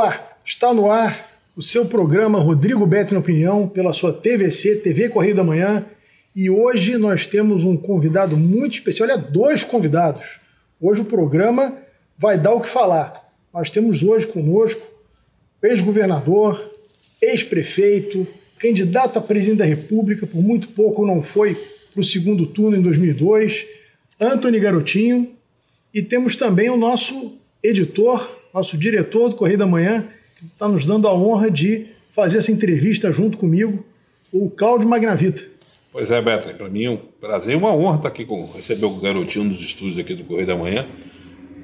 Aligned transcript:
Olá, 0.00 0.38
está 0.44 0.72
no 0.72 0.88
ar 0.88 1.28
o 1.56 1.60
seu 1.60 1.84
programa 1.84 2.38
Rodrigo 2.38 2.86
Beto 2.86 3.14
na 3.14 3.18
Opinião 3.18 3.66
pela 3.66 3.92
sua 3.92 4.12
TVC, 4.12 4.76
TV 4.76 5.08
Correio 5.08 5.34
da 5.34 5.42
Manhã. 5.42 5.84
E 6.36 6.48
hoje 6.48 6.96
nós 6.96 7.26
temos 7.26 7.64
um 7.64 7.76
convidado 7.76 8.36
muito 8.36 8.74
especial, 8.74 9.08
olha, 9.08 9.18
dois 9.18 9.64
convidados. 9.64 10.38
Hoje 10.80 11.00
o 11.00 11.04
programa 11.04 11.76
vai 12.16 12.38
dar 12.38 12.54
o 12.54 12.60
que 12.60 12.68
falar. 12.68 13.28
Nós 13.52 13.70
temos 13.70 14.04
hoje 14.04 14.28
conosco 14.28 14.80
ex-governador, 15.64 16.64
ex-prefeito, 17.20 18.24
candidato 18.56 19.18
a 19.18 19.20
presidente 19.20 19.58
da 19.58 19.64
República, 19.64 20.28
por 20.28 20.40
muito 20.40 20.68
pouco 20.68 21.04
não 21.04 21.24
foi 21.24 21.56
para 21.92 22.00
o 22.00 22.04
segundo 22.04 22.46
turno 22.46 22.76
em 22.76 22.82
2002, 22.82 23.66
Antony 24.20 24.60
Garotinho. 24.60 25.32
E 25.92 26.02
temos 26.02 26.36
também 26.36 26.70
o 26.70 26.76
nosso 26.76 27.36
editor, 27.64 28.37
nosso 28.52 28.76
diretor 28.76 29.28
do 29.28 29.36
Correio 29.36 29.58
da 29.58 29.66
Manhã, 29.66 30.06
que 30.38 30.46
está 30.46 30.68
nos 30.68 30.84
dando 30.84 31.08
a 31.08 31.14
honra 31.14 31.50
de 31.50 31.86
fazer 32.12 32.38
essa 32.38 32.50
entrevista 32.50 33.12
junto 33.12 33.38
comigo, 33.38 33.84
o 34.32 34.50
Cláudio 34.50 34.88
Magnavita. 34.88 35.42
Pois 35.92 36.10
é, 36.10 36.20
Beto, 36.20 36.54
para 36.54 36.68
mim 36.68 36.84
é 36.84 36.90
um 36.90 36.96
prazer 37.20 37.54
e 37.54 37.56
uma 37.56 37.74
honra 37.74 37.96
estar 37.96 38.08
aqui 38.08 38.24
com 38.24 38.44
receber 38.54 38.86
o 38.86 38.90
garotinho 38.96 39.44
nos 39.44 39.60
estúdios 39.60 39.98
aqui 39.98 40.14
do 40.14 40.24
Correio 40.24 40.46
da 40.46 40.56
Manhã 40.56 40.86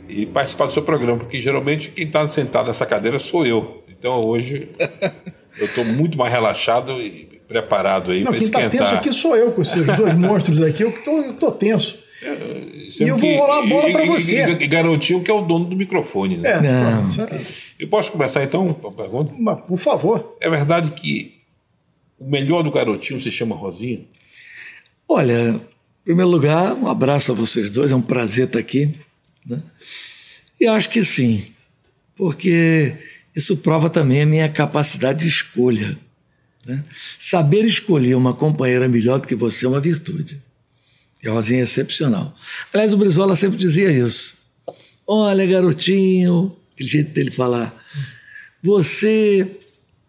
e 0.09 0.27
participar 0.27 0.66
do 0.66 0.73
seu 0.73 0.83
programa, 0.83 1.19
porque 1.19 1.41
geralmente 1.41 1.91
quem 1.91 2.06
está 2.06 2.27
sentado 2.27 2.66
nessa 2.66 2.87
cadeira 2.87 3.19
sou 3.19 3.47
eu. 3.47 3.83
Então 3.89 4.25
hoje 4.25 4.69
eu 5.59 5.66
estou 5.66 5.84
muito 5.84 6.16
mais 6.16 6.33
relaxado 6.33 7.01
e 7.01 7.34
preparado 7.47 8.11
aí 8.11 8.23
para 8.25 8.37
esquentar. 8.37 8.61
Quem 8.61 8.66
está 8.66 8.84
tenso 8.84 8.95
aqui 8.95 9.12
sou 9.12 9.37
eu, 9.37 9.53
com 9.53 9.62
esses 9.62 9.84
dois 9.97 10.14
monstros 10.16 10.62
aqui, 10.62 10.83
eu 10.83 10.91
estou 10.91 11.53
tenso. 11.53 11.98
É, 12.24 13.05
e 13.05 13.09
eu 13.09 13.19
vou 13.19 13.37
rolar 13.37 13.59
a 13.59 13.66
bola 13.66 13.92
para 13.92 14.05
você. 14.06 14.45
E, 14.45 14.66
garotinho 14.66 15.23
que 15.23 15.30
é 15.30 15.34
o 15.34 15.42
dono 15.42 15.67
do 15.67 15.77
microfone, 15.77 16.39
né? 16.39 16.50
É, 16.50 16.61
Não. 16.61 17.08
Eu 17.78 17.89
posso 17.89 18.11
começar 18.11 18.42
então 18.42 18.72
com 18.72 18.89
a 18.89 18.92
pergunta? 18.92 19.33
Mas, 19.39 19.61
por 19.61 19.78
favor. 19.78 20.36
É 20.41 20.48
verdade 20.48 20.92
que 20.92 21.34
o 22.19 22.28
melhor 22.28 22.62
do 22.62 22.70
garotinho 22.70 23.20
se 23.20 23.30
chama 23.30 23.55
Rosinha? 23.55 24.00
Olha, 25.06 25.50
em 25.50 26.05
primeiro 26.05 26.30
lugar, 26.30 26.72
um 26.75 26.89
abraço 26.89 27.33
a 27.33 27.34
vocês 27.34 27.70
dois, 27.70 27.91
é 27.91 27.95
um 27.95 28.02
prazer 28.02 28.47
estar 28.47 28.58
aqui. 28.58 28.91
Né? 29.47 29.62
E 30.61 30.67
acho 30.67 30.89
que 30.89 31.05
sim, 31.05 31.45
porque 32.17 32.95
isso 33.36 33.58
prova 33.58 33.91
também 33.91 34.22
a 34.22 34.27
minha 34.27 34.48
capacidade 34.48 35.20
de 35.20 35.28
escolha. 35.28 35.98
Né? 36.67 36.83
Saber 37.19 37.64
escolher 37.64 38.14
uma 38.14 38.33
companheira 38.33 38.89
melhor 38.89 39.20
do 39.20 39.28
que 39.28 39.34
você 39.34 39.67
é 39.67 39.69
uma 39.69 39.80
virtude. 39.80 40.41
E 41.25 41.28
a 41.28 41.33
Rosinha 41.33 41.61
é 41.61 41.62
excepcional. 41.62 42.34
Aliás, 42.72 42.92
o 42.92 42.98
Brizola 42.98 43.34
sempre 43.34 43.56
dizia 43.56 43.91
isso. 43.91 44.36
Olha, 45.06 45.47
garotinho, 45.47 46.55
aquele 46.75 46.89
jeito 46.89 47.12
dele 47.12 47.30
falar, 47.30 47.75
você 48.62 49.50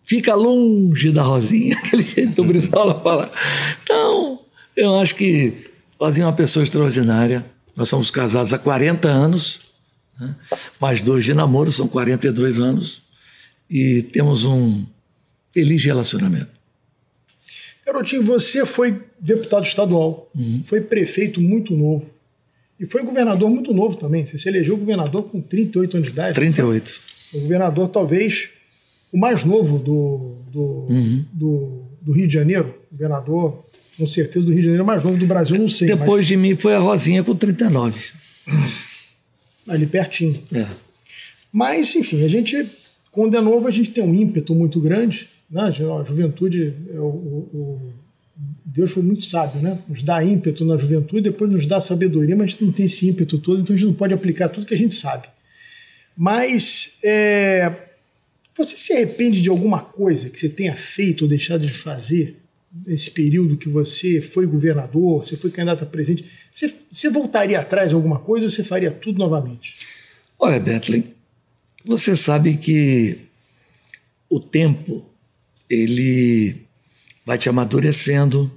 fica 0.03 0.35
longe 0.35 1.11
da 1.11 1.23
Rosinha, 1.23 1.77
aquele 1.83 2.03
jeito 2.03 2.35
do 2.35 2.43
Brizola 2.43 3.01
falar. 3.01 3.31
Então, 3.83 4.41
eu 4.75 4.99
acho 4.99 5.15
que 5.15 5.53
Rosinha 5.99 6.25
é 6.25 6.27
uma 6.27 6.35
pessoa 6.35 6.63
extraordinária. 6.63 7.45
Nós 7.75 7.89
somos 7.89 8.11
casados 8.11 8.51
há 8.51 8.57
40 8.57 9.07
anos, 9.07 9.61
né? 10.19 10.35
mais 10.79 11.01
dois 11.01 11.23
de 11.23 11.33
namoro, 11.33 11.71
são 11.71 11.87
42 11.87 12.59
anos, 12.59 13.01
e 13.69 14.01
temos 14.01 14.45
um 14.45 14.85
feliz 15.53 15.83
relacionamento. 15.83 16.55
Garotinho, 17.85 18.23
você 18.23 18.65
foi 18.65 18.99
deputado 19.19 19.65
estadual, 19.65 20.29
uhum. 20.35 20.63
foi 20.65 20.81
prefeito 20.81 21.39
muito 21.39 21.75
novo 21.75 22.11
e 22.79 22.85
foi 22.85 23.03
governador 23.03 23.49
muito 23.49 23.73
novo 23.73 23.95
também. 23.95 24.25
Você 24.25 24.37
se 24.37 24.49
elegeu 24.49 24.75
governador 24.75 25.23
com 25.23 25.39
38 25.39 25.97
anos 25.97 26.07
de 26.07 26.13
idade. 26.13 26.35
38. 26.35 26.99
O 27.35 27.41
governador, 27.41 27.87
talvez, 27.87 28.49
o 29.13 29.17
mais 29.17 29.45
novo 29.45 29.77
do, 29.77 30.37
do, 30.51 30.61
uhum. 30.89 31.25
do, 31.31 31.83
do, 32.01 32.11
Rio 32.11 32.27
de 32.27 32.33
Janeiro. 32.33 32.73
Governador, 32.91 33.63
com 33.97 34.07
certeza, 34.07 34.45
do 34.45 34.51
Rio 34.51 34.61
de 34.61 34.65
Janeiro, 34.65 34.85
mais 34.85 35.03
novo 35.03 35.17
do 35.17 35.27
Brasil, 35.27 35.57
não 35.57 35.69
sei. 35.69 35.87
Depois 35.87 36.21
mas... 36.21 36.27
de 36.27 36.37
mim 36.37 36.55
foi 36.55 36.73
a 36.73 36.79
Rosinha 36.79 37.23
com 37.23 37.35
39. 37.35 37.99
Ali 39.67 39.85
pertinho. 39.85 40.41
É. 40.53 40.65
Mas, 41.51 41.95
enfim, 41.95 42.23
a 42.25 42.27
gente, 42.27 42.65
quando 43.11 43.37
é 43.37 43.41
novo, 43.41 43.67
a 43.67 43.71
gente 43.71 43.91
tem 43.91 44.03
um 44.03 44.13
ímpeto 44.13 44.53
muito 44.53 44.79
grande 44.79 45.29
né? 45.55 45.61
A 45.63 45.71
juventude, 46.03 46.73
é 46.93 46.99
o, 46.99 47.05
o, 47.05 47.93
Deus 48.65 48.91
foi 48.91 49.01
muito 49.01 49.23
sábio, 49.23 49.61
né? 49.61 49.81
Nos 49.87 50.03
dá 50.03 50.21
ímpeto 50.21 50.65
na 50.65 50.75
juventude, 50.75 51.21
depois 51.21 51.49
nos 51.49 51.65
dá 51.65 51.79
sabedoria, 51.79 52.35
mas 52.35 52.43
a 52.43 52.47
gente 52.51 52.65
não 52.65 52.73
tem 52.73 52.85
esse 52.85 53.07
ímpeto 53.07 53.39
todo, 53.39 53.61
então 53.61 53.73
a 53.73 53.79
gente 53.79 53.87
não 53.87 53.93
pode 53.93 54.13
aplicar 54.13 54.49
tudo 54.49 54.65
que 54.65 54.73
a 54.73 54.77
gente 54.77 54.93
sabe. 54.93 55.29
Mas 56.17 56.97
é, 57.01 57.71
você 58.53 58.75
se 58.75 58.91
arrepende 58.91 59.41
de 59.41 59.47
alguma 59.47 59.79
coisa 59.79 60.29
que 60.29 60.37
você 60.37 60.49
tenha 60.49 60.75
feito 60.75 61.21
ou 61.21 61.29
deixado 61.29 61.65
de 61.65 61.71
fazer 61.71 62.35
nesse 62.85 63.09
período 63.11 63.55
que 63.55 63.69
você 63.69 64.19
foi 64.19 64.45
governador, 64.45 65.23
você 65.23 65.37
foi 65.37 65.51
candidato 65.51 65.85
a 65.85 65.87
presidente? 65.87 66.29
Você, 66.51 66.73
você 66.91 67.09
voltaria 67.09 67.57
atrás 67.57 67.93
em 67.93 67.95
alguma 67.95 68.19
coisa 68.19 68.45
ou 68.45 68.51
você 68.51 68.61
faria 68.61 68.91
tudo 68.91 69.19
novamente? 69.19 69.73
Olha, 70.37 70.59
Bethlen, 70.59 71.05
você 71.85 72.17
sabe 72.17 72.57
que 72.57 73.19
o 74.29 74.37
tempo 74.37 75.14
ele 75.69 76.55
vai 77.25 77.37
te 77.37 77.49
amadurecendo, 77.49 78.51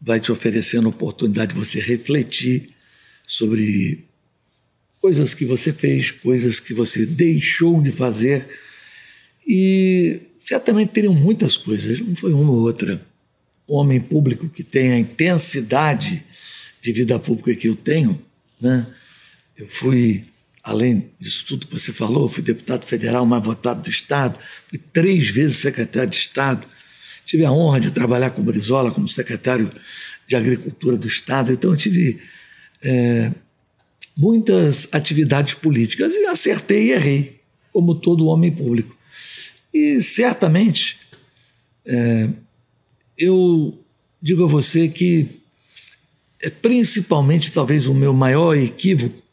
vai 0.00 0.20
te 0.20 0.32
oferecendo 0.32 0.88
oportunidade 0.88 1.52
de 1.52 1.58
você 1.58 1.80
refletir 1.80 2.70
sobre 3.26 4.04
coisas 5.00 5.34
que 5.34 5.44
você 5.44 5.72
fez, 5.72 6.10
coisas 6.10 6.58
que 6.58 6.72
você 6.72 7.04
deixou 7.04 7.80
de 7.82 7.90
fazer. 7.90 8.46
E 9.46 10.20
certamente 10.38 10.92
teriam 10.92 11.14
muitas 11.14 11.56
coisas, 11.56 12.00
não 12.00 12.16
foi 12.16 12.32
uma 12.32 12.52
ou 12.52 12.60
outra. 12.60 13.04
Um 13.68 13.74
homem 13.74 14.00
público 14.00 14.48
que 14.48 14.62
tem 14.62 14.92
a 14.92 14.98
intensidade 14.98 16.24
de 16.80 16.92
vida 16.92 17.18
pública 17.18 17.54
que 17.54 17.68
eu 17.68 17.74
tenho, 17.74 18.20
né? 18.60 18.86
Eu 19.56 19.66
fui 19.66 20.24
além 20.66 21.12
disso 21.18 21.46
tudo 21.46 21.66
que 21.68 21.78
você 21.78 21.92
falou, 21.92 22.28
fui 22.28 22.42
deputado 22.42 22.84
federal 22.84 23.24
mais 23.24 23.42
votado 23.42 23.82
do 23.82 23.88
Estado, 23.88 24.38
fui 24.68 24.78
três 24.92 25.28
vezes 25.28 25.58
secretário 25.58 26.10
de 26.10 26.16
Estado, 26.16 26.66
tive 27.24 27.44
a 27.44 27.52
honra 27.52 27.78
de 27.78 27.92
trabalhar 27.92 28.30
com 28.30 28.42
o 28.42 28.44
Brizola 28.44 28.90
como 28.90 29.08
secretário 29.08 29.70
de 30.26 30.34
Agricultura 30.34 30.96
do 30.96 31.06
Estado, 31.06 31.52
então 31.52 31.70
eu 31.70 31.76
tive 31.76 32.18
é, 32.82 33.30
muitas 34.16 34.88
atividades 34.90 35.54
políticas 35.54 36.12
e 36.12 36.26
acertei 36.26 36.88
e 36.88 36.92
errei, 36.92 37.40
como 37.72 37.94
todo 37.94 38.26
homem 38.26 38.50
público. 38.50 38.96
E 39.72 40.02
certamente 40.02 40.98
é, 41.86 42.28
eu 43.16 43.78
digo 44.20 44.44
a 44.44 44.48
você 44.48 44.88
que 44.88 45.28
é 46.42 46.50
principalmente 46.50 47.52
talvez 47.52 47.86
o 47.86 47.94
meu 47.94 48.12
maior 48.12 48.56
equívoco 48.56 49.25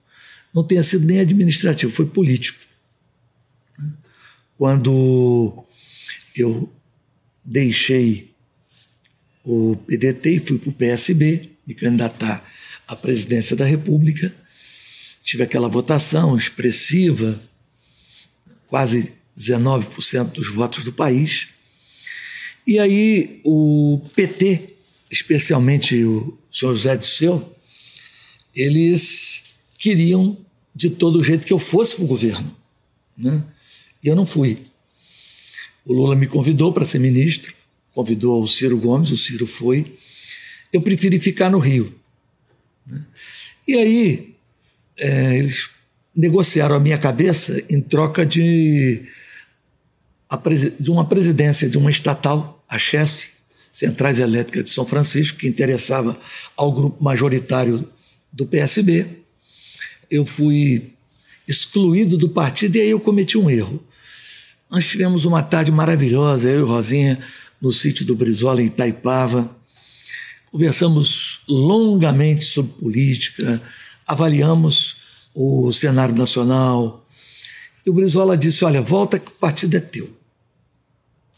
não 0.54 0.64
tenha 0.64 0.84
sido 0.84 1.06
nem 1.06 1.20
administrativo, 1.20 1.92
foi 1.92 2.06
político. 2.06 2.60
Quando 4.58 5.66
eu 6.36 6.72
deixei 7.44 8.32
o 9.44 9.76
PDT 9.76 10.30
e 10.36 10.40
fui 10.40 10.58
para 10.58 10.70
o 10.70 10.74
PSB, 10.74 11.50
me 11.66 11.74
candidatar 11.74 12.48
à 12.88 12.96
presidência 12.96 13.56
da 13.56 13.66
República, 13.66 14.34
tive 15.24 15.44
aquela 15.44 15.68
votação 15.68 16.38
expressiva, 16.38 17.42
quase 18.68 19.12
19% 19.38 20.32
dos 20.32 20.54
votos 20.54 20.84
do 20.84 20.94
país. 20.94 21.48
E 22.66 22.80
aí 22.80 23.42
o 23.44 24.02
PT, 24.16 24.78
especialmente 25.10 26.04
o 26.04 26.38
senhor 26.52 26.74
José 26.74 26.96
Disseu, 26.96 27.56
eles 28.56 29.44
queriam 29.84 30.38
de 30.74 30.90
todo 30.90 31.22
jeito 31.22 31.46
que 31.46 31.52
eu 31.52 31.60
fosse 31.60 31.96
para 31.96 32.06
o 32.06 32.08
governo. 32.08 32.56
Né? 33.18 33.44
E 34.02 34.08
eu 34.08 34.16
não 34.16 34.26
fui. 34.26 34.58
O 35.84 35.92
Lula 35.92 36.16
me 36.16 36.26
convidou 36.26 36.72
para 36.72 36.86
ser 36.86 37.00
ministro, 37.00 37.54
convidou 37.94 38.42
o 38.42 38.48
Ciro 38.48 38.78
Gomes, 38.78 39.12
o 39.12 39.18
Ciro 39.18 39.46
foi. 39.46 39.94
Eu 40.72 40.82
preferi 40.82 41.20
ficar 41.20 41.50
no 41.50 41.60
Rio. 41.60 41.94
Né? 42.88 43.06
E 43.68 43.74
aí 43.76 44.36
é, 44.98 45.38
eles 45.38 45.70
negociaram 46.16 46.78
a 46.78 46.80
minha 46.80 46.98
cabeça 46.98 47.62
em 47.70 47.82
troca 47.82 48.26
de, 48.26 49.04
de 50.80 50.92
uma 50.92 51.06
presidência 51.06 51.68
de 51.68 51.78
uma 51.78 51.92
estatal, 51.92 52.64
a 52.70 52.80
Chesf, 52.80 53.28
Centrais 53.70 54.20
Elétricas 54.20 54.64
de 54.64 54.70
São 54.70 54.86
Francisco, 54.86 55.40
que 55.40 55.48
interessava 55.48 56.18
ao 56.56 56.72
grupo 56.72 57.04
majoritário 57.04 57.86
do 58.32 58.46
PSB 58.46 59.23
eu 60.14 60.26
fui 60.26 60.92
excluído 61.48 62.18
do 62.18 62.30
partido 62.30 62.76
e 62.76 62.82
aí 62.82 62.90
eu 62.92 63.00
cometi 63.00 63.38
um 63.38 63.50
erro. 63.50 63.84
Nós 64.70 64.88
tivemos 64.88 65.26
uma 65.26 65.42
tarde 65.42 65.72
maravilhosa, 65.72 66.50
eu 66.50 66.62
e 66.62 66.70
Rosinha, 66.70 67.20
no 67.60 67.72
sítio 67.72 68.06
do 68.06 68.16
Brizola, 68.16 68.62
em 68.62 68.68
Itaipava. 68.68 69.50
Conversamos 70.52 71.40
longamente 71.50 72.46
sobre 72.46 72.74
política, 72.74 73.62
avaliamos 74.08 74.96
o 75.34 75.72
cenário 75.72 76.16
nacional 76.16 77.04
E 77.84 77.90
o 77.90 77.94
Brizola 77.94 78.38
disse: 78.38 78.64
Olha, 78.64 78.82
volta 78.82 79.18
que 79.18 79.32
o 79.32 79.36
partido 79.36 79.76
é 79.76 79.80
teu. 79.80 80.10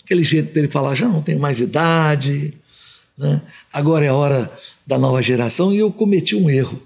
Aquele 0.03 0.23
jeito 0.23 0.53
dele 0.53 0.67
falar: 0.67 0.95
já 0.95 1.07
não 1.07 1.21
tenho 1.21 1.39
mais 1.39 1.61
idade, 1.61 2.53
né? 3.17 3.41
agora 3.71 4.05
é 4.05 4.09
a 4.09 4.13
hora 4.13 4.51
da 4.85 4.99
nova 4.99 5.21
geração. 5.21 5.73
E 5.73 5.77
eu 5.79 5.91
cometi 5.91 6.35
um 6.35 6.49
erro. 6.49 6.81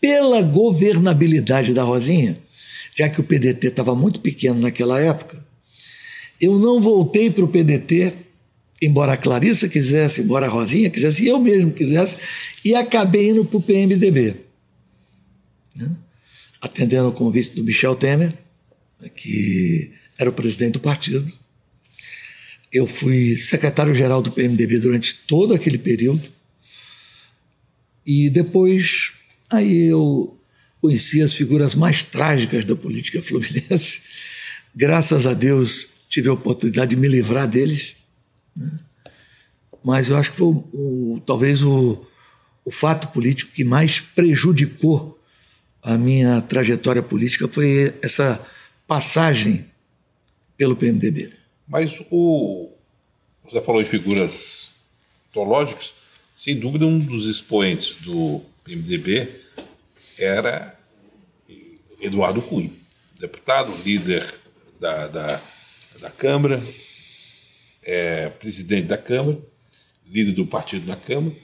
Pela 0.00 0.42
governabilidade 0.42 1.74
da 1.74 1.82
Rosinha, 1.82 2.38
já 2.96 3.08
que 3.08 3.20
o 3.20 3.24
PDT 3.24 3.68
estava 3.68 3.94
muito 3.94 4.20
pequeno 4.20 4.60
naquela 4.60 5.00
época, 5.00 5.44
eu 6.40 6.58
não 6.58 6.80
voltei 6.80 7.30
para 7.30 7.44
o 7.44 7.48
PDT, 7.48 8.14
embora 8.80 9.12
a 9.12 9.16
Clarissa 9.16 9.68
quisesse, 9.68 10.20
embora 10.20 10.46
a 10.46 10.48
Rosinha 10.48 10.90
quisesse, 10.90 11.24
e 11.24 11.28
eu 11.28 11.40
mesmo 11.40 11.72
quisesse, 11.72 12.16
e 12.64 12.74
acabei 12.74 13.30
indo 13.30 13.44
para 13.44 13.58
o 13.58 13.62
PMDB. 13.62 14.36
Né? 15.74 15.96
Atendendo 16.60 17.08
o 17.08 17.12
convite 17.12 17.50
do 17.54 17.64
Michel 17.64 17.96
Temer, 17.96 18.32
que 19.14 19.92
era 20.18 20.30
o 20.30 20.32
presidente 20.32 20.72
do 20.72 20.80
partido. 20.80 21.30
Eu 22.72 22.86
fui 22.86 23.36
secretário-geral 23.36 24.20
do 24.20 24.32
PMDB 24.32 24.78
durante 24.78 25.14
todo 25.26 25.54
aquele 25.54 25.78
período. 25.78 26.22
E 28.06 28.28
depois, 28.28 29.12
aí 29.50 29.86
eu 29.86 30.38
conheci 30.80 31.22
as 31.22 31.34
figuras 31.34 31.74
mais 31.74 32.02
trágicas 32.02 32.64
da 32.64 32.76
política 32.76 33.22
fluminense. 33.22 34.00
Graças 34.74 35.26
a 35.26 35.34
Deus, 35.34 35.88
tive 36.08 36.28
a 36.28 36.32
oportunidade 36.32 36.90
de 36.90 36.96
me 36.96 37.08
livrar 37.08 37.48
deles. 37.48 37.96
Né? 38.54 38.78
Mas 39.84 40.08
eu 40.08 40.16
acho 40.16 40.30
que 40.30 40.36
foi 40.36 40.48
o, 40.48 41.20
talvez 41.24 41.62
o, 41.62 42.06
o 42.64 42.70
fato 42.70 43.08
político 43.08 43.52
que 43.52 43.64
mais 43.64 44.00
prejudicou 44.00 45.18
a 45.82 45.96
minha 45.96 46.40
trajetória 46.40 47.02
política 47.02 47.48
foi 47.48 47.94
essa 48.02 48.44
passagem 48.86 49.64
pelo 50.56 50.76
PMDB. 50.76 51.32
Mas 51.66 51.98
o 52.10 52.70
você 53.44 53.62
falou 53.62 53.80
em 53.80 53.86
figuras 53.86 54.68
teológicas, 55.32 55.94
sem 56.34 56.58
dúvida 56.58 56.84
um 56.84 56.98
dos 56.98 57.26
expoentes 57.26 57.96
do 58.00 58.42
PMDB 58.68 59.28
era 60.18 60.78
Eduardo 62.00 62.42
Cunha, 62.42 62.70
deputado, 63.18 63.72
líder 63.82 64.26
da, 64.78 65.06
da, 65.06 65.42
da 66.00 66.10
Câmara, 66.10 66.62
é, 67.84 68.28
presidente 68.28 68.86
da 68.86 68.98
Câmara, 68.98 69.38
líder 70.06 70.32
do 70.32 70.46
partido 70.46 70.86
na 70.86 70.96
Câmara, 70.96 71.34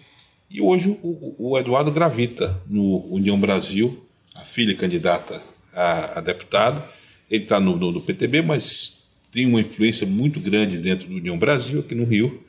e 0.50 0.60
hoje 0.60 0.90
o, 1.02 1.34
o 1.38 1.58
Eduardo 1.58 1.90
gravita 1.90 2.60
no 2.66 3.06
União 3.06 3.40
Brasil, 3.40 4.06
a 4.34 4.40
filha 4.40 4.74
candidata 4.74 5.40
a, 5.72 6.18
a 6.18 6.20
deputado, 6.20 6.82
ele 7.30 7.44
está 7.44 7.58
no, 7.58 7.74
no, 7.76 7.90
no, 7.90 8.00
PTB, 8.02 8.42
mas 8.42 8.92
tem 9.32 9.46
uma 9.46 9.60
influência 9.60 10.06
muito 10.06 10.38
grande 10.38 10.76
dentro 10.78 11.08
do 11.08 11.16
União 11.16 11.38
Brasil, 11.38 11.80
aqui 11.80 11.94
no 11.94 12.04
Rio. 12.04 12.44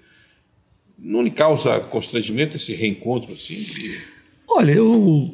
Não 0.98 1.22
lhe 1.22 1.32
causa 1.32 1.80
constrangimento 1.80 2.58
esse 2.58 2.74
reencontro 2.74 3.34
assim? 3.34 3.56
De... 3.56 4.15
Olha, 4.50 4.72
eu 4.72 5.34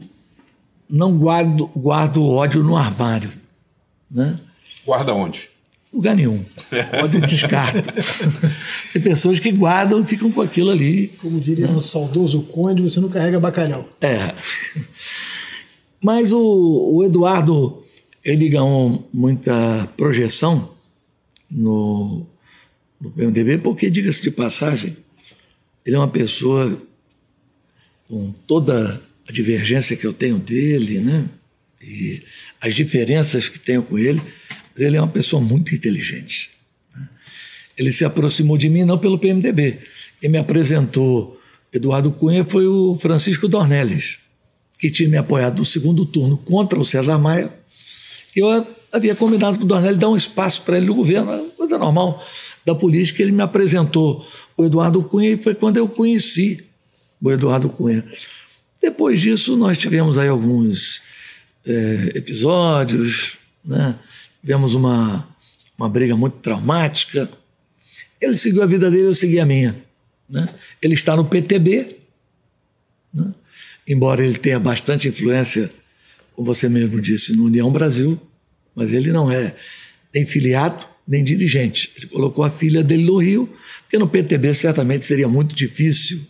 não 0.90 1.18
guardo, 1.18 1.68
guardo 1.76 2.24
ódio 2.24 2.64
no 2.64 2.76
armário. 2.76 3.32
Né? 4.10 4.40
Guarda 4.86 5.14
onde? 5.14 5.50
Lugar 5.94 6.16
nenhum. 6.16 6.44
Ódio 7.04 7.22
descarto. 7.22 7.90
Tem 8.94 9.02
pessoas 9.02 9.40
que 9.40 9.52
guardam 9.52 10.02
e 10.02 10.06
ficam 10.06 10.32
com 10.32 10.42
aquilo 10.42 10.72
ali. 10.72 11.10
Como 11.22 11.40
diria 11.40 11.68
né? 11.68 11.76
o 11.76 11.82
saudoso 11.82 12.44
Conde, 12.44 12.82
você 12.82 13.00
não 13.00 13.10
carrega 13.10 13.40
bacalhau. 13.40 13.88
É. 14.02 14.34
Mas 16.02 16.32
o, 16.32 16.96
o 16.96 17.04
Eduardo 17.04 17.84
ele 18.24 18.50
ganhou 18.50 19.08
muita 19.14 19.88
projeção 19.98 20.72
no, 21.50 22.26
no 23.00 23.12
PMDB, 23.12 23.58
porque, 23.58 23.90
diga-se 23.90 24.22
de 24.22 24.32
passagem, 24.32 24.96
ele 25.86 25.96
é 25.96 26.00
uma 26.00 26.08
pessoa 26.08 26.82
com 28.12 28.32
toda 28.46 29.02
a 29.28 29.32
divergência 29.32 29.96
que 29.96 30.06
eu 30.06 30.12
tenho 30.12 30.38
dele, 30.38 31.00
né? 31.00 31.30
E 31.82 32.22
as 32.60 32.76
diferenças 32.76 33.48
que 33.48 33.58
tenho 33.58 33.82
com 33.82 33.98
ele, 33.98 34.22
ele 34.78 34.98
é 34.98 35.02
uma 35.02 35.08
pessoa 35.08 35.42
muito 35.42 35.74
inteligente. 35.74 36.52
Né? 36.94 37.10
Ele 37.78 37.92
se 37.92 38.04
aproximou 38.04 38.58
de 38.58 38.70
mim 38.70 38.84
não 38.84 38.98
pelo 38.98 39.18
PMDB. 39.18 39.80
Quem 40.20 40.30
me 40.30 40.38
apresentou 40.38 41.42
Eduardo 41.74 42.12
Cunha 42.12 42.44
foi 42.44 42.68
o 42.68 42.98
Francisco 43.00 43.48
Dornelles, 43.48 44.18
que 44.78 44.92
tinha 44.92 45.08
me 45.08 45.18
apoiado 45.18 45.60
no 45.60 45.66
segundo 45.66 46.06
turno 46.06 46.38
contra 46.38 46.78
o 46.78 46.84
César 46.84 47.18
Maia 47.18 47.50
eu 48.36 48.66
havia 48.94 49.16
combinado 49.16 49.58
com 49.58 49.66
o 49.66 49.68
Dornelli 49.68 49.98
dar 49.98 50.10
um 50.10 50.16
espaço 50.16 50.62
para 50.62 50.78
ele 50.78 50.86
no 50.86 50.96
governo, 50.96 51.50
coisa 51.58 51.78
normal 51.78 52.24
da 52.66 52.74
política. 52.74 53.22
Ele 53.22 53.32
me 53.32 53.42
apresentou 53.42 54.26
o 54.56 54.66
Eduardo 54.66 55.04
Cunha 55.04 55.32
e 55.32 55.38
foi 55.38 55.54
quando 55.54 55.78
eu 55.78 55.88
conheci 55.88 56.64
o 57.22 57.32
Eduardo 57.32 57.70
Cunha. 57.70 58.04
Depois 58.82 59.22
disso, 59.22 59.56
nós 59.56 59.78
tivemos 59.78 60.18
aí 60.18 60.28
alguns 60.28 61.02
é, 61.68 62.12
episódios, 62.16 63.38
né? 63.64 63.96
tivemos 64.42 64.74
uma, 64.74 65.28
uma 65.78 65.88
briga 65.88 66.16
muito 66.18 66.38
traumática. 66.40 67.30
Ele 68.20 68.36
seguiu 68.36 68.64
a 68.64 68.66
vida 68.66 68.90
dele, 68.90 69.08
eu 69.08 69.16
segui 69.16 69.40
a 69.40 69.46
minha. 69.46 69.76
Né? 70.30 70.50
Ele 70.82 70.96
está 70.96 71.16
no 71.16 71.26
PTB, 71.26 71.96
né? 73.14 73.34
embora 73.88 74.26
ele 74.26 74.38
tenha 74.38 74.60
bastante 74.60 75.08
influência 75.08 75.72
como 76.36 76.48
você 76.48 76.68
mesmo 76.68 77.00
disse, 77.00 77.36
no 77.36 77.46
União 77.46 77.72
Brasil, 77.72 78.20
mas 78.74 78.92
ele 78.92 79.12
não 79.12 79.32
é 79.32 79.54
nem 80.14 80.26
filiado 80.26 80.86
nem 81.08 81.24
dirigente. 81.24 81.92
Ele 81.98 82.08
colocou 82.08 82.44
a 82.44 82.50
filha 82.50 82.84
dele 82.84 83.04
no 83.04 83.18
Rio, 83.18 83.52
porque 83.82 83.98
no 83.98 84.08
PTB 84.08 84.54
certamente 84.54 85.06
seria 85.06 85.28
muito 85.28 85.54
difícil 85.54 86.22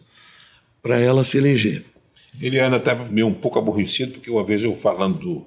para 0.82 1.00
ela 1.00 1.24
se 1.24 1.38
eleger. 1.38 1.84
Ele 2.40 2.60
anda 2.60 2.78
até 2.78 2.96
meio 2.96 3.28
um 3.28 3.34
pouco 3.34 3.60
aborrecido, 3.60 4.14
porque 4.14 4.30
uma 4.30 4.44
vez 4.44 4.64
eu 4.64 4.76
falando 4.76 5.20
do, 5.20 5.46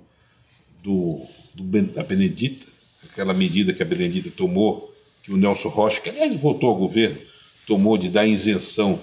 do, 0.82 1.26
do, 1.54 1.82
da 1.92 2.02
Benedita, 2.02 2.66
aquela 3.10 3.32
medida 3.32 3.72
que 3.72 3.82
a 3.82 3.86
Benedita 3.86 4.30
tomou, 4.30 4.94
que 5.22 5.32
o 5.32 5.36
Nelson 5.36 5.68
Rocha, 5.68 6.00
que 6.00 6.10
aliás 6.10 6.34
voltou 6.36 6.68
ao 6.68 6.76
governo, 6.76 7.18
tomou 7.66 7.96
de 7.96 8.08
dar 8.08 8.26
isenção 8.26 9.00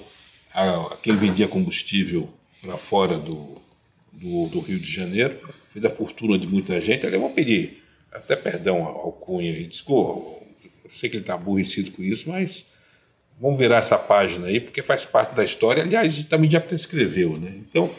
a, 0.54 0.94
a 0.94 0.98
quem 0.98 1.16
vendia 1.16 1.48
combustível 1.48 2.30
para 2.62 2.78
fora 2.78 3.18
do, 3.18 3.60
do, 4.14 4.48
do, 4.50 4.60
Rio 4.60 4.80
de 4.80 4.90
Janeiro, 4.90 5.40
fez 5.72 5.84
a 5.84 5.90
fortuna 5.90 6.38
de 6.38 6.48
muita 6.48 6.80
gente. 6.80 7.06
Eu 7.06 7.20
vou 7.20 7.32
pedir 7.32 7.84
até 8.12 8.36
perdão 8.36 8.86
ao 8.86 9.12
Cunha 9.12 9.52
e 9.52 9.66
desculpa, 9.66 10.46
eu 10.84 10.92
sei 10.92 11.10
que 11.10 11.16
ele 11.16 11.24
está 11.24 11.34
aborrecido 11.34 11.92
com 11.92 12.04
isso, 12.04 12.30
mas 12.30 12.66
vamos 13.42 13.58
virar 13.58 13.78
essa 13.78 13.98
página 13.98 14.48
aí, 14.48 14.60
porque 14.60 14.84
faz 14.84 15.04
parte 15.04 15.34
da 15.34 15.44
história. 15.44 15.84
Aliás, 15.84 16.24
também 16.26 16.50
já 16.50 16.62
prescreveu, 16.62 17.38
né? 17.38 17.54
Então, 17.58 17.90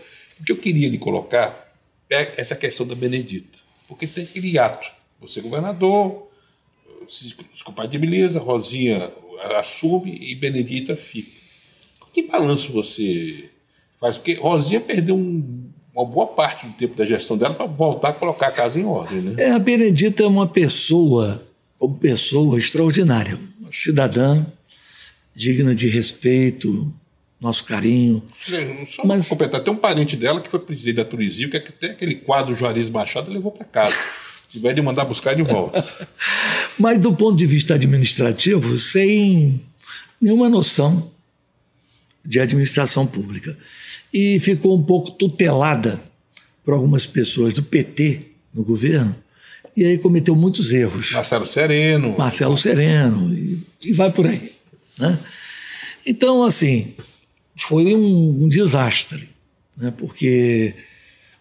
o 0.40 0.44
que 0.44 0.52
eu 0.52 0.56
queria 0.56 0.88
lhe 0.88 0.98
colocar 0.98 1.72
é 2.08 2.32
essa 2.36 2.54
questão 2.54 2.86
da 2.86 2.94
Benedita, 2.94 3.58
porque 3.88 4.06
tem 4.06 4.24
aquele 4.24 4.58
ato. 4.58 4.88
Você 5.20 5.40
é 5.40 5.42
governador, 5.42 6.28
se 7.08 7.34
beleza, 7.98 8.38
Rosinha 8.38 9.12
assume 9.56 10.16
e 10.20 10.34
Benedita 10.34 10.94
fica. 10.94 11.30
Que 12.12 12.22
balanço 12.22 12.72
você 12.72 13.48
faz? 13.98 14.18
Porque 14.18 14.34
Rosinha 14.34 14.80
perdeu 14.80 15.16
um 15.16 15.72
uma 15.94 16.06
boa 16.06 16.26
parte 16.26 16.66
do 16.66 16.72
tempo 16.72 16.96
da 16.96 17.04
gestão 17.04 17.36
dela 17.36 17.54
para 17.54 17.66
voltar 17.66 18.08
a 18.08 18.12
colocar 18.14 18.48
a 18.48 18.50
casa 18.50 18.80
em 18.80 18.84
ordem. 18.84 19.20
Né? 19.20 19.36
É, 19.38 19.50
a 19.50 19.58
Benedita 19.58 20.22
é 20.22 20.26
uma 20.26 20.46
pessoa, 20.46 21.44
uma 21.78 21.94
pessoa 21.96 22.58
extraordinária, 22.58 23.38
uma 23.60 23.70
cidadã 23.70 24.44
digna 25.34 25.74
de 25.74 25.88
respeito, 25.88 26.92
nosso 27.40 27.64
carinho. 27.64 28.22
Só 28.86 29.04
Mas... 29.04 29.28
completar, 29.28 29.62
tem 29.62 29.72
um 29.72 29.76
parente 29.76 30.16
dela 30.16 30.40
que 30.40 30.50
foi 30.50 30.60
presidente 30.60 30.96
da 30.96 31.04
Turizio, 31.04 31.50
que 31.50 31.56
até 31.56 31.90
aquele 31.90 32.14
quadro 32.14 32.54
Juarez 32.54 32.88
Machado 32.88 33.32
levou 33.32 33.50
para 33.50 33.64
casa. 33.64 33.96
Se 34.48 34.58
tiver 34.58 34.74
de 34.74 34.82
mandar 34.82 35.06
buscar, 35.06 35.34
de 35.34 35.42
volta. 35.42 35.82
Mas 36.78 36.98
do 36.98 37.14
ponto 37.14 37.36
de 37.36 37.46
vista 37.46 37.74
administrativo, 37.74 38.78
sem 38.78 39.60
nenhuma 40.20 40.48
noção 40.48 41.10
de 42.24 42.38
administração 42.38 43.06
pública 43.06 43.56
e 44.12 44.38
ficou 44.40 44.76
um 44.76 44.82
pouco 44.82 45.10
tutelada 45.12 46.00
por 46.64 46.74
algumas 46.74 47.06
pessoas 47.06 47.52
do 47.54 47.62
PT 47.62 48.20
no 48.54 48.62
governo, 48.62 49.16
e 49.76 49.84
aí 49.84 49.98
cometeu 49.98 50.36
muitos 50.36 50.70
erros. 50.70 51.10
Marcelo 51.12 51.46
Sereno. 51.46 52.14
Marcelo 52.16 52.56
Sereno, 52.56 53.32
e, 53.32 53.58
e 53.84 53.92
vai 53.92 54.12
por 54.12 54.26
aí. 54.26 54.52
Né? 54.98 55.18
Então, 56.06 56.42
assim, 56.42 56.94
foi 57.56 57.94
um, 57.94 58.44
um 58.44 58.48
desastre, 58.48 59.28
né? 59.76 59.92
porque 59.96 60.74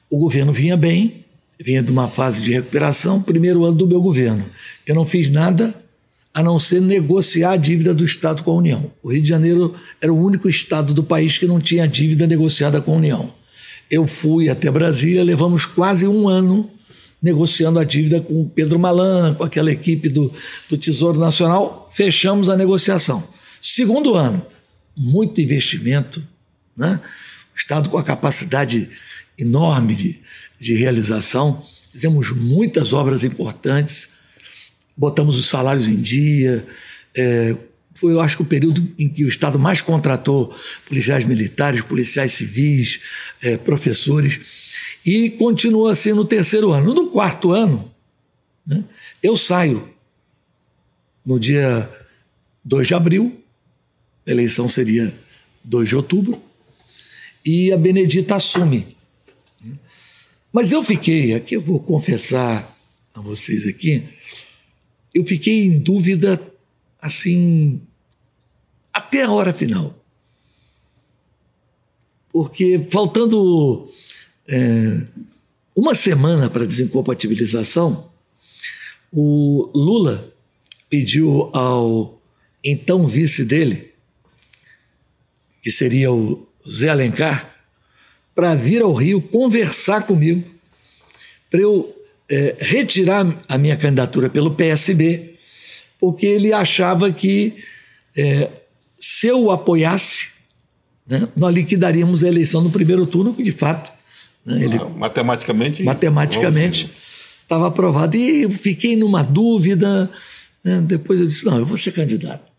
o 0.10 0.18
governo 0.18 0.54
vinha 0.54 0.78
bem, 0.78 1.26
vinha 1.60 1.82
de 1.82 1.92
uma 1.92 2.10
fase 2.10 2.42
de 2.42 2.52
recuperação, 2.52 3.22
primeiro 3.22 3.64
ano 3.64 3.78
do 3.78 3.88
meu 3.88 4.02
governo. 4.02 4.46
Eu 4.86 4.96
não 4.96 5.06
fiz 5.06 5.30
nada 5.30 5.74
a 6.34 6.42
não 6.42 6.58
ser 6.58 6.82
negociar 6.82 7.52
a 7.52 7.58
dívida 7.58 7.94
do 7.94 8.06
Estado 8.06 8.44
com 8.44 8.52
a 8.52 8.56
União. 8.56 8.92
O 9.04 9.12
Rio 9.12 9.22
de 9.22 9.28
Janeiro 9.28 9.74
era 10.02 10.12
o 10.12 10.18
único 10.18 10.50
estado 10.50 10.94
do 10.94 11.04
país 11.04 11.38
que 11.38 11.46
não 11.46 11.60
tinha 11.60 11.88
dívida 11.88 12.26
negociada 12.26 12.82
com 12.82 12.94
a 12.94 12.98
União. 12.98 13.34
Eu 13.90 14.08
fui 14.08 14.48
até 14.48 14.72
Brasília, 14.72 15.24
levamos 15.24 15.66
quase 15.66 16.08
um 16.08 16.30
ano 16.30 16.70
negociando 17.22 17.80
a 17.80 17.84
dívida 17.84 18.20
com 18.20 18.48
Pedro 18.48 18.80
Malan, 18.80 19.36
com 19.36 19.44
aquela 19.44 19.72
equipe 19.72 20.10
do, 20.10 20.32
do 20.70 20.78
Tesouro 20.78 21.20
Nacional, 21.20 21.88
fechamos 21.92 22.50
a 22.50 22.58
negociação. 22.58 23.24
Segundo 23.62 24.16
ano, 24.16 24.44
muito 24.98 25.40
investimento, 25.40 26.22
né? 26.76 27.00
o 27.54 27.56
Estado 27.56 27.90
com 27.90 27.98
a 27.98 28.04
capacidade 28.04 28.90
enorme 29.38 29.96
de, 29.96 30.20
de 30.60 30.74
realização, 30.74 31.64
fizemos 31.92 32.32
muitas 32.32 32.92
obras 32.92 33.24
importantes, 33.24 34.10
botamos 34.98 35.38
os 35.38 35.46
salários 35.46 35.88
em 35.88 36.02
dia, 36.02 36.66
é, 37.16 37.56
foi, 37.96 38.14
eu 38.14 38.22
acho 38.22 38.38
que 38.38 38.42
o 38.42 38.46
período 38.46 38.82
em 38.98 39.10
que 39.10 39.24
o 39.24 39.28
Estado 39.28 39.60
mais 39.60 39.82
contratou 39.82 40.56
policiais 40.88 41.26
militares, 41.26 41.82
policiais 41.82 42.32
civis, 42.32 43.00
é, 43.44 43.58
professores, 43.58 44.40
e 45.06 45.30
continua 45.32 45.92
assim 45.92 46.14
no 46.14 46.26
terceiro 46.26 46.72
ano. 46.72 46.94
No 46.94 47.08
quarto 47.08 47.52
ano, 47.52 47.92
né, 48.66 48.84
eu 49.22 49.36
saio 49.38 49.88
no 51.26 51.40
dia 51.40 51.90
2 52.64 52.88
de 52.88 52.94
abril, 52.94 53.41
a 54.26 54.32
eleição 54.32 54.68
seria 54.68 55.14
2 55.64 55.90
de 55.90 55.96
outubro, 55.96 56.42
e 57.46 57.72
a 57.72 57.78
Benedita 57.78 58.36
assume. 58.36 58.96
Mas 60.52 60.72
eu 60.72 60.84
fiquei, 60.84 61.34
aqui 61.34 61.56
eu 61.56 61.62
vou 61.62 61.80
confessar 61.80 62.78
a 63.14 63.22
vocês 63.22 63.68
aqui, 63.68 64.04
eu 65.14 65.26
fiquei 65.26 65.66
em 65.66 65.80
dúvida 65.80 66.42
assim 67.02 67.82
até 68.94 69.24
a 69.24 69.32
hora 69.32 69.54
final. 69.54 69.98
Porque 72.32 72.86
faltando 72.90 73.90
é, 74.48 75.06
uma 75.76 75.94
semana 75.94 76.50
para 76.50 76.66
desincompatibilização, 76.66 78.10
o 79.12 79.70
Lula 79.76 80.34
pediu 80.90 81.50
ao 81.54 82.22
então 82.64 83.08
vice 83.08 83.44
dele, 83.44 83.91
que 85.62 85.72
seria 85.72 86.12
o 86.12 86.48
Zé 86.68 86.90
Alencar, 86.90 87.56
para 88.34 88.56
vir 88.56 88.82
ao 88.82 88.94
Rio 88.94 89.22
conversar 89.22 90.06
comigo, 90.06 90.44
para 91.50 91.62
eu 91.62 91.96
é, 92.30 92.56
retirar 92.60 93.26
a 93.48 93.58
minha 93.58 93.76
candidatura 93.76 94.30
pelo 94.30 94.56
PSB, 94.56 95.36
porque 96.00 96.26
ele 96.26 96.54
achava 96.54 97.12
que 97.12 97.56
é, 98.18 98.50
se 98.98 99.28
eu 99.28 99.44
o 99.44 99.52
apoiasse, 99.52 100.30
né, 101.08 101.28
nós 101.36 101.54
liquidaríamos 101.54 102.24
a 102.24 102.28
eleição 102.28 102.62
no 102.62 102.70
primeiro 102.70 103.06
turno, 103.06 103.34
que 103.34 103.44
de 103.44 103.52
fato. 103.52 103.92
Né, 104.46 104.64
ele, 104.64 104.78
ah, 104.78 104.86
matematicamente. 104.86 105.84
Matematicamente 105.84 106.90
estava 107.42 107.68
aprovado. 107.68 108.16
E 108.16 108.44
eu 108.44 108.50
fiquei 108.50 108.96
numa 108.96 109.24
dúvida. 109.24 110.10
Né, 110.64 110.82
depois 110.82 111.20
eu 111.20 111.28
disse: 111.28 111.46
não, 111.46 111.58
eu 111.58 111.66
vou 111.66 111.78
ser 111.78 111.92
candidato. 111.92 112.50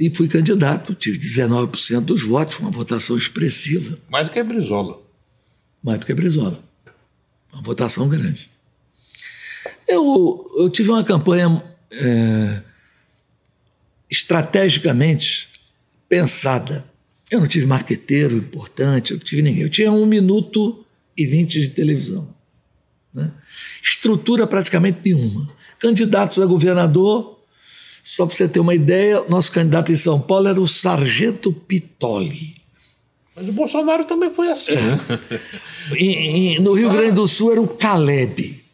E 0.00 0.10
fui 0.10 0.28
candidato, 0.28 0.94
tive 0.94 1.18
19% 1.18 2.00
dos 2.00 2.22
votos, 2.22 2.58
uma 2.60 2.70
votação 2.70 3.16
expressiva. 3.16 3.98
Mais 4.08 4.26
do 4.26 4.32
que 4.32 4.38
a 4.38 4.44
Brizola. 4.44 5.00
Mais 5.82 5.98
do 5.98 6.06
que 6.06 6.12
a 6.12 6.14
Brizola. 6.14 6.62
Uma 7.52 7.62
votação 7.62 8.08
grande. 8.08 8.50
Eu, 9.88 10.48
eu 10.58 10.70
tive 10.70 10.90
uma 10.90 11.02
campanha 11.02 11.62
é, 11.92 12.62
estrategicamente 14.10 15.48
pensada. 16.08 16.84
Eu 17.30 17.40
não 17.40 17.46
tive 17.46 17.66
marqueteiro 17.66 18.36
importante, 18.36 19.10
eu 19.10 19.18
não 19.18 19.24
tive 19.24 19.42
ninguém. 19.42 19.62
Eu 19.62 19.70
tinha 19.70 19.90
um 19.90 20.06
minuto 20.06 20.84
e 21.16 21.26
vinte 21.26 21.60
de 21.60 21.70
televisão. 21.70 22.32
Né? 23.12 23.32
Estrutura 23.82 24.46
praticamente 24.46 25.00
nenhuma. 25.04 25.48
Candidatos 25.78 26.38
a 26.40 26.46
governador, 26.46 27.37
só 28.08 28.24
para 28.24 28.34
você 28.34 28.48
ter 28.48 28.58
uma 28.58 28.74
ideia, 28.74 29.22
nosso 29.28 29.52
candidato 29.52 29.92
em 29.92 29.96
São 29.96 30.18
Paulo 30.18 30.48
era 30.48 30.58
o 30.58 30.66
Sargento 30.66 31.52
Pitoli. 31.52 32.54
Mas 33.36 33.46
o 33.46 33.52
Bolsonaro 33.52 34.06
também 34.06 34.32
foi 34.32 34.48
assim. 34.48 34.76
Né? 34.76 34.98
e, 35.94 36.54
e, 36.54 36.58
no 36.60 36.72
Rio 36.72 36.88
Grande 36.88 37.12
do 37.12 37.28
Sul 37.28 37.52
era 37.52 37.60
o 37.60 37.68
Caleb. 37.68 38.64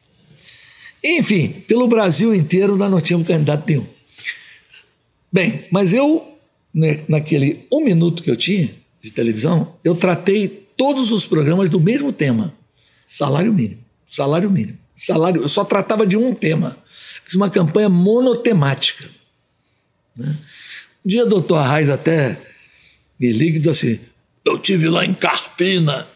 Enfim, 1.02 1.48
pelo 1.66 1.88
Brasil 1.88 2.32
inteiro 2.32 2.76
nós 2.76 2.88
não 2.88 3.00
tínhamos 3.00 3.26
candidato 3.26 3.64
nenhum. 3.68 3.84
Bem, 5.32 5.64
mas 5.68 5.92
eu, 5.92 6.24
né, 6.72 7.00
naquele 7.08 7.66
um 7.72 7.82
minuto 7.82 8.22
que 8.22 8.30
eu 8.30 8.36
tinha 8.36 8.70
de 9.02 9.10
televisão, 9.10 9.74
eu 9.82 9.96
tratei 9.96 10.46
todos 10.76 11.10
os 11.10 11.26
programas 11.26 11.68
do 11.68 11.80
mesmo 11.80 12.12
tema: 12.12 12.54
salário 13.04 13.52
mínimo, 13.52 13.80
salário 14.06 14.48
mínimo, 14.48 14.78
salário. 14.94 15.42
Eu 15.42 15.48
só 15.48 15.64
tratava 15.64 16.06
de 16.06 16.16
um 16.16 16.32
tema. 16.32 16.78
Fiz 17.24 17.34
uma 17.34 17.50
campanha 17.50 17.88
monotemática. 17.88 19.23
Né? 20.16 20.36
Um 21.04 21.08
dia 21.08 21.24
o 21.24 21.28
doutor 21.28 21.56
Arraes 21.56 21.90
até 21.90 22.38
me 23.18 23.32
liga 23.32 23.56
e 23.56 23.60
diz 23.60 23.70
assim: 23.70 23.98
eu 24.44 24.58
tive 24.58 24.88
lá 24.88 25.04
em 25.04 25.14
Carpina, 25.14 26.06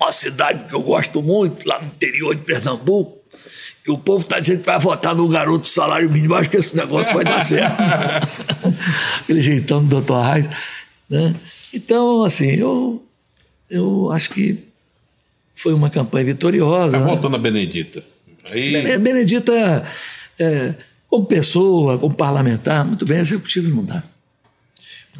uma 0.00 0.12
cidade 0.12 0.68
que 0.68 0.74
eu 0.74 0.82
gosto 0.82 1.22
muito, 1.22 1.66
lá 1.66 1.80
no 1.80 1.86
interior 1.86 2.34
de 2.34 2.42
Pernambuco. 2.42 3.20
E 3.86 3.90
o 3.90 3.98
povo 3.98 4.22
está 4.22 4.38
dizendo 4.38 4.60
que 4.60 4.66
vai 4.66 4.78
votar 4.78 5.12
no 5.14 5.26
garoto 5.28 5.68
salário 5.68 6.08
mínimo. 6.08 6.36
Acho 6.36 6.48
que 6.48 6.56
esse 6.56 6.76
negócio 6.76 7.12
vai 7.14 7.24
dar 7.24 7.42
certo. 7.44 7.76
Aquele 9.20 9.42
jeitão 9.42 9.82
do 9.82 9.88
doutor 9.88 10.14
Arraes. 10.14 10.46
Né? 11.10 11.34
Então, 11.74 12.22
assim, 12.22 12.46
eu, 12.50 13.04
eu 13.68 14.12
acho 14.12 14.30
que 14.30 14.62
foi 15.56 15.74
uma 15.74 15.90
campanha 15.90 16.26
vitoriosa. 16.26 16.96
Está 16.96 17.08
voltando 17.08 17.32
né? 17.32 17.38
a 17.38 17.40
Benedita. 17.40 18.04
Aí... 18.50 18.98
Benedita, 18.98 19.52
é, 20.38 20.74
como 21.12 21.26
pessoa, 21.26 21.98
como 21.98 22.14
parlamentar, 22.14 22.86
muito 22.86 23.04
bem, 23.04 23.18
executivo 23.18 23.68
não 23.68 23.84
dá. 23.84 24.02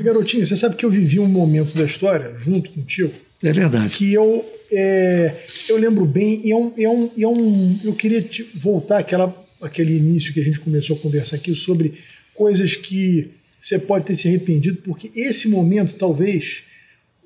Garotinho, 0.00 0.46
você 0.46 0.56
sabe 0.56 0.74
que 0.74 0.86
eu 0.86 0.90
vivi 0.90 1.20
um 1.20 1.28
momento 1.28 1.76
da 1.76 1.84
história 1.84 2.34
junto 2.38 2.70
contigo? 2.70 3.12
É 3.42 3.52
verdade. 3.52 3.94
Que 3.98 4.10
eu 4.10 4.42
é, 4.72 5.34
eu 5.68 5.76
lembro 5.76 6.06
bem, 6.06 6.40
e 6.42 6.50
é 6.50 6.56
um, 6.56 6.72
é 6.78 6.88
um, 6.88 7.10
é 7.18 7.26
um, 7.26 7.80
eu 7.84 7.94
queria 7.94 8.26
voltar 8.54 9.00
àquela, 9.00 9.36
àquele 9.60 9.94
início 9.94 10.32
que 10.32 10.40
a 10.40 10.42
gente 10.42 10.60
começou 10.60 10.96
a 10.96 10.98
conversar 10.98 11.36
aqui 11.36 11.54
sobre 11.54 11.98
coisas 12.32 12.74
que 12.74 13.28
você 13.60 13.78
pode 13.78 14.06
ter 14.06 14.14
se 14.14 14.28
arrependido, 14.28 14.78
porque 14.78 15.10
esse 15.14 15.46
momento 15.46 15.96
talvez 15.96 16.62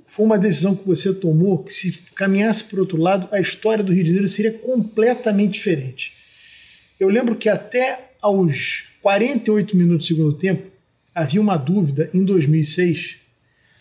foi 0.08 0.26
uma 0.26 0.36
decisão 0.36 0.74
que 0.74 0.84
você 0.84 1.14
tomou 1.14 1.62
que 1.62 1.72
se 1.72 1.92
caminhasse 2.16 2.64
para 2.64 2.80
outro 2.80 2.98
lado, 2.98 3.28
a 3.30 3.40
história 3.40 3.84
do 3.84 3.92
Rio 3.92 4.02
de 4.02 4.10
Janeiro 4.10 4.28
seria 4.28 4.54
completamente 4.54 5.52
diferente. 5.52 6.14
Eu 6.98 7.08
lembro 7.08 7.36
que 7.36 7.48
até 7.48 8.05
aos 8.20 8.86
48 9.02 9.76
minutos 9.76 10.06
do 10.06 10.14
segundo 10.14 10.32
tempo 10.34 10.70
havia 11.14 11.40
uma 11.40 11.56
dúvida 11.56 12.10
em 12.12 12.24
2006 12.24 13.16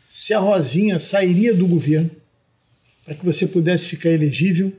se 0.10 0.34
a 0.34 0.40
Rosinha 0.40 0.98
sairia 0.98 1.54
do 1.54 1.68
governo 1.68 2.10
para 3.04 3.16
que 3.16 3.26
você 3.26 3.46
pudesse 3.46 3.88
ficar 3.88 4.10
elegível 4.10 4.72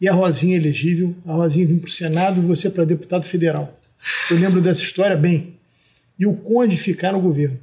e 0.00 0.08
a 0.08 0.12
Rosinha 0.12 0.56
elegível, 0.56 1.14
a 1.26 1.34
Rosinha 1.34 1.66
vir 1.66 1.78
para 1.78 1.88
o 1.88 1.92
Senado 1.92 2.40
e 2.40 2.46
você 2.46 2.70
para 2.70 2.84
deputado 2.84 3.24
federal. 3.24 3.78
Eu 4.30 4.38
lembro 4.38 4.62
dessa 4.62 4.82
história 4.82 5.16
bem. 5.16 5.56
E 6.18 6.26
o 6.26 6.34
Conde 6.34 6.76
ficar 6.76 7.12
no 7.12 7.20
governo. 7.20 7.60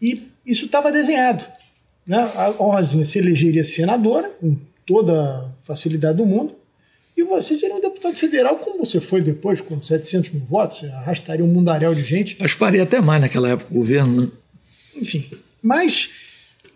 E 0.00 0.28
isso 0.44 0.66
estava 0.66 0.92
desenhado. 0.92 1.44
Né? 2.06 2.18
A 2.18 2.48
Rosinha 2.48 3.04
se 3.04 3.18
elegeria 3.18 3.64
senadora, 3.64 4.28
com 4.28 4.58
toda 4.84 5.14
a 5.14 5.50
facilidade 5.62 6.18
do 6.18 6.26
mundo, 6.26 6.54
e 7.16 7.22
você 7.22 7.56
seria 7.56 7.80
deputado 8.04 8.16
federal, 8.16 8.56
como 8.56 8.84
você 8.84 9.00
foi 9.00 9.20
depois, 9.20 9.60
com 9.60 9.82
700 9.82 10.30
mil 10.30 10.44
votos, 10.44 10.84
arrastaria 10.84 11.44
um 11.44 11.48
mundaréu 11.48 11.94
de 11.94 12.02
gente. 12.02 12.36
Acho 12.40 12.54
que 12.54 12.58
faria 12.58 12.82
até 12.82 13.00
mais 13.00 13.20
naquela 13.20 13.48
época 13.48 13.70
o 13.70 13.74
governo, 13.74 14.22
né? 14.22 14.28
Enfim, 14.96 15.24
mas 15.62 16.10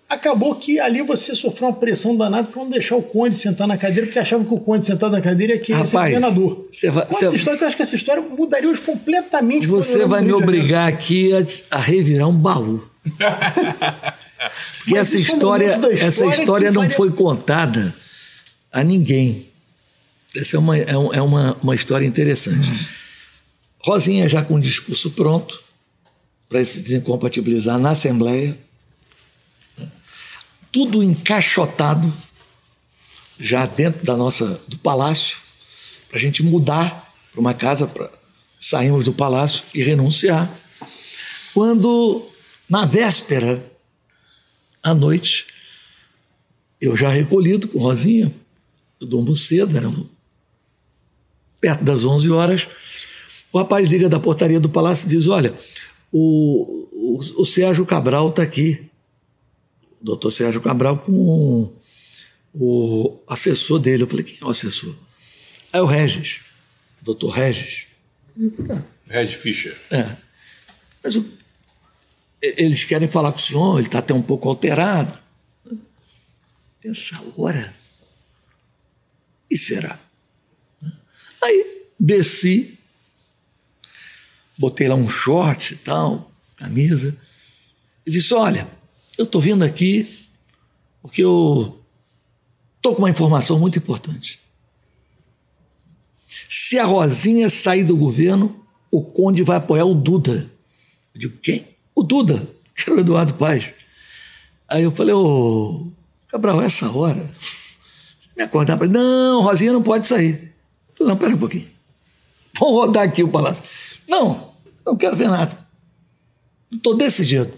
acabou 0.08 0.54
que 0.54 0.80
ali 0.80 1.02
você 1.02 1.34
sofreu 1.34 1.68
uma 1.68 1.76
pressão 1.76 2.16
danada 2.16 2.48
para 2.48 2.62
não 2.62 2.70
deixar 2.70 2.96
o 2.96 3.02
Conde 3.02 3.36
sentar 3.36 3.68
na 3.68 3.76
cadeira, 3.76 4.06
porque 4.06 4.18
achava 4.18 4.44
que 4.44 4.52
o 4.54 4.58
Conde 4.58 4.86
sentado 4.86 5.12
na 5.12 5.20
cadeira 5.20 5.54
ia 5.54 5.60
querer 5.60 5.86
ser 5.86 5.96
governador. 5.96 6.66
Você 6.72 6.90
vai, 6.90 7.06
você, 7.06 7.26
história, 7.26 7.60
eu 7.60 7.66
acho 7.68 7.76
que 7.76 7.82
essa 7.82 7.96
história 7.96 8.22
mudaria 8.22 8.68
hoje 8.68 8.80
completamente. 8.80 9.66
Você 9.66 10.06
vai 10.06 10.22
me 10.22 10.32
obrigar 10.32 10.88
aqui 10.88 11.32
a, 11.34 11.76
a, 11.76 11.78
revirar 11.78 12.28
um 12.28 12.36
baú. 12.36 12.82
porque 14.80 14.96
essa 14.96 15.16
história, 15.16 15.72
história, 15.72 16.04
essa 16.04 16.26
história 16.26 16.72
não 16.72 16.82
faria... 16.82 16.96
foi 16.96 17.10
contada 17.10 17.94
a 18.72 18.82
ninguém. 18.82 19.47
Essa 20.36 20.56
é 20.56 20.58
uma, 20.58 20.76
é, 20.76 20.90
é 20.90 21.22
uma, 21.22 21.56
uma 21.62 21.74
história 21.74 22.06
interessante. 22.06 22.68
Uhum. 22.68 22.86
Rosinha 23.80 24.28
já 24.28 24.42
com 24.42 24.54
o 24.54 24.60
discurso 24.60 25.10
pronto 25.12 25.62
para 26.48 26.64
se 26.64 26.82
desincompatibilizar 26.82 27.78
na 27.78 27.90
Assembleia 27.90 28.56
tudo 30.72 31.02
encaixotado 31.02 32.12
já 33.38 33.66
dentro 33.66 34.04
da 34.04 34.16
nossa 34.16 34.60
do 34.68 34.78
palácio 34.78 35.38
para 36.08 36.18
a 36.18 36.20
gente 36.20 36.42
mudar 36.42 37.12
para 37.32 37.40
uma 37.40 37.54
casa 37.54 37.86
para 37.86 38.10
sairmos 38.58 39.04
do 39.04 39.12
palácio 39.12 39.62
e 39.72 39.82
renunciar. 39.82 40.50
Quando 41.54 42.26
na 42.68 42.84
véspera 42.84 43.64
à 44.82 44.94
noite 44.94 45.46
eu 46.80 46.96
já 46.96 47.08
recolhido 47.08 47.68
com 47.68 47.78
Rosinha 47.78 48.32
eu 49.00 49.06
durmo 49.06 49.34
cedo, 49.36 49.76
era 49.76 49.88
perto 51.60 51.84
das 51.84 52.04
11 52.04 52.30
horas. 52.30 52.68
O 53.52 53.58
rapaz 53.58 53.88
liga 53.88 54.08
da 54.08 54.20
portaria 54.20 54.60
do 54.60 54.68
palácio 54.68 55.06
e 55.06 55.10
diz: 55.10 55.26
Olha, 55.26 55.54
o, 56.12 56.88
o, 56.92 57.42
o 57.42 57.46
Sérgio 57.46 57.86
Cabral 57.86 58.28
está 58.28 58.42
aqui. 58.42 58.88
O 60.00 60.04
doutor 60.04 60.30
Sérgio 60.30 60.60
Cabral 60.60 60.98
com 60.98 61.72
o 62.54 63.18
assessor 63.26 63.78
dele. 63.78 64.02
Eu 64.02 64.08
falei: 64.08 64.24
Quem 64.24 64.38
é 64.40 64.44
o 64.44 64.50
assessor? 64.50 64.94
É 65.72 65.82
o 65.82 65.86
Regis, 65.86 66.40
doutor 67.02 67.30
Regis. 67.30 67.86
Regis 69.08 69.34
Fischer. 69.34 69.76
É. 69.90 70.16
Mas 71.02 71.16
o, 71.16 71.24
eles 72.40 72.84
querem 72.84 73.08
falar 73.08 73.32
com 73.32 73.38
o 73.38 73.42
senhor, 73.42 73.78
ele 73.78 73.88
está 73.88 73.98
até 73.98 74.14
um 74.14 74.22
pouco 74.22 74.48
alterado. 74.48 75.18
Essa 76.84 77.20
hora. 77.36 77.74
E 79.50 79.56
será? 79.56 79.98
Aí 81.42 81.84
desci, 81.98 82.78
botei 84.58 84.88
lá 84.88 84.94
um 84.94 85.08
short 85.08 85.74
e 85.74 85.76
tal, 85.76 86.30
camisa, 86.56 87.16
e 88.06 88.10
disse: 88.10 88.34
Olha, 88.34 88.68
eu 89.16 89.24
estou 89.24 89.40
vindo 89.40 89.64
aqui 89.64 90.08
porque 91.00 91.22
eu 91.22 91.80
estou 92.76 92.94
com 92.94 93.02
uma 93.02 93.10
informação 93.10 93.58
muito 93.58 93.78
importante. 93.78 94.40
Se 96.48 96.78
a 96.78 96.84
Rosinha 96.84 97.48
sair 97.50 97.84
do 97.84 97.96
governo, 97.96 98.64
o 98.90 99.02
Conde 99.02 99.42
vai 99.42 99.56
apoiar 99.56 99.84
o 99.84 99.94
Duda. 99.94 100.50
Eu 101.14 101.20
digo: 101.20 101.38
Quem? 101.38 101.66
O 101.94 102.02
Duda, 102.02 102.46
que 102.74 102.82
era 102.88 102.96
o 102.96 103.00
Eduardo 103.00 103.34
Paz. 103.34 103.70
Aí 104.68 104.82
eu 104.82 104.92
falei: 104.92 105.14
Ô, 105.14 105.92
Cabral, 106.28 106.60
essa 106.60 106.90
hora, 106.90 107.30
você 108.20 108.30
me 108.36 108.42
acordar 108.42 108.76
para. 108.76 108.88
Não, 108.88 109.42
Rosinha 109.42 109.72
não 109.72 109.82
pode 109.82 110.06
sair. 110.06 110.47
Falei: 110.98 111.12
Não, 111.12 111.16
pera 111.16 111.34
um 111.34 111.38
pouquinho. 111.38 111.68
Vamos 112.58 112.74
rodar 112.74 113.04
aqui 113.04 113.22
o 113.22 113.28
palácio. 113.28 113.62
Não, 114.08 114.52
não 114.84 114.96
quero 114.96 115.16
ver 115.16 115.28
nada. 115.28 115.56
Estou 116.70 116.96
decidido. 116.96 117.52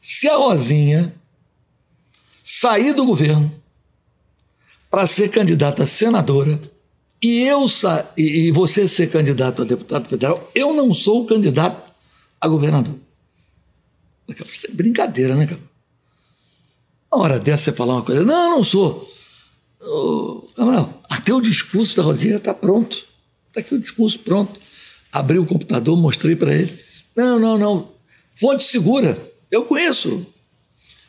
Se 0.00 0.28
a 0.28 0.36
Rosinha 0.36 1.12
sair 2.42 2.94
do 2.94 3.04
governo 3.04 3.52
para 4.90 5.06
ser 5.06 5.28
candidata 5.28 5.82
a 5.82 5.86
senadora 5.86 6.60
e 7.20 7.42
eu 7.42 7.66
e 8.16 8.52
você 8.52 8.86
ser 8.86 9.10
candidato 9.10 9.62
a 9.62 9.64
deputado 9.64 10.08
federal, 10.08 10.50
eu 10.54 10.72
não 10.72 10.94
sou 10.94 11.26
candidato 11.26 11.90
a 12.40 12.46
governador. 12.46 12.94
É 14.28 14.70
brincadeira, 14.72 15.34
né, 15.34 15.46
cara? 15.46 15.60
Uma 17.12 17.24
hora 17.24 17.40
dessa 17.40 17.64
você 17.64 17.72
falar 17.72 17.94
uma 17.94 18.02
coisa, 18.02 18.22
não, 18.24 18.50
eu 18.50 18.56
não 18.56 18.62
sou. 18.62 19.10
Ô, 19.84 20.48
Camarão, 20.56 20.94
até 21.10 21.32
o 21.32 21.40
discurso 21.40 21.96
da 21.96 22.02
Rosinha 22.02 22.36
está 22.36 22.54
pronto. 22.54 22.96
Está 23.48 23.60
aqui 23.60 23.74
o 23.74 23.80
discurso 23.80 24.18
pronto. 24.20 24.60
Abri 25.12 25.38
o 25.38 25.46
computador, 25.46 25.96
mostrei 25.96 26.34
para 26.34 26.54
ele. 26.54 26.78
Não, 27.14 27.38
não, 27.38 27.58
não. 27.58 27.88
Fonte 28.32 28.64
segura. 28.64 29.16
Eu 29.50 29.64
conheço. 29.64 30.26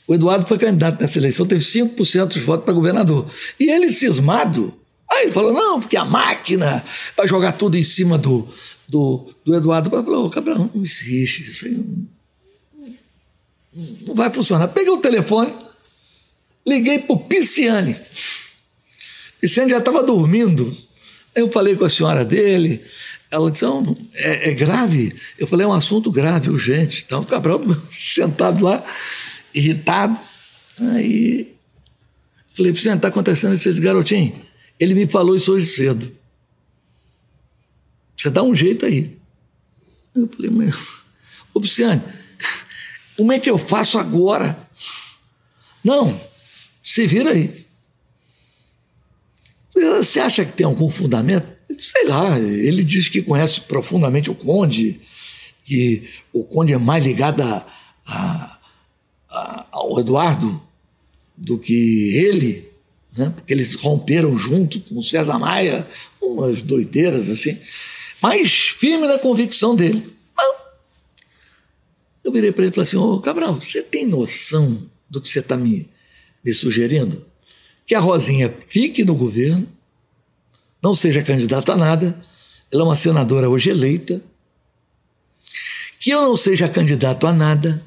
O 0.07 0.13
Eduardo 0.13 0.45
foi 0.45 0.57
candidato 0.57 1.01
nessa 1.01 1.17
eleição, 1.17 1.47
teve 1.47 1.63
5% 1.63 2.27
dos 2.27 2.43
votos 2.43 2.65
para 2.65 2.73
governador. 2.73 3.25
E 3.59 3.71
ele 3.71 3.89
cismado. 3.89 4.71
Aí 5.11 5.23
ele 5.23 5.31
falou: 5.31 5.53
não, 5.53 5.79
porque 5.79 5.97
a 5.97 6.05
máquina 6.05 6.83
vai 7.17 7.27
jogar 7.27 7.53
tudo 7.53 7.77
em 7.77 7.83
cima 7.83 8.17
do, 8.17 8.47
do, 8.87 9.25
do 9.43 9.55
Eduardo. 9.55 9.89
Eu 9.93 10.03
falei: 10.03 10.29
Cabral, 10.29 10.69
não 10.73 10.81
existe. 10.81 11.49
Isso 11.49 11.65
aí 11.65 11.71
não, 11.71 12.07
não 14.07 14.15
vai 14.15 14.31
funcionar. 14.31 14.67
Peguei 14.67 14.91
o 14.91 14.97
telefone, 14.97 15.53
liguei 16.67 16.99
para 16.99 17.15
o 17.15 17.19
Pisciane. 17.19 17.99
Pisciane 19.45 19.69
já 19.69 19.77
estava 19.77 20.01
dormindo. 20.01 20.75
Eu 21.35 21.51
falei 21.51 21.75
com 21.75 21.85
a 21.85 21.89
senhora 21.89 22.25
dele, 22.25 22.83
ela 23.29 23.51
disse: 23.51 23.63
não, 23.63 23.95
é, 24.15 24.49
é, 24.49 24.53
grave. 24.53 25.15
Eu 25.37 25.45
falei: 25.45 25.65
é 25.65 25.69
um 25.69 25.73
assunto 25.73 26.11
grave, 26.11 26.49
urgente. 26.49 27.03
Então, 27.05 27.21
o 27.21 27.25
Cabral 27.25 27.61
sentado 27.91 28.63
lá, 28.63 28.83
irritado. 29.53 30.19
Aí, 30.93 31.53
falei: 32.53 32.73
Pisciane, 32.73 32.97
está 32.97 33.09
acontecendo 33.09 33.53
isso, 33.53 33.81
garotinho. 33.81 34.33
Ele 34.79 34.95
me 34.95 35.05
falou 35.05 35.35
isso 35.35 35.53
hoje 35.53 35.67
cedo. 35.67 36.11
Você 38.17 38.31
dá 38.31 38.41
um 38.41 38.55
jeito 38.55 38.85
aí. 38.87 39.15
Eu 40.15 40.27
falei: 40.27 40.49
mas, 40.49 40.75
ô 41.53 41.61
como 43.15 43.31
é 43.31 43.39
que 43.39 43.49
eu 43.49 43.59
faço 43.59 43.99
agora? 43.99 44.57
Não, 45.83 46.19
se 46.81 47.05
vira 47.05 47.29
aí. 47.29 47.64
Você 49.75 50.19
acha 50.19 50.45
que 50.45 50.53
tem 50.53 50.65
algum 50.65 50.89
fundamento? 50.89 51.47
Sei 51.77 52.05
lá, 52.05 52.39
ele 52.39 52.83
diz 52.83 53.09
que 53.09 53.21
conhece 53.21 53.61
profundamente 53.61 54.31
o 54.31 54.35
Conde, 54.35 55.01
que 55.63 56.03
o 56.31 56.43
Conde 56.43 56.73
é 56.73 56.77
mais 56.77 57.03
ligado 57.03 57.41
a, 57.41 57.65
a, 58.07 58.59
a, 59.29 59.67
ao 59.71 59.99
Eduardo 59.99 60.61
do 61.35 61.57
que 61.57 62.15
ele, 62.15 62.69
né? 63.17 63.31
porque 63.35 63.51
eles 63.51 63.75
romperam 63.75 64.37
junto 64.37 64.79
com 64.79 64.97
o 64.97 65.03
César 65.03 65.37
Maia, 65.37 65.85
umas 66.21 66.61
doideiras 66.61 67.29
assim, 67.29 67.57
mas 68.21 68.51
firme 68.51 69.07
na 69.07 69.19
convicção 69.19 69.75
dele. 69.75 70.15
Eu 72.23 72.31
virei 72.31 72.51
para 72.51 72.63
ele 72.63 72.71
e 72.71 72.73
falei 72.73 72.87
assim: 72.87 72.97
Ô 72.97 73.19
Cabral, 73.19 73.61
você 73.61 73.83
tem 73.83 74.07
noção 74.07 74.89
do 75.07 75.21
que 75.21 75.29
você 75.29 75.39
está 75.39 75.55
me, 75.55 75.87
me 76.43 76.53
sugerindo? 76.53 77.23
Que 77.85 77.93
a 77.93 77.99
Rosinha 77.99 78.53
fique 78.67 79.03
no 79.03 79.15
governo, 79.15 79.67
não 80.81 80.95
seja 80.95 81.21
candidata 81.21 81.73
a 81.73 81.77
nada, 81.77 82.19
ela 82.71 82.83
é 82.83 82.85
uma 82.85 82.95
senadora 82.95 83.49
hoje 83.49 83.69
eleita, 83.69 84.21
que 85.99 86.09
eu 86.09 86.21
não 86.21 86.35
seja 86.35 86.67
candidato 86.67 87.25
a 87.25 87.33
nada, 87.33 87.81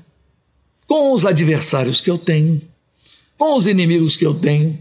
com 0.87 1.13
os 1.13 1.27
adversários 1.27 2.01
que 2.01 2.11
eu 2.11 2.17
tenho, 2.17 2.61
com 3.37 3.57
os 3.57 3.67
inimigos 3.67 4.17
que 4.17 4.25
eu 4.25 4.35
tenho, 4.35 4.79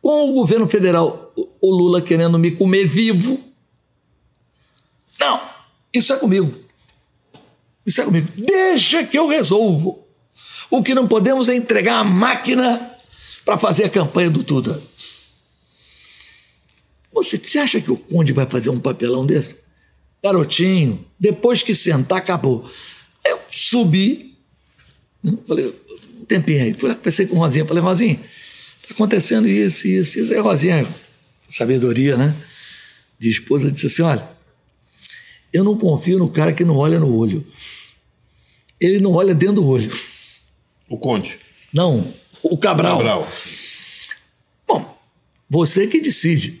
com 0.00 0.30
o 0.30 0.34
governo 0.34 0.68
federal, 0.68 1.32
o 1.36 1.70
Lula 1.70 2.02
querendo 2.02 2.38
me 2.38 2.50
comer 2.50 2.86
vivo. 2.86 3.40
Não, 5.18 5.40
isso 5.94 6.12
é 6.12 6.16
comigo. 6.16 6.52
Isso 7.86 8.00
é 8.00 8.04
comigo. 8.04 8.28
Deixa 8.36 9.04
que 9.04 9.18
eu 9.18 9.26
resolvo. 9.26 10.06
O 10.70 10.82
que 10.82 10.94
não 10.94 11.06
podemos 11.08 11.48
é 11.48 11.54
entregar 11.54 11.98
a 11.98 12.04
máquina 12.04 12.91
para 13.44 13.58
fazer 13.58 13.84
a 13.84 13.90
campanha 13.90 14.30
do 14.30 14.42
Tuda. 14.42 14.80
Você, 17.12 17.38
você 17.38 17.58
acha 17.58 17.80
que 17.80 17.90
o 17.90 17.96
Conde 17.96 18.32
vai 18.32 18.46
fazer 18.46 18.70
um 18.70 18.80
papelão 18.80 19.26
desse? 19.26 19.56
Garotinho, 20.22 21.04
depois 21.18 21.62
que 21.62 21.74
sentar, 21.74 22.18
acabou. 22.18 22.68
Eu 23.24 23.40
subi, 23.50 24.36
né, 25.22 25.36
falei, 25.46 25.74
um 26.18 26.24
tempinho 26.24 26.62
aí, 26.62 26.74
fui 26.74 26.88
lá, 26.88 26.94
pensei 26.94 27.26
com 27.26 27.36
Rosinha, 27.36 27.66
falei, 27.66 27.82
Rosinha, 27.82 28.20
está 28.80 28.94
acontecendo 28.94 29.48
isso, 29.48 29.86
isso, 29.86 30.20
isso. 30.20 30.32
Aí 30.32 30.38
Rosinha, 30.38 30.86
sabedoria, 31.48 32.16
né? 32.16 32.34
De 33.18 33.30
esposa, 33.30 33.70
disse 33.70 33.86
assim: 33.88 34.02
olha, 34.02 34.28
eu 35.52 35.62
não 35.62 35.76
confio 35.76 36.18
no 36.18 36.30
cara 36.30 36.52
que 36.52 36.64
não 36.64 36.76
olha 36.76 36.98
no 36.98 37.14
olho. 37.14 37.44
Ele 38.80 38.98
não 38.98 39.12
olha 39.12 39.34
dentro 39.34 39.56
do 39.56 39.66
olho. 39.66 39.92
O 40.88 40.98
Conde? 40.98 41.38
Não, 41.72 42.12
o 42.42 42.56
Cabral. 42.56 42.98
Cabral. 42.98 43.32
Bom, 44.66 44.98
você 45.48 45.86
que 45.86 46.00
decide. 46.00 46.60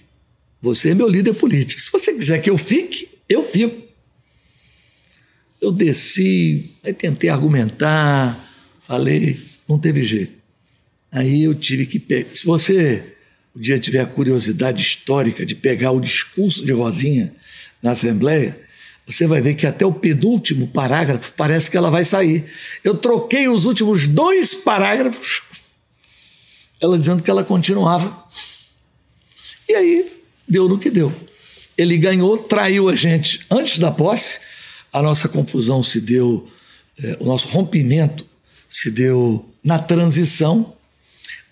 Você 0.60 0.90
é 0.90 0.94
meu 0.94 1.08
líder 1.08 1.34
político. 1.34 1.80
Se 1.80 1.90
você 1.90 2.12
quiser 2.12 2.40
que 2.40 2.50
eu 2.50 2.58
fique, 2.58 3.08
eu 3.28 3.44
fico. 3.44 3.82
Eu 5.60 5.72
desci, 5.72 6.70
aí 6.84 6.92
tentei 6.92 7.30
argumentar, 7.30 8.38
falei, 8.80 9.40
não 9.68 9.78
teve 9.78 10.02
jeito. 10.02 10.32
Aí 11.12 11.44
eu 11.44 11.54
tive 11.54 11.86
que 11.86 11.98
pegar. 11.98 12.34
Se 12.34 12.44
você 12.44 13.12
um 13.54 13.60
dia 13.60 13.78
tiver 13.78 14.00
a 14.00 14.06
curiosidade 14.06 14.80
histórica 14.80 15.44
de 15.44 15.54
pegar 15.54 15.92
o 15.92 16.00
discurso 16.00 16.64
de 16.64 16.72
Rosinha 16.72 17.32
na 17.82 17.90
Assembleia, 17.90 18.58
você 19.04 19.26
vai 19.26 19.42
ver 19.42 19.54
que 19.54 19.66
até 19.66 19.84
o 19.84 19.92
penúltimo 19.92 20.68
parágrafo 20.68 21.32
parece 21.36 21.70
que 21.70 21.76
ela 21.76 21.90
vai 21.90 22.04
sair. 22.04 22.44
Eu 22.82 22.94
troquei 22.94 23.48
os 23.48 23.64
últimos 23.66 24.06
dois 24.06 24.54
parágrafos 24.54 25.42
ela 26.82 26.98
dizendo 26.98 27.22
que 27.22 27.30
ela 27.30 27.44
continuava. 27.44 28.24
E 29.68 29.74
aí 29.74 30.12
deu 30.46 30.68
no 30.68 30.78
que 30.78 30.90
deu. 30.90 31.12
Ele 31.78 31.96
ganhou, 31.96 32.36
traiu 32.36 32.88
a 32.88 32.96
gente 32.96 33.46
antes 33.50 33.78
da 33.78 33.90
posse, 33.90 34.40
a 34.92 35.00
nossa 35.00 35.28
confusão 35.28 35.82
se 35.82 36.00
deu, 36.00 36.46
é, 37.02 37.16
o 37.20 37.24
nosso 37.24 37.48
rompimento 37.48 38.26
se 38.68 38.90
deu 38.90 39.48
na 39.64 39.78
transição, 39.78 40.76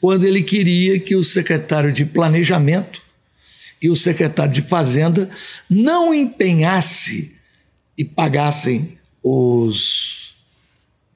quando 0.01 0.25
ele 0.25 0.43
queria 0.43 0.99
que 0.99 1.15
o 1.15 1.23
secretário 1.23 1.93
de 1.93 2.05
Planejamento 2.05 3.01
e 3.81 3.89
o 3.89 3.97
secretário 3.97 4.53
de 4.53 4.63
Fazenda 4.63 5.29
não 5.69 6.13
empenhasse 6.13 7.39
e 7.97 8.05
pagassem 8.05 8.99
os, 9.23 10.35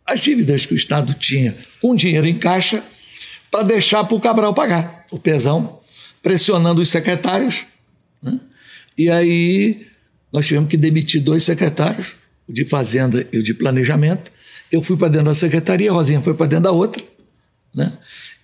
as 0.06 0.20
dívidas 0.20 0.66
que 0.66 0.74
o 0.74 0.76
Estado 0.76 1.14
tinha 1.14 1.56
com 1.80 1.94
dinheiro 1.94 2.26
em 2.26 2.38
caixa 2.38 2.82
para 3.54 3.62
deixar 3.62 4.02
para 4.02 4.16
o 4.16 4.20
Cabral 4.20 4.52
pagar, 4.52 5.06
o 5.12 5.18
pesão, 5.18 5.80
pressionando 6.20 6.82
os 6.82 6.88
secretários. 6.88 7.64
Né? 8.20 8.40
E 8.98 9.08
aí 9.08 9.86
nós 10.32 10.44
tivemos 10.44 10.68
que 10.68 10.76
demitir 10.76 11.20
dois 11.20 11.44
secretários, 11.44 12.16
o 12.48 12.52
de 12.52 12.64
Fazenda 12.64 13.24
e 13.32 13.38
o 13.38 13.44
de 13.44 13.54
Planejamento. 13.54 14.32
Eu 14.72 14.82
fui 14.82 14.96
para 14.96 15.06
dentro 15.06 15.26
da 15.26 15.36
secretaria, 15.36 15.88
a 15.88 15.94
Rosinha 15.94 16.20
foi 16.20 16.34
para 16.34 16.46
dentro 16.46 16.64
da 16.64 16.72
outra. 16.72 17.00
Né? 17.72 17.96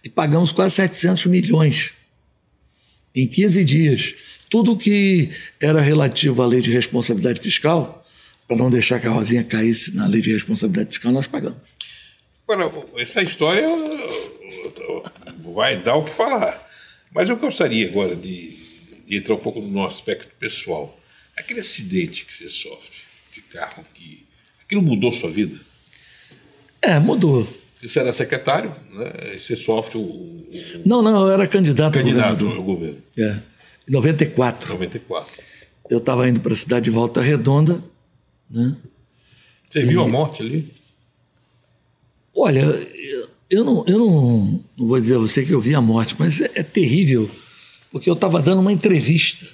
E 0.04 0.08
pagamos 0.08 0.52
quase 0.52 0.76
700 0.76 1.26
milhões 1.26 1.90
em 3.12 3.26
15 3.26 3.64
dias. 3.64 4.14
Tudo 4.48 4.76
que 4.76 5.28
era 5.60 5.80
relativo 5.80 6.40
à 6.40 6.46
lei 6.46 6.60
de 6.60 6.70
responsabilidade 6.70 7.40
fiscal, 7.40 8.06
para 8.46 8.56
não 8.56 8.70
deixar 8.70 9.00
que 9.00 9.08
a 9.08 9.10
Rosinha 9.10 9.42
caísse 9.42 9.96
na 9.96 10.06
lei 10.06 10.20
de 10.20 10.32
responsabilidade 10.32 10.90
fiscal, 10.90 11.10
nós 11.10 11.26
pagamos. 11.26 11.58
Agora, 12.46 12.70
essa 12.96 13.20
história 13.24 13.66
vai 15.54 15.76
dar 15.80 15.96
o 15.96 16.04
que 16.04 16.14
falar. 16.14 16.68
Mas 17.12 17.28
eu 17.28 17.36
gostaria 17.36 17.88
agora 17.88 18.14
de, 18.14 18.56
de 19.06 19.16
entrar 19.16 19.34
um 19.34 19.38
pouco 19.38 19.60
no 19.60 19.84
aspecto 19.84 20.28
pessoal. 20.38 20.98
Aquele 21.36 21.60
acidente 21.60 22.24
que 22.24 22.32
você 22.32 22.48
sofre 22.48 22.98
de 23.32 23.40
carro, 23.42 23.84
que 23.94 24.24
aquilo 24.62 24.82
mudou 24.82 25.12
sua 25.12 25.30
vida? 25.30 25.58
É, 26.82 26.98
mudou. 26.98 27.46
Você 27.82 27.98
era 27.98 28.12
secretário, 28.12 28.74
né? 28.92 29.38
você 29.38 29.56
sofre 29.56 29.96
o, 29.96 30.02
o. 30.02 30.50
Não, 30.84 31.00
não, 31.02 31.26
eu 31.26 31.32
era 31.32 31.46
candidato, 31.46 31.94
candidato 31.94 32.46
ao 32.46 32.62
governo. 32.62 33.02
É. 33.18 33.38
Em 33.88 33.92
94. 33.92 34.72
94. 34.72 35.42
Eu 35.90 35.98
estava 35.98 36.28
indo 36.28 36.40
para 36.40 36.52
a 36.52 36.56
cidade 36.56 36.84
de 36.84 36.90
Volta 36.90 37.22
Redonda. 37.22 37.82
Né? 38.50 38.76
Você 39.68 39.80
e... 39.80 39.84
viu 39.84 40.02
a 40.02 40.08
morte 40.08 40.42
ali? 40.42 40.68
Olha, 42.34 42.60
eu 42.60 43.29
eu 43.50 43.64
não, 43.64 43.84
não 43.84 44.86
vou 44.86 45.00
dizer 45.00 45.16
a 45.16 45.18
você 45.18 45.44
que 45.44 45.52
eu 45.52 45.60
vi 45.60 45.74
a 45.74 45.80
morte, 45.80 46.14
mas 46.18 46.40
é, 46.40 46.50
é 46.54 46.62
terrível, 46.62 47.28
porque 47.90 48.08
eu 48.08 48.14
estava 48.14 48.40
dando 48.40 48.60
uma 48.60 48.72
entrevista 48.72 49.44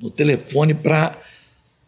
no 0.00 0.10
telefone 0.10 0.72
para 0.74 1.20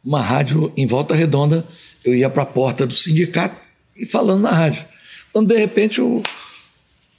uma 0.04 0.22
rádio 0.22 0.72
em 0.76 0.86
Volta 0.86 1.14
Redonda. 1.14 1.66
Eu 2.04 2.14
ia 2.14 2.30
para 2.30 2.42
a 2.42 2.46
porta 2.46 2.86
do 2.86 2.94
sindicato 2.94 3.60
e 3.96 4.06
falando 4.06 4.42
na 4.42 4.50
rádio. 4.50 4.84
Quando 5.32 5.48
de 5.48 5.58
repente 5.58 6.00
o, 6.00 6.22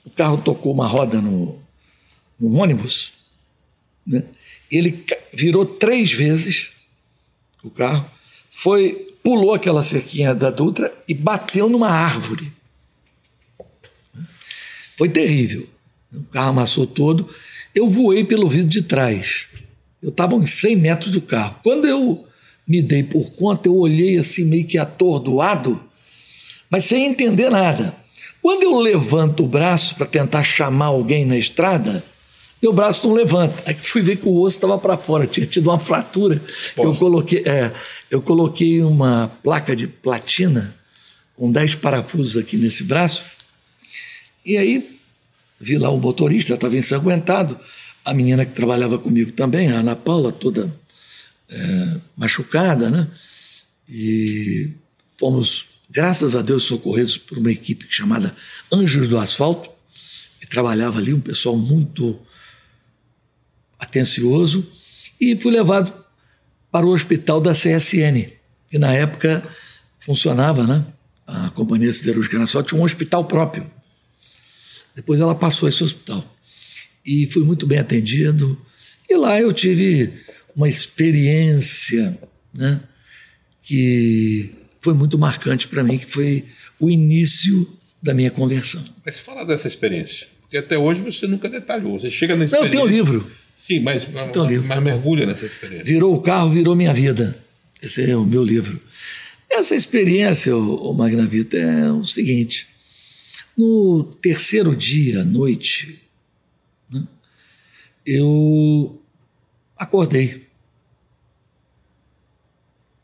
o 0.05 0.09
carro 0.11 0.37
tocou 0.37 0.73
uma 0.73 0.87
roda 0.87 1.19
no, 1.19 1.59
no 2.39 2.59
ônibus, 2.59 3.13
né? 4.05 4.23
ele 4.71 5.03
virou 5.33 5.65
três 5.65 6.13
vezes 6.13 6.69
o 7.63 7.69
carro, 7.69 8.09
foi 8.49 9.07
pulou 9.23 9.53
aquela 9.53 9.83
cerquinha 9.83 10.33
da 10.33 10.49
Dutra 10.49 10.93
e 11.07 11.13
bateu 11.13 11.67
numa 11.67 11.89
árvore. 11.89 12.53
Foi 14.97 15.07
terrível. 15.07 15.67
O 16.13 16.23
carro 16.25 16.49
amassou 16.49 16.87
todo. 16.87 17.29
Eu 17.75 17.89
voei 17.89 18.23
pelo 18.23 18.49
vidro 18.49 18.69
de 18.69 18.81
trás. 18.81 19.45
Eu 20.01 20.09
estava 20.09 20.35
uns 20.35 20.51
100 20.59 20.75
metros 20.77 21.11
do 21.11 21.21
carro. 21.21 21.59
Quando 21.63 21.87
eu 21.87 22.25
me 22.67 22.81
dei 22.81 23.03
por 23.03 23.29
conta, 23.31 23.69
eu 23.69 23.75
olhei 23.75 24.17
assim 24.17 24.43
meio 24.43 24.65
que 24.65 24.77
atordoado, 24.77 25.79
mas 26.69 26.85
sem 26.85 27.05
entender 27.05 27.49
nada. 27.49 27.95
Quando 28.41 28.63
eu 28.63 28.77
levanto 28.79 29.43
o 29.43 29.47
braço 29.47 29.95
para 29.95 30.05
tentar 30.05 30.43
chamar 30.43 30.87
alguém 30.87 31.25
na 31.25 31.37
estrada, 31.37 32.03
meu 32.61 32.73
braço 32.73 33.07
não 33.07 33.15
levanta. 33.15 33.63
Aí 33.65 33.75
fui 33.75 34.01
ver 34.01 34.17
que 34.17 34.27
o 34.27 34.39
osso 34.39 34.57
estava 34.57 34.77
para 34.77 34.97
fora, 34.97 35.27
tinha 35.27 35.45
tido 35.45 35.69
uma 35.69 35.79
fratura. 35.79 36.41
Eu 36.75 36.95
coloquei, 36.95 37.43
é, 37.45 37.71
eu 38.09 38.21
coloquei 38.21 38.81
uma 38.81 39.31
placa 39.43 39.75
de 39.75 39.87
platina 39.87 40.75
com 41.35 41.51
10 41.51 41.75
parafusos 41.75 42.35
aqui 42.35 42.57
nesse 42.57 42.83
braço 42.83 43.36
e 44.47 44.57
aí 44.57 44.97
vi 45.59 45.77
lá 45.77 45.89
o 45.89 45.99
motorista, 45.99 46.53
estava 46.53 46.77
ensanguentado, 46.77 47.59
a 48.05 48.13
menina 48.13 48.45
que 48.45 48.53
trabalhava 48.53 48.97
comigo 48.97 49.33
também, 49.33 49.69
a 49.69 49.79
Ana 49.79 49.93
Paula, 49.93 50.31
toda 50.31 50.73
é, 51.49 51.97
machucada, 52.15 52.89
né? 52.89 53.07
E 53.89 54.71
fomos, 55.17 55.65
graças 55.89 56.33
a 56.33 56.41
Deus, 56.41 56.63
socorridos 56.63 57.17
por 57.17 57.37
uma 57.37 57.51
equipe 57.51 57.85
chamada 57.89 58.33
Anjos 58.71 59.09
do 59.09 59.17
Asfalto, 59.17 59.69
que 60.39 60.47
trabalhava 60.47 60.99
ali, 60.99 61.13
um 61.13 61.19
pessoal 61.19 61.57
muito 61.57 62.17
atencioso, 63.77 64.65
e 65.19 65.35
fui 65.35 65.51
levado 65.51 65.93
para 66.71 66.85
o 66.85 66.93
hospital 66.93 67.41
da 67.41 67.51
CSN, 67.51 68.31
que 68.69 68.77
na 68.77 68.93
época 68.93 69.43
funcionava, 69.99 70.63
né? 70.63 70.85
A 71.25 71.49
Companhia 71.49 71.91
Siderúrgica 71.91 72.39
Nacional 72.39 72.65
tinha 72.65 72.79
um 72.79 72.85
hospital 72.85 73.25
próprio. 73.25 73.76
Depois 74.97 75.21
ela 75.21 75.35
passou 75.35 75.69
esse 75.69 75.83
hospital. 75.83 76.25
E 77.05 77.27
fui 77.27 77.43
muito 77.43 77.67
bem 77.67 77.77
atendido. 77.77 78.59
E 79.07 79.15
lá 79.15 79.39
eu 79.39 79.53
tive 79.53 80.11
uma 80.55 80.67
experiência 80.67 82.19
né, 82.51 82.81
que 83.61 84.49
foi 84.81 84.95
muito 84.95 85.15
marcante 85.19 85.67
para 85.67 85.83
mim, 85.83 85.99
que 85.99 86.07
foi 86.07 86.45
o 86.79 86.89
início 86.89 87.77
da 88.01 88.11
minha 88.11 88.31
conversão. 88.31 88.83
Mas 89.05 89.19
fala 89.19 89.45
dessa 89.45 89.67
experiência. 89.67 90.25
Porque 90.41 90.57
até 90.57 90.75
hoje 90.79 91.03
você 91.03 91.27
nunca 91.27 91.47
detalhou. 91.47 91.99
Você 91.99 92.09
chega 92.09 92.35
na 92.35 92.45
experiência. 92.45 92.57
Não, 92.59 92.65
eu 92.65 92.71
tenho 92.71 92.83
um 92.83 92.87
livro. 92.87 93.31
Sim, 93.55 93.81
mas, 93.81 94.07
mas, 94.11 94.35
livro. 94.47 94.67
mas 94.67 94.83
mergulha 94.83 95.27
nessa 95.27 95.45
experiência. 95.45 95.85
Virou 95.85 96.15
o 96.15 96.21
carro, 96.21 96.49
virou 96.49 96.75
minha 96.75 96.93
vida. 96.93 97.37
Esse 97.83 98.09
é 98.09 98.17
o 98.17 98.25
meu 98.25 98.43
livro. 98.43 98.81
Essa 99.47 99.75
experiência, 99.75 100.57
o, 100.57 100.91
o 100.91 100.93
Magnavita, 100.95 101.55
é 101.55 101.91
o 101.91 102.03
seguinte. 102.03 102.67
No 103.57 104.03
terceiro 104.21 104.75
dia, 104.75 105.21
à 105.21 105.23
noite, 105.23 106.07
né, 106.89 107.07
eu 108.05 109.01
acordei. 109.75 110.47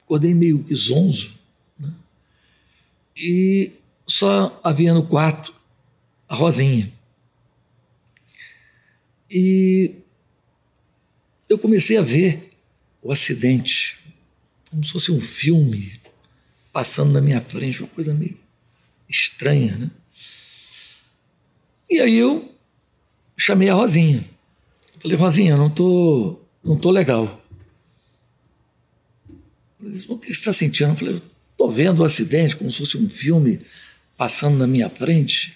Acordei 0.03 0.35
meio 0.35 0.63
que 0.63 0.75
zonzo. 0.75 1.33
Né, 1.79 1.91
e 3.17 3.71
só 4.05 4.59
havia 4.63 4.93
no 4.93 5.07
quarto 5.07 5.53
a 6.29 6.35
Rosinha. 6.35 6.93
E 9.31 9.95
eu 11.49 11.57
comecei 11.57 11.97
a 11.97 12.01
ver 12.03 12.51
o 13.01 13.11
acidente, 13.11 13.97
como 14.69 14.83
se 14.83 14.91
fosse 14.91 15.11
um 15.11 15.19
filme 15.19 15.99
passando 16.71 17.11
na 17.11 17.21
minha 17.21 17.41
frente, 17.41 17.81
uma 17.81 17.89
coisa 17.89 18.13
meio 18.13 18.37
estranha, 19.09 19.75
né? 19.77 19.91
E 21.93 22.01
aí 22.01 22.15
eu 22.15 22.51
chamei 23.37 23.69
a 23.69 23.75
Rosinha. 23.75 24.27
Falei, 24.99 25.15
Rosinha, 25.15 25.55
não 25.55 25.69
tô, 25.69 26.41
não 26.63 26.75
tô 26.75 26.89
legal. 26.89 27.39
Ela 29.79 29.91
disse, 29.91 30.07
o 30.09 30.17
que 30.17 30.25
você 30.25 30.31
está 30.31 30.51
sentindo? 30.51 30.89
Eu 30.89 30.95
falei, 30.95 31.13
eu 31.13 31.21
tô 31.55 31.69
vendo 31.69 31.99
o 31.99 32.03
acidente 32.03 32.55
como 32.55 32.71
se 32.71 32.79
fosse 32.79 32.97
um 32.97 33.07
filme 33.07 33.59
passando 34.17 34.57
na 34.57 34.65
minha 34.65 34.89
frente. 34.89 35.55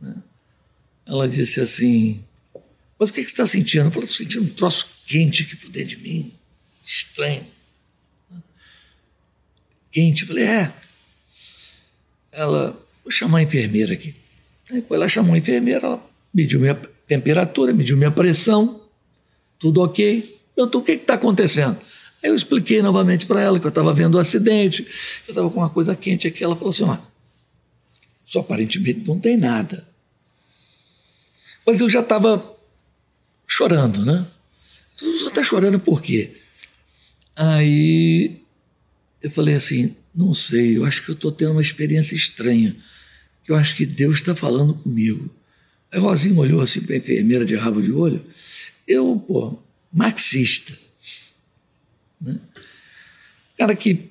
Né? 0.00 0.22
Ela 1.08 1.28
disse 1.28 1.60
assim, 1.60 2.24
mas 2.96 3.10
o 3.10 3.12
que 3.12 3.20
você 3.20 3.26
está 3.26 3.44
sentindo? 3.44 3.86
Eu 3.86 3.90
falei, 3.90 4.08
estou 4.08 4.24
sentindo 4.24 4.44
um 4.44 4.54
troço 4.54 4.86
quente 5.08 5.42
aqui 5.42 5.56
por 5.56 5.70
dentro 5.70 5.96
de 5.96 6.02
mim, 6.02 6.32
estranho. 6.86 7.44
Quente. 9.90 10.22
Eu 10.22 10.28
falei, 10.28 10.44
é. 10.44 10.72
Ela, 12.30 12.80
vou 13.02 13.10
chamar 13.10 13.38
a 13.38 13.42
enfermeira 13.42 13.92
aqui. 13.92 14.14
Aí 14.72 14.82
foi 14.82 14.96
lá, 14.96 15.08
chamou 15.08 15.34
a 15.34 15.38
enfermeira, 15.38 15.86
ela 15.86 16.10
mediu 16.32 16.60
minha 16.60 16.74
temperatura, 17.06 17.72
mediu 17.72 17.96
minha 17.96 18.10
pressão, 18.10 18.80
tudo 19.58 19.82
ok. 19.82 20.34
Eu 20.56 20.66
o 20.66 20.82
que 20.82 20.92
está 20.92 21.14
acontecendo? 21.14 21.76
Aí 22.22 22.30
eu 22.30 22.36
expliquei 22.36 22.80
novamente 22.80 23.26
para 23.26 23.40
ela 23.40 23.60
que 23.60 23.66
eu 23.66 23.70
estava 23.70 23.92
vendo 23.92 24.14
o 24.14 24.18
acidente, 24.18 24.82
que 24.82 25.30
eu 25.30 25.32
estava 25.32 25.50
com 25.50 25.60
uma 25.60 25.68
coisa 25.68 25.94
quente 25.94 26.26
aqui. 26.26 26.42
Ela 26.42 26.56
falou 26.56 26.70
assim: 26.70 26.84
ó, 26.84 26.96
só 28.24 28.40
aparentemente 28.40 29.06
não 29.06 29.18
tem 29.18 29.36
nada. 29.36 29.86
Mas 31.66 31.80
eu 31.80 31.90
já 31.90 32.00
estava 32.00 32.42
chorando, 33.46 34.04
né? 34.04 34.26
Você 34.96 35.28
está 35.28 35.42
chorando 35.42 35.78
por 35.78 36.00
quê? 36.00 36.34
Aí 37.36 38.40
eu 39.22 39.30
falei 39.30 39.56
assim: 39.56 39.94
não 40.14 40.32
sei, 40.32 40.78
eu 40.78 40.84
acho 40.84 41.02
que 41.04 41.10
eu 41.10 41.14
estou 41.14 41.32
tendo 41.32 41.52
uma 41.52 41.62
experiência 41.62 42.14
estranha 42.14 42.74
eu 43.46 43.56
acho 43.56 43.76
que 43.76 43.84
Deus 43.84 44.16
está 44.16 44.34
falando 44.34 44.74
comigo. 44.74 45.28
Aí 45.92 46.00
Rosinho 46.00 46.38
olhou 46.38 46.60
assim 46.60 46.80
para 46.80 46.94
a 46.94 46.98
enfermeira 46.98 47.44
de 47.44 47.54
rabo 47.54 47.80
de 47.80 47.92
olho. 47.92 48.24
Eu, 48.86 49.22
pô, 49.26 49.58
marxista. 49.92 50.76
Né? 52.20 52.38
Cara 53.56 53.76
que 53.76 54.10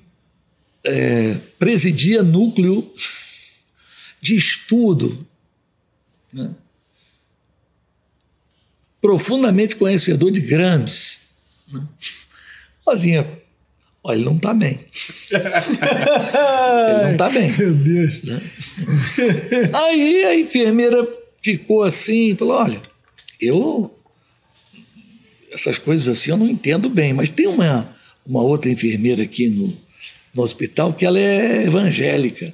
é, 0.84 1.34
presidia 1.58 2.22
núcleo 2.22 2.90
de 4.20 4.36
estudo. 4.36 5.26
Né? 6.32 6.54
Profundamente 9.00 9.76
conhecedor 9.76 10.30
de 10.30 10.40
Gramsci. 10.40 11.18
Né? 11.72 11.86
Rosinha 12.86 13.43
Olha, 14.06 14.16
ele 14.16 14.24
não 14.24 14.34
está 14.34 14.52
bem. 14.52 14.78
ele 15.30 17.02
não 17.04 17.12
está 17.12 17.30
bem. 17.30 17.50
Meu 17.56 17.72
Deus. 17.72 18.22
Né? 18.22 18.42
Aí 19.72 20.24
a 20.26 20.38
enfermeira 20.38 21.08
ficou 21.40 21.82
assim 21.82 22.32
e 22.32 22.34
falou: 22.34 22.58
olha, 22.58 22.82
eu 23.40 23.90
essas 25.50 25.78
coisas 25.78 26.08
assim 26.08 26.30
eu 26.30 26.36
não 26.36 26.48
entendo 26.48 26.90
bem, 26.90 27.14
mas 27.14 27.30
tem 27.30 27.46
uma, 27.46 27.88
uma 28.26 28.42
outra 28.42 28.70
enfermeira 28.70 29.22
aqui 29.22 29.48
no, 29.48 29.74
no 30.34 30.42
hospital 30.42 30.92
que 30.92 31.06
ela 31.06 31.18
é 31.18 31.64
evangélica. 31.64 32.52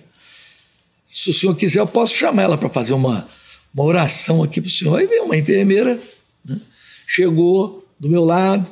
Se 1.06 1.30
o 1.30 1.32
senhor 1.32 1.56
quiser, 1.56 1.80
eu 1.80 1.86
posso 1.86 2.14
chamar 2.14 2.42
ela 2.42 2.58
para 2.58 2.68
fazer 2.68 2.92
uma, 2.92 3.26
uma 3.74 3.84
oração 3.84 4.42
aqui 4.42 4.60
para 4.60 4.68
o 4.68 4.72
senhor. 4.72 4.96
Aí 4.96 5.06
veio 5.06 5.24
uma 5.24 5.36
enfermeira, 5.36 6.00
né? 6.44 6.60
chegou 7.06 7.84
do 7.98 8.08
meu 8.08 8.24
lado, 8.24 8.70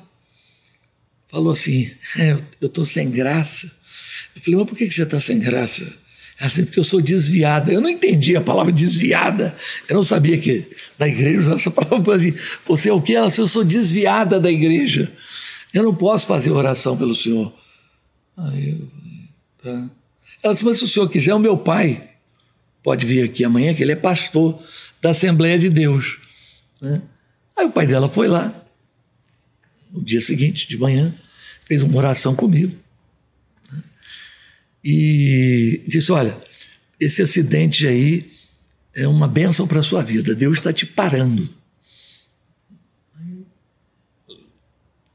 falou 1.31 1.53
assim: 1.53 1.91
é, 2.19 2.33
Eu 2.61 2.67
estou 2.67 2.85
sem 2.85 3.11
graça. 3.11 3.71
Eu 4.35 4.43
falei: 4.43 4.59
Mas 4.59 4.69
por 4.69 4.77
que 4.77 4.91
você 4.91 5.03
está 5.03 5.21
sem 5.21 5.39
graça? 5.39 5.85
Ela 6.41 6.47
assim, 6.47 6.65
porque 6.65 6.79
eu 6.79 6.85
sou 6.85 7.01
desviada. 7.01 7.73
Eu 7.73 7.81
não 7.81 7.89
entendi 7.89 8.37
a 8.37 8.41
palavra 8.41 8.71
desviada. 8.71 9.55
Eu 9.89 9.97
não 9.97 10.05
sabia 10.05 10.39
que 10.39 10.65
na 10.97 11.09
igreja 11.09 11.41
usava 11.41 11.57
essa 11.57 11.71
palavra 11.71 12.15
assim. 12.15 12.33
Você 12.65 12.89
é 12.89 12.93
o 12.93 13.03
quê? 13.03 13.15
Ela 13.15 13.29
disse, 13.29 13.41
eu 13.41 13.49
sou 13.49 13.65
desviada 13.65 14.39
da 14.39 14.51
igreja. 14.51 15.13
Eu 15.75 15.83
não 15.83 15.93
posso 15.93 16.29
fazer 16.29 16.53
oração 16.53 16.97
pelo 16.97 17.13
senhor. 17.13 17.53
Aí 18.37 18.71
eu 18.71 18.89
tá. 19.61 19.91
Ela 20.45 20.55
disse, 20.55 20.65
mas 20.65 20.79
se 20.79 20.85
o 20.85 20.89
senhor 20.89 21.09
quiser, 21.09 21.35
o 21.35 21.41
meu 21.41 21.57
pai 21.57 22.09
pode 22.85 23.05
vir 23.05 23.25
aqui 23.25 23.45
amanhã, 23.45 23.75
que 23.75 23.83
ele 23.83 23.93
é 23.93 23.97
pastor 23.97 24.57
da 25.03 25.11
Assembleia 25.11 25.59
de 25.59 25.69
Deus. 25.69 26.19
Né? 26.81 27.03
Aí 27.59 27.67
o 27.67 27.71
pai 27.71 27.89
dela 27.89 28.09
foi 28.09 28.29
lá, 28.29 28.55
no 29.93 30.03
dia 30.03 30.21
seguinte, 30.21 30.69
de 30.69 30.77
manhã, 30.79 31.15
fez 31.67 31.83
uma 31.83 31.97
oração 31.97 32.35
comigo 32.35 32.75
e 34.85 35.83
disse: 35.87 36.11
Olha, 36.13 36.37
esse 37.01 37.23
acidente 37.23 37.87
aí 37.87 38.31
é 38.97 39.07
uma 39.07 39.29
bênção 39.29 39.67
para 39.67 39.81
a 39.81 39.83
sua 39.83 40.03
vida. 40.03 40.35
Deus 40.35 40.59
está 40.59 40.73
te 40.73 40.87
parando. 40.87 41.49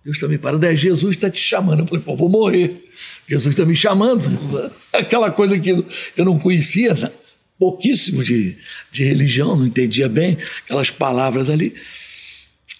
Deus 0.03 0.17
está 0.17 0.27
me 0.27 0.37
parando. 0.37 0.65
É, 0.65 0.75
Jesus 0.75 1.15
está 1.15 1.29
te 1.29 1.39
chamando. 1.39 1.79
Eu 1.79 1.87
falei, 1.87 2.03
pô, 2.03 2.15
vou 2.15 2.29
morrer. 2.29 2.83
Jesus 3.27 3.53
está 3.53 3.65
me 3.65 3.75
chamando. 3.75 4.25
Aquela 4.91 5.31
coisa 5.31 5.57
que 5.57 5.69
eu 5.69 6.25
não 6.25 6.37
conhecia, 6.37 6.93
né? 6.93 7.11
pouquíssimo 7.57 8.23
de, 8.23 8.57
de 8.91 9.05
religião, 9.05 9.55
não 9.55 9.65
entendia 9.65 10.09
bem 10.09 10.37
aquelas 10.65 10.89
palavras 10.89 11.49
ali. 11.49 11.73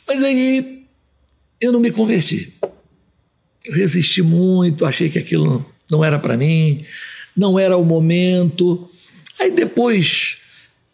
Mas 0.06 0.22
aí 0.22 0.83
eu 1.64 1.72
não 1.72 1.80
me 1.80 1.92
converti. 1.92 2.54
Eu 3.66 3.74
resisti 3.74 4.22
muito, 4.22 4.86
achei 4.86 5.10
que 5.10 5.18
aquilo 5.18 5.66
não 5.90 6.04
era 6.04 6.20
para 6.20 6.36
mim, 6.36 6.84
não 7.36 7.58
era 7.58 7.78
o 7.78 7.86
momento. 7.86 8.90
Aí 9.40 9.52
depois, 9.52 10.38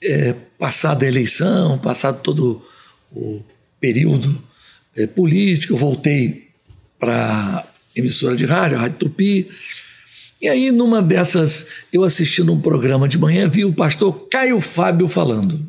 é, 0.03 0.35
passada 0.59 1.05
a 1.05 1.07
eleição, 1.07 1.79
passado 1.79 2.21
todo 2.21 2.61
o 3.11 3.43
período 3.79 4.41
é, 4.95 5.07
político, 5.07 5.73
eu 5.73 5.77
voltei 5.77 6.49
para 6.99 7.65
emissora 7.95 8.35
de 8.35 8.45
rádio, 8.45 8.77
a 8.77 8.81
Rádio 8.81 8.99
Tupi. 8.99 9.49
E 10.39 10.47
aí, 10.47 10.71
numa 10.71 11.01
dessas, 11.01 11.65
eu 11.91 12.03
assistindo 12.03 12.53
um 12.53 12.61
programa 12.61 13.07
de 13.07 13.17
manhã, 13.17 13.49
vi 13.49 13.65
o 13.65 13.73
pastor 13.73 14.27
Caio 14.29 14.61
Fábio 14.61 15.09
falando, 15.09 15.65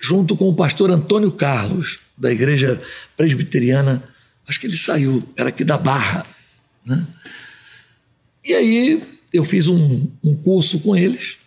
junto 0.00 0.36
com 0.36 0.48
o 0.48 0.54
pastor 0.54 0.90
Antônio 0.90 1.32
Carlos, 1.32 1.98
da 2.20 2.30
Igreja 2.30 2.80
Presbiteriana, 3.16 4.04
acho 4.46 4.60
que 4.60 4.66
ele 4.66 4.76
saiu, 4.76 5.26
era 5.36 5.48
aqui 5.48 5.64
da 5.64 5.78
Barra, 5.78 6.26
né? 6.84 7.06
E 8.44 8.54
aí 8.54 9.02
eu 9.32 9.44
fiz 9.44 9.66
um, 9.66 10.10
um 10.22 10.36
curso 10.36 10.80
com 10.80 10.94
eles 10.94 11.38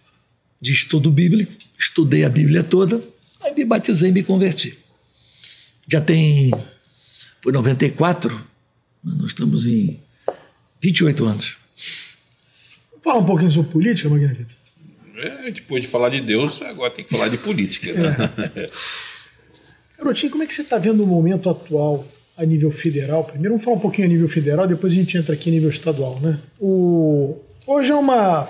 de 0.59 0.73
estudo 0.73 1.11
bíblico, 1.11 1.51
estudei 1.77 2.25
a 2.25 2.29
Bíblia 2.29 2.63
toda, 2.63 3.01
aí 3.43 3.53
me 3.53 3.65
batizei 3.65 4.09
e 4.09 4.13
me 4.13 4.23
converti. 4.23 4.77
Já 5.87 6.01
tem. 6.01 6.51
Foi 7.41 7.51
94, 7.51 8.47
nós 9.03 9.27
estamos 9.27 9.67
em 9.67 9.99
28 10.81 11.25
anos. 11.25 11.57
Fala 13.03 13.19
um 13.19 13.25
pouquinho 13.25 13.51
sobre 13.51 13.71
política, 13.71 14.09
Magna 14.09 14.47
É, 15.17 15.51
depois 15.51 15.83
de 15.83 15.89
falar 15.89 16.09
de 16.09 16.21
Deus, 16.21 16.61
agora 16.61 16.89
tem 16.89 17.03
que 17.03 17.11
falar 17.11 17.27
de 17.27 17.37
política. 17.37 17.91
Né? 17.93 18.15
É. 18.55 18.69
Garotinho, 19.97 20.31
como 20.31 20.43
é 20.43 20.47
que 20.47 20.53
você 20.53 20.61
está 20.61 20.77
vendo 20.77 21.03
o 21.03 21.07
momento 21.07 21.49
atual 21.49 22.05
a 22.37 22.45
nível 22.45 22.71
federal. 22.71 23.23
Primeiro 23.23 23.51
vamos 23.51 23.63
falar 23.63 23.77
um 23.77 23.79
pouquinho 23.79 24.07
a 24.07 24.09
nível 24.09 24.27
federal, 24.27 24.67
depois 24.67 24.91
a 24.91 24.95
gente 24.95 25.17
entra 25.17 25.33
aqui 25.33 25.49
a 25.49 25.53
nível 25.53 25.69
estadual. 25.69 26.19
Né? 26.19 26.39
O, 26.59 27.37
hoje 27.67 27.91
é 27.91 27.95
uma, 27.95 28.47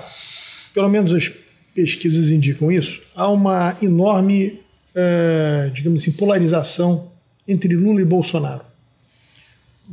pelo 0.74 0.90
menos 0.90 1.14
as 1.14 1.32
pesquisas 1.76 2.30
indicam 2.32 2.72
isso, 2.72 3.02
há 3.16 3.30
uma 3.30 3.76
enorme, 3.82 4.60
é, 4.96 5.72
digamos 5.74 6.02
assim, 6.02 6.12
polarização 6.12 7.12
entre 7.48 7.76
Lula 7.76 8.02
e 8.02 8.06
Bolsonaro. 8.06 8.64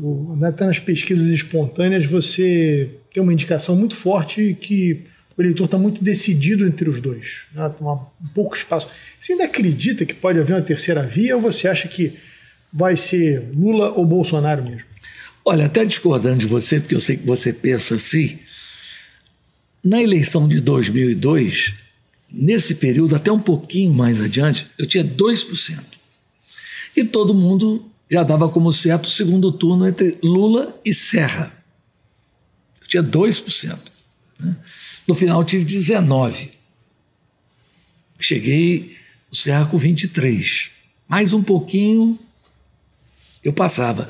O, 0.00 0.38
até 0.44 0.64
nas 0.64 0.78
pesquisas 0.78 1.26
espontâneas 1.26 2.06
você 2.06 2.90
tem 3.12 3.22
uma 3.22 3.32
indicação 3.32 3.74
muito 3.74 3.96
forte 3.96 4.56
que 4.60 5.04
o 5.36 5.42
eleitor 5.42 5.64
está 5.64 5.78
muito 5.78 6.02
decidido 6.02 6.66
entre 6.66 6.88
os 6.88 7.00
dois. 7.00 7.42
Né? 7.52 7.72
Uma, 7.80 7.94
um 8.22 8.28
pouco 8.34 8.56
espaço. 8.56 8.88
Você 9.18 9.32
ainda 9.32 9.44
acredita 9.44 10.04
que 10.04 10.14
pode 10.14 10.38
haver 10.38 10.54
uma 10.54 10.62
terceira 10.62 11.02
via 11.02 11.36
ou 11.36 11.42
você 11.42 11.68
acha 11.68 11.88
que 11.88 12.12
vai 12.72 12.96
ser 12.96 13.50
Lula 13.54 13.90
ou 13.90 14.04
Bolsonaro 14.04 14.62
mesmo? 14.62 14.88
Olha, 15.44 15.66
até 15.66 15.84
discordando 15.84 16.38
de 16.38 16.46
você, 16.46 16.78
porque 16.78 16.94
eu 16.94 17.00
sei 17.00 17.16
que 17.16 17.26
você 17.26 17.52
pensa 17.52 17.94
assim, 17.94 18.38
na 19.82 20.02
eleição 20.02 20.46
de 20.46 20.60
2002, 20.60 21.74
nesse 22.30 22.74
período, 22.74 23.16
até 23.16 23.32
um 23.32 23.40
pouquinho 23.40 23.92
mais 23.92 24.20
adiante, 24.20 24.70
eu 24.78 24.86
tinha 24.86 25.04
2%. 25.04 25.80
E 26.96 27.04
todo 27.04 27.34
mundo 27.34 27.90
já 28.10 28.22
dava 28.22 28.48
como 28.48 28.72
certo 28.72 29.04
o 29.04 29.10
segundo 29.10 29.50
turno 29.52 29.86
entre 29.86 30.18
Lula 30.22 30.78
e 30.84 30.92
Serra. 30.92 31.52
Eu 32.80 32.86
tinha 32.86 33.02
2%. 33.02 33.78
Né? 34.40 34.56
No 35.10 35.16
final, 35.16 35.42
tive 35.42 35.64
19%. 35.64 36.50
Cheguei 38.20 38.96
o 39.28 39.34
Serra 39.34 39.66
com 39.66 39.76
23%. 39.76 40.70
Mais 41.08 41.32
um 41.32 41.42
pouquinho, 41.42 42.16
eu 43.42 43.52
passava. 43.52 44.08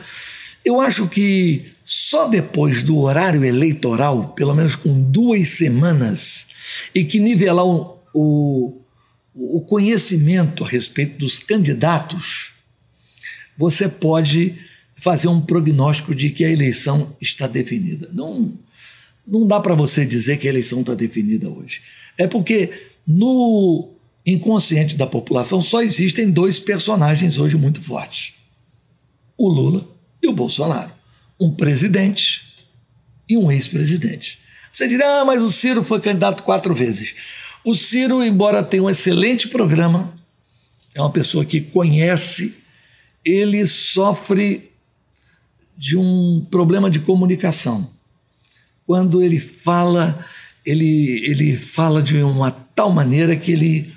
Eu 0.62 0.78
acho 0.78 1.08
que 1.08 1.64
só 1.86 2.28
depois 2.28 2.82
do 2.82 2.98
horário 2.98 3.42
eleitoral, 3.42 4.34
pelo 4.34 4.54
menos 4.54 4.76
com 4.76 5.00
duas 5.00 5.48
semanas, 5.48 6.44
e 6.94 7.02
que 7.02 7.18
nivelar 7.18 7.64
o, 7.64 7.98
o, 8.14 8.82
o 9.34 9.62
conhecimento 9.62 10.64
a 10.64 10.68
respeito 10.68 11.16
dos 11.16 11.38
candidatos, 11.38 12.52
você 13.56 13.88
pode 13.88 14.54
fazer 14.96 15.28
um 15.28 15.40
prognóstico 15.40 16.14
de 16.14 16.28
que 16.28 16.44
a 16.44 16.50
eleição 16.50 17.16
está 17.22 17.46
definida. 17.46 18.10
Não, 18.12 18.52
não 19.30 19.46
dá 19.46 19.60
para 19.60 19.74
você 19.74 20.04
dizer 20.04 20.36
que 20.38 20.48
a 20.48 20.50
eleição 20.50 20.80
está 20.80 20.94
definida 20.94 21.48
hoje. 21.48 21.80
É 22.18 22.26
porque 22.26 22.70
no 23.06 23.94
inconsciente 24.26 24.96
da 24.96 25.06
população 25.06 25.62
só 25.62 25.80
existem 25.80 26.30
dois 26.30 26.58
personagens 26.58 27.38
hoje 27.38 27.56
muito 27.56 27.80
fortes 27.80 28.40
o 29.40 29.48
Lula 29.48 29.88
e 30.22 30.28
o 30.28 30.34
Bolsonaro. 30.34 30.92
Um 31.40 31.50
presidente 31.50 32.66
e 33.26 33.38
um 33.38 33.50
ex-presidente. 33.50 34.38
Você 34.70 34.86
dirá, 34.86 35.22
ah, 35.22 35.24
mas 35.24 35.40
o 35.40 35.50
Ciro 35.50 35.82
foi 35.82 35.98
candidato 35.98 36.42
quatro 36.42 36.74
vezes. 36.74 37.14
O 37.64 37.74
Ciro, 37.74 38.22
embora 38.22 38.62
tenha 38.62 38.82
um 38.82 38.90
excelente 38.90 39.48
programa, 39.48 40.12
é 40.94 41.00
uma 41.00 41.10
pessoa 41.10 41.42
que 41.42 41.62
conhece, 41.62 42.54
ele 43.24 43.66
sofre 43.66 44.70
de 45.76 45.96
um 45.96 46.46
problema 46.50 46.90
de 46.90 47.00
comunicação. 47.00 47.88
Quando 48.90 49.22
ele 49.22 49.38
fala, 49.38 50.18
ele, 50.66 51.22
ele 51.24 51.56
fala 51.56 52.02
de 52.02 52.16
uma 52.24 52.50
tal 52.50 52.90
maneira 52.90 53.36
que 53.36 53.52
ele 53.52 53.94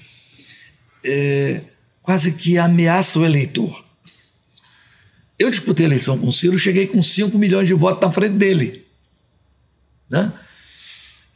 é, 1.04 1.62
quase 2.04 2.34
que 2.34 2.60
ameaça 2.60 3.18
o 3.18 3.26
eleitor. 3.26 3.84
Eu 5.40 5.50
disputei 5.50 5.88
a 5.88 5.90
eleição 5.90 6.16
com 6.16 6.28
o 6.28 6.32
Ciro, 6.32 6.60
cheguei 6.60 6.86
com 6.86 7.02
5 7.02 7.36
milhões 7.40 7.68
de 7.68 7.74
votos 7.74 8.08
na 8.08 8.14
frente 8.14 8.36
dele. 8.36 8.86
Né? 10.08 10.32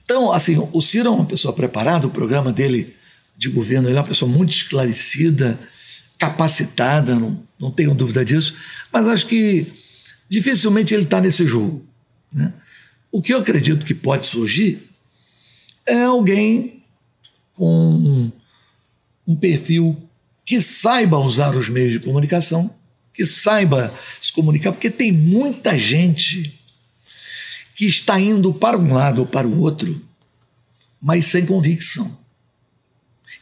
Então, 0.05 0.31
assim, 0.31 0.55
o 0.71 0.79
Ciro 0.79 1.07
é 1.09 1.11
uma 1.11 1.25
pessoa 1.25 1.51
preparada, 1.51 2.05
o 2.05 2.11
programa 2.11 2.53
dele 2.53 2.95
de 3.35 3.49
governo 3.49 3.89
ele 3.89 3.97
é 3.97 4.01
uma 4.01 4.07
pessoa 4.07 4.31
muito 4.31 4.51
esclarecida, 4.51 5.59
capacitada, 6.19 7.15
não, 7.15 7.43
não 7.59 7.71
tenho 7.71 7.95
dúvida 7.95 8.23
disso, 8.23 8.53
mas 8.93 9.07
acho 9.07 9.25
que 9.25 9.65
dificilmente 10.29 10.93
ele 10.93 11.05
está 11.05 11.19
nesse 11.19 11.47
jogo. 11.47 11.83
Né? 12.31 12.53
O 13.11 13.21
que 13.21 13.33
eu 13.33 13.39
acredito 13.39 13.85
que 13.85 13.93
pode 13.93 14.25
surgir 14.25 14.89
é 15.85 16.03
alguém 16.03 16.83
com 17.53 18.31
um 19.25 19.35
perfil 19.35 19.95
que 20.45 20.61
saiba 20.61 21.17
usar 21.17 21.55
os 21.55 21.69
meios 21.69 21.91
de 21.91 21.99
comunicação 21.99 22.73
que 23.17 23.25
saiba 23.25 23.91
se 24.21 24.31
comunicar, 24.31 24.71
porque 24.71 24.91
tem 24.91 25.11
muita 25.11 25.75
gente 25.75 26.53
que 27.73 27.87
está 27.87 28.19
indo 28.19 28.53
para 28.53 28.77
um 28.77 28.93
lado 28.93 29.21
ou 29.21 29.25
para 29.25 29.47
o 29.47 29.59
outro, 29.59 29.99
mas 31.01 31.25
sem 31.25 31.43
convicção. 31.43 32.15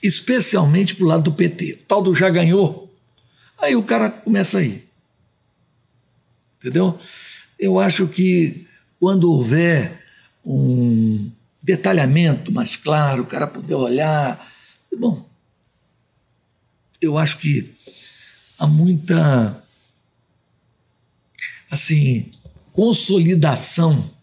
Especialmente 0.01 0.95
para 0.95 1.03
o 1.03 1.07
lado 1.09 1.23
do 1.23 1.33
PT. 1.33 1.73
O 1.73 1.77
tal 1.87 2.01
do 2.01 2.15
já 2.15 2.29
ganhou. 2.29 2.89
Aí 3.61 3.75
o 3.75 3.83
cara 3.83 4.09
começa 4.09 4.59
a 4.59 4.63
ir. 4.63 4.87
Entendeu? 6.57 6.97
Eu 7.59 7.77
acho 7.77 8.07
que 8.07 8.65
quando 8.99 9.31
houver 9.31 10.03
um 10.43 11.31
detalhamento 11.63 12.51
mais 12.51 12.75
claro, 12.75 13.23
o 13.23 13.27
cara 13.27 13.47
puder 13.47 13.75
olhar. 13.75 14.51
Bom, 14.97 15.27
eu 17.01 17.17
acho 17.17 17.37
que 17.39 17.73
há 18.59 18.67
muita 18.67 19.63
assim 21.69 22.31
consolidação 22.71 24.15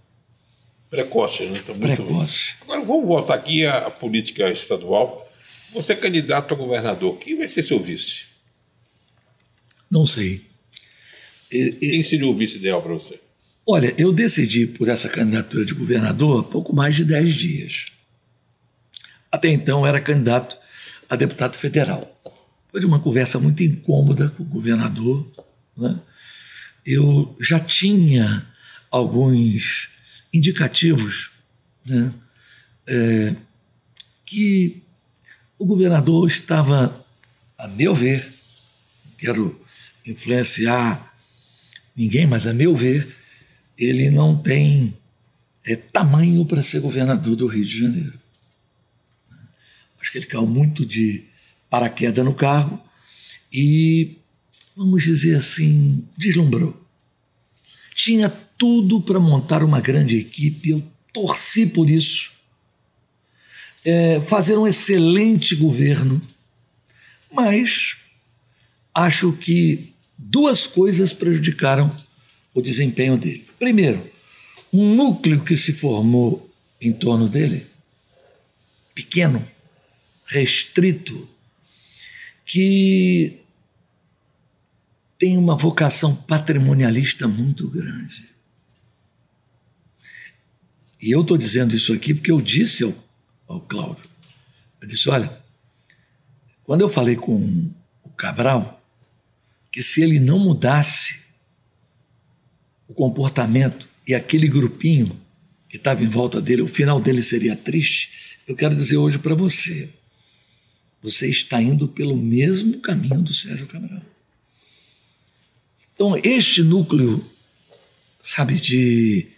precoce, 0.92 1.46
né? 1.46 1.58
Tá 1.66 1.72
precoce. 1.72 2.54
Agora 2.60 2.84
vamos 2.84 3.06
voltar 3.06 3.34
aqui 3.34 3.64
à 3.64 3.90
política 3.90 4.50
estadual. 4.50 5.26
Você 5.72 5.94
é 5.94 5.96
candidato 5.96 6.52
a 6.52 6.56
governador, 6.56 7.16
quem 7.18 7.38
vai 7.38 7.48
ser 7.48 7.62
seu 7.62 7.80
vice? 7.80 8.26
Não 9.90 10.06
sei. 10.06 10.46
Quem 11.50 12.02
seria 12.02 12.26
o 12.26 12.34
vice 12.34 12.58
ideal 12.58 12.82
para 12.82 12.92
você? 12.92 13.18
Olha, 13.66 13.94
eu 13.96 14.12
decidi 14.12 14.66
por 14.66 14.88
essa 14.88 15.08
candidatura 15.08 15.64
de 15.64 15.74
governador 15.74 16.40
há 16.40 16.48
pouco 16.48 16.74
mais 16.74 16.96
de 16.96 17.04
10 17.04 17.34
dias. 17.34 17.86
Até 19.30 19.48
então 19.48 19.86
era 19.86 20.00
candidato 20.00 20.56
a 21.08 21.14
deputado 21.14 21.56
federal. 21.56 22.00
Foi 22.70 22.80
de 22.80 22.86
uma 22.86 22.98
conversa 22.98 23.38
muito 23.38 23.62
incômoda 23.62 24.30
com 24.30 24.42
o 24.42 24.46
governador. 24.46 25.30
Né? 25.76 26.00
Eu 26.84 27.36
já 27.40 27.60
tinha 27.60 28.46
alguns 28.90 29.88
indicativos 30.34 31.30
né? 31.88 32.12
é, 32.88 33.34
que 34.26 34.82
o 35.56 35.66
governador 35.66 36.26
estava, 36.26 37.04
a 37.58 37.68
meu 37.68 37.94
ver, 37.94 38.28
quero 39.16 39.64
influenciar 40.04 41.14
ninguém, 41.94 42.26
mas 42.26 42.46
a 42.46 42.52
meu 42.52 42.74
ver, 42.74 43.21
ele 43.82 44.10
não 44.10 44.36
tem 44.36 44.96
é, 45.66 45.74
tamanho 45.74 46.44
para 46.44 46.62
ser 46.62 46.80
governador 46.80 47.34
do 47.34 47.46
Rio 47.46 47.64
de 47.64 47.80
Janeiro. 47.80 48.20
Acho 50.00 50.12
que 50.12 50.18
ele 50.18 50.26
caiu 50.26 50.46
muito 50.46 50.86
de 50.86 51.24
paraquedas 51.68 52.24
no 52.24 52.34
cargo 52.34 52.80
e, 53.52 54.16
vamos 54.76 55.02
dizer 55.02 55.36
assim, 55.36 56.06
deslumbrou. 56.16 56.80
Tinha 57.94 58.28
tudo 58.56 59.00
para 59.00 59.20
montar 59.20 59.62
uma 59.62 59.80
grande 59.80 60.16
equipe, 60.16 60.70
eu 60.70 60.82
torci 61.12 61.66
por 61.66 61.90
isso. 61.90 62.30
É, 63.84 64.20
fazer 64.22 64.56
um 64.56 64.66
excelente 64.66 65.56
governo, 65.56 66.22
mas 67.32 67.96
acho 68.94 69.32
que 69.32 69.92
duas 70.16 70.66
coisas 70.66 71.12
prejudicaram 71.12 71.94
o 72.54 72.60
desempenho 72.60 73.16
dele. 73.16 73.46
Primeiro, 73.58 74.10
um 74.72 74.94
núcleo 74.94 75.42
que 75.42 75.56
se 75.56 75.72
formou 75.72 76.50
em 76.80 76.92
torno 76.92 77.28
dele, 77.28 77.66
pequeno, 78.94 79.46
restrito, 80.26 81.28
que 82.44 83.38
tem 85.18 85.38
uma 85.38 85.56
vocação 85.56 86.14
patrimonialista 86.14 87.28
muito 87.28 87.68
grande. 87.68 88.30
E 91.00 91.10
eu 91.10 91.22
estou 91.22 91.38
dizendo 91.38 91.74
isso 91.76 91.92
aqui 91.92 92.14
porque 92.14 92.30
eu 92.30 92.40
disse 92.40 92.84
ao, 92.84 92.94
ao 93.46 93.60
Cláudio, 93.60 94.04
eu 94.80 94.88
disse, 94.88 95.08
olha, 95.08 95.40
quando 96.64 96.80
eu 96.80 96.88
falei 96.88 97.16
com 97.16 97.70
o 98.02 98.10
Cabral, 98.10 98.82
que 99.70 99.82
se 99.82 100.02
ele 100.02 100.18
não 100.18 100.38
mudasse 100.38 101.21
o 102.92 102.94
comportamento 102.94 103.88
e 104.06 104.14
aquele 104.14 104.46
grupinho 104.46 105.18
que 105.68 105.78
estava 105.78 106.04
em 106.04 106.08
volta 106.08 106.40
dele, 106.40 106.60
o 106.60 106.68
final 106.68 107.00
dele 107.00 107.22
seria 107.22 107.56
triste, 107.56 108.38
eu 108.46 108.54
quero 108.54 108.76
dizer 108.76 108.98
hoje 108.98 109.18
para 109.18 109.34
você: 109.34 109.88
você 111.02 111.28
está 111.28 111.60
indo 111.60 111.88
pelo 111.88 112.16
mesmo 112.16 112.80
caminho 112.80 113.22
do 113.22 113.32
Sérgio 113.32 113.66
Cabral. 113.66 114.02
Então, 115.94 116.14
este 116.22 116.62
núcleo, 116.62 117.24
sabe, 118.22 118.60
de 118.60 119.28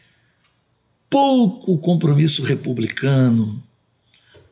pouco 1.08 1.78
compromisso 1.78 2.42
republicano, 2.42 3.62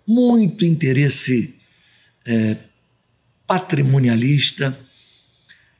muito 0.06 0.64
interesse 0.64 1.56
é, 2.26 2.56
patrimonialista, 3.46 4.78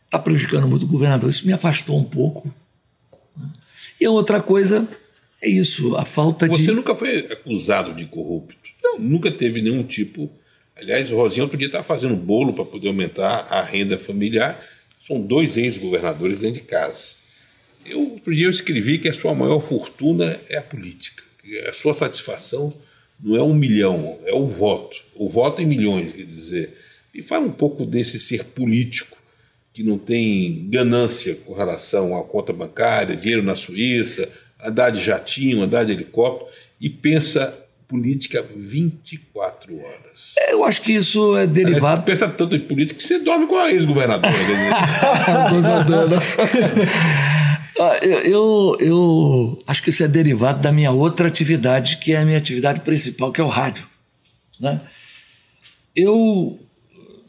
está 0.07 0.19
prejudicando 0.19 0.67
muito 0.67 0.85
o 0.85 0.89
governador. 0.89 1.31
Isso 1.31 1.47
me 1.47 1.53
afastou 1.53 1.99
um 2.01 2.05
pouco 2.05 2.53
e 4.03 4.05
a 4.05 4.11
outra 4.11 4.43
coisa 4.43 4.89
é 5.41 5.49
isso, 5.49 5.97
a 5.97 6.05
falta 6.05 6.49
Você 6.49 6.59
de. 6.59 6.67
Você 6.67 6.73
nunca 6.73 6.97
foi 6.97 7.19
acusado 7.19 7.95
de 7.95 8.05
corrupto? 8.07 8.57
Não. 8.83 8.99
Nunca 8.99 9.31
teve 9.31 9.63
nenhum 9.63 9.85
tipo. 9.85 10.29
Aliás, 10.75 11.13
o 11.13 11.17
Rosinha 11.17 11.45
outro 11.45 11.57
dia 11.57 11.69
estava 11.69 11.85
fazendo 11.85 12.17
bolo 12.17 12.53
para 12.53 12.65
poder 12.65 12.89
aumentar 12.89 13.47
a 13.49 13.63
renda 13.63 13.97
familiar. 13.97 14.61
São 15.07 15.21
dois 15.21 15.57
ex-governadores 15.57 16.41
dentro 16.41 16.61
de 16.61 16.67
casa. 16.67 17.15
Eu, 17.87 18.01
outro 18.01 18.35
dia 18.35 18.47
eu 18.47 18.51
escrevi 18.51 18.99
que 18.99 19.09
a 19.09 19.13
sua 19.13 19.35
maior 19.35 19.61
fortuna 19.61 20.37
é 20.49 20.59
a 20.59 20.63
política. 20.63 21.23
A 21.69 21.73
sua 21.73 21.95
satisfação 21.95 22.75
não 23.23 23.37
é 23.37 23.43
um 23.43 23.55
milhão, 23.55 24.19
é 24.25 24.35
o 24.35 24.49
voto. 24.49 25.01
O 25.15 25.29
voto 25.29 25.63
em 25.63 25.67
milhões, 25.67 26.13
quer 26.13 26.25
dizer. 26.25 26.77
E 27.15 27.23
fala 27.23 27.47
um 27.47 27.53
pouco 27.53 27.87
desse 27.87 28.19
ser 28.19 28.43
político 28.47 29.17
que 29.73 29.83
não 29.83 29.99
tem 29.99 30.67
ganância 30.69 31.35
com 31.47 31.55
relação 31.55 32.19
à 32.19 32.23
conta 32.23 32.53
bancária, 32.53 33.17
dinheiro 33.17 33.43
na 33.43 33.57
Suíça, 33.57 34.29
andar 34.63 34.91
de 34.91 35.03
jatinho, 35.03 35.63
andar 35.63 35.85
de 35.85 35.93
helicóptero, 35.93 36.51
e 36.81 36.91
pensa 36.91 37.59
política 37.89 38.45
24 38.55 39.79
horas. 39.79 40.35
É, 40.39 40.53
eu 40.53 40.65
acho 40.65 40.83
que 40.83 40.93
isso 40.93 41.37
é 41.37 41.47
derivado. 41.47 42.03
pensa 42.05 42.29
tanto 42.29 42.57
em 42.57 42.61
política 42.61 42.99
que 42.99 43.07
você 43.07 43.19
dorme 43.19 43.47
com 43.47 43.57
a 43.57 43.71
ex-governadora. 43.71 44.33
Ah, 47.81 47.99
eu, 48.03 48.19
eu, 48.19 48.77
eu, 48.81 49.63
acho 49.67 49.83
que 49.83 49.91
isso 49.91 50.05
é 50.05 50.09
derivado 50.09 50.61
da 50.61 50.71
minha 50.71 50.91
outra 50.91 51.27
atividade, 51.27 51.97
que 51.97 52.13
é 52.13 52.19
a 52.19 52.25
minha 52.25 52.37
atividade 52.37 52.83
principal, 52.83 53.33
que 53.33 53.41
é 53.41 53.45
o 53.45 53.49
rádio. 53.49 53.89
Né? 54.61 54.79
Eu 55.97 56.61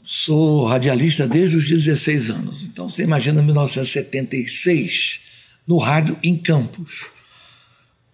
sou 0.03 0.65
radialista 0.65 1.25
desde 1.25 1.55
os 1.55 1.69
16 1.69 2.29
anos. 2.29 2.63
Então 2.63 2.89
você 2.89 3.03
imagina 3.03 3.41
1976 3.41 5.21
no 5.65 5.77
rádio 5.77 6.19
em 6.21 6.37
Campos, 6.37 7.05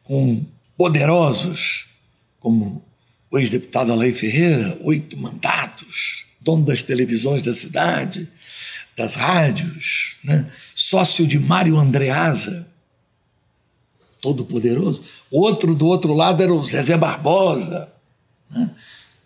com 0.03 0.45
poderosos 0.77 1.87
como 2.39 2.85
o 3.31 3.39
ex-deputado 3.39 3.91
Alain 3.91 4.13
Ferreira, 4.13 4.77
oito 4.81 5.17
mandatos, 5.17 6.25
dono 6.39 6.63
das 6.63 6.81
televisões 6.83 7.41
da 7.41 7.53
cidade, 7.53 8.29
das 8.95 9.15
rádios, 9.15 10.17
né? 10.23 10.49
sócio 10.75 11.27
de 11.27 11.39
Mário 11.39 11.77
Andreasa, 11.77 12.67
todo 14.21 14.45
poderoso. 14.45 15.03
Outro 15.31 15.73
do 15.73 15.87
outro 15.87 16.13
lado 16.13 16.43
era 16.43 16.53
o 16.53 16.63
Zezé 16.63 16.97
Barbosa. 16.97 17.91
Né? 18.49 18.71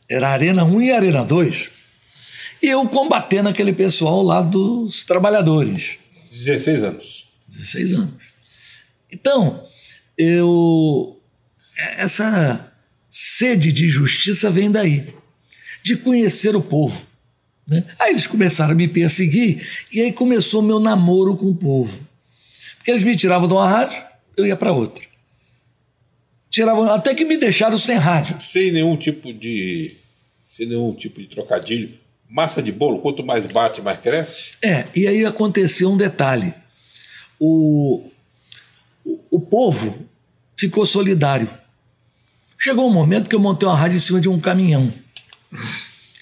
Era 0.10 0.30
Arena 0.30 0.64
1 0.64 0.82
e 0.82 0.92
Arena 0.92 1.26
2 1.26 1.73
e 2.64 2.68
eu 2.70 2.88
combatendo 2.88 3.50
aquele 3.50 3.74
pessoal 3.74 4.24
lá 4.24 4.42
dos 4.42 5.04
trabalhadores. 5.04 5.98
16 6.32 6.84
anos. 6.84 7.28
16 7.50 7.94
anos. 7.94 8.14
Então, 9.12 9.62
eu. 10.18 11.20
Essa 11.98 12.72
sede 13.10 13.74
de 13.74 13.90
justiça 13.90 14.50
vem 14.50 14.72
daí, 14.72 15.08
de 15.84 15.98
conhecer 15.98 16.56
o 16.56 16.62
povo. 16.62 17.06
Né? 17.68 17.84
Aí 18.00 18.12
eles 18.12 18.28
começaram 18.28 18.72
a 18.72 18.76
me 18.76 18.88
perseguir, 18.88 19.68
e 19.92 20.00
aí 20.00 20.14
começou 20.14 20.62
meu 20.62 20.80
namoro 20.80 21.36
com 21.36 21.48
o 21.48 21.56
povo. 21.56 22.08
Porque 22.78 22.92
eles 22.92 23.04
me 23.04 23.16
tiravam 23.16 23.48
de 23.48 23.54
uma 23.54 23.68
rádio, 23.68 24.02
eu 24.38 24.46
ia 24.46 24.56
para 24.56 24.72
outra. 24.72 25.04
Tiravam, 26.50 26.90
até 26.90 27.14
que 27.14 27.26
me 27.26 27.36
deixaram 27.36 27.78
sem 27.78 27.98
rádio. 27.98 28.40
Sem 28.40 28.72
nenhum 28.72 28.96
tipo 28.96 29.34
de. 29.34 29.98
Sem 30.48 30.68
nenhum 30.68 30.94
tipo 30.94 31.20
de 31.20 31.28
trocadilho 31.28 32.03
Massa 32.34 32.64
de 32.64 32.72
bolo, 32.72 32.98
quanto 32.98 33.24
mais 33.24 33.46
bate, 33.46 33.80
mais 33.80 34.00
cresce? 34.00 34.54
É, 34.60 34.88
e 34.96 35.08
aí 35.08 35.24
aconteceu 35.24 35.92
um 35.92 35.96
detalhe. 35.96 36.52
O, 37.40 38.10
o, 39.06 39.20
o 39.34 39.40
povo 39.40 39.96
ficou 40.58 40.84
solidário. 40.88 41.48
Chegou 42.58 42.90
um 42.90 42.92
momento 42.92 43.30
que 43.30 43.36
eu 43.36 43.40
montei 43.40 43.70
uma 43.70 43.78
rádio 43.78 43.98
em 43.98 44.00
cima 44.00 44.20
de 44.20 44.28
um 44.28 44.40
caminhão. 44.40 44.92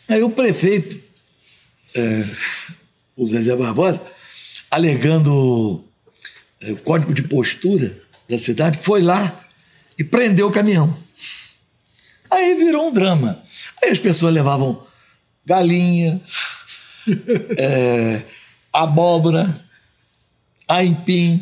Aí 0.09 0.21
o 0.21 0.29
prefeito, 0.29 0.99
é, 1.95 2.25
o 3.15 3.25
Zezé 3.25 3.55
Barbosa, 3.55 4.01
alegando 4.69 5.81
é, 6.59 6.73
o 6.73 6.77
código 6.79 7.13
de 7.13 7.23
postura 7.23 7.97
da 8.27 8.37
cidade, 8.37 8.79
foi 8.79 9.01
lá 9.01 9.45
e 9.97 10.03
prendeu 10.03 10.49
o 10.49 10.51
caminhão. 10.51 10.93
Aí 12.29 12.53
virou 12.55 12.89
um 12.89 12.91
drama. 12.91 13.41
Aí 13.81 13.91
as 13.91 13.99
pessoas 13.99 14.33
levavam 14.33 14.90
galinha, 15.45 16.21
é, 17.57 18.21
abóbora, 18.71 19.63
aipim. 20.67 21.41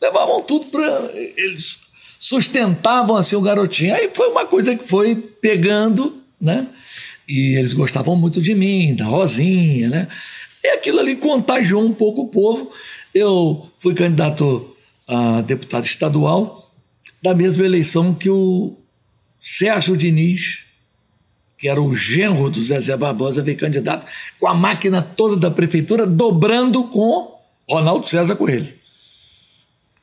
Levavam 0.00 0.42
tudo 0.42 0.66
para. 0.66 1.10
Eles 1.36 1.78
sustentavam 2.18 3.16
assim 3.16 3.36
o 3.36 3.40
garotinho. 3.40 3.94
Aí 3.94 4.10
foi 4.12 4.28
uma 4.28 4.46
coisa 4.46 4.76
que 4.76 4.86
foi 4.86 5.16
pegando, 5.16 6.20
né? 6.40 6.68
E 7.28 7.56
eles 7.58 7.72
gostavam 7.72 8.16
muito 8.16 8.40
de 8.40 8.54
mim, 8.54 8.94
da 8.94 9.04
Rosinha, 9.04 9.88
né? 9.88 10.08
E 10.62 10.68
aquilo 10.68 11.00
ali 11.00 11.16
contagiou 11.16 11.84
um 11.84 11.92
pouco 11.92 12.22
o 12.22 12.28
povo. 12.28 12.70
Eu 13.14 13.70
fui 13.78 13.94
candidato 13.94 14.76
a 15.06 15.40
deputado 15.42 15.84
estadual 15.84 16.70
da 17.22 17.34
mesma 17.34 17.64
eleição 17.64 18.14
que 18.14 18.30
o 18.30 18.76
Sérgio 19.38 19.96
Diniz, 19.96 20.64
que 21.60 21.68
era 21.68 21.80
o 21.80 21.94
genro 21.94 22.48
do 22.48 22.60
Zezé 22.60 22.96
Barbosa, 22.96 23.42
veio 23.42 23.58
candidato 23.58 24.06
com 24.38 24.48
a 24.48 24.54
máquina 24.54 25.02
toda 25.02 25.36
da 25.36 25.50
prefeitura, 25.50 26.06
dobrando 26.06 26.84
com 26.84 27.38
Ronaldo 27.68 28.08
César 28.08 28.34
Coelho. 28.34 28.72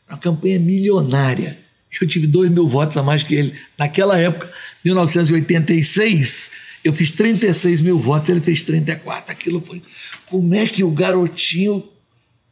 Uma 0.07 0.19
campanha 0.19 0.59
milionária. 0.59 1.57
Eu 1.99 2.07
tive 2.07 2.27
dois 2.27 2.51
mil 2.51 2.67
votos 2.67 2.95
a 2.95 3.01
mais 3.01 3.23
que 3.23 3.33
ele. 3.33 3.55
Naquela 3.75 4.19
época, 4.19 4.51
1986, 4.85 6.51
eu 6.83 6.93
fiz 6.93 7.09
36 7.09 7.81
mil 7.81 7.97
votos, 7.97 8.29
ele 8.29 8.39
fez 8.39 8.63
34. 8.63 9.31
Aquilo 9.31 9.59
foi. 9.59 9.81
Como 10.27 10.53
é 10.53 10.67
que 10.67 10.83
o 10.83 10.91
garotinho 10.91 11.83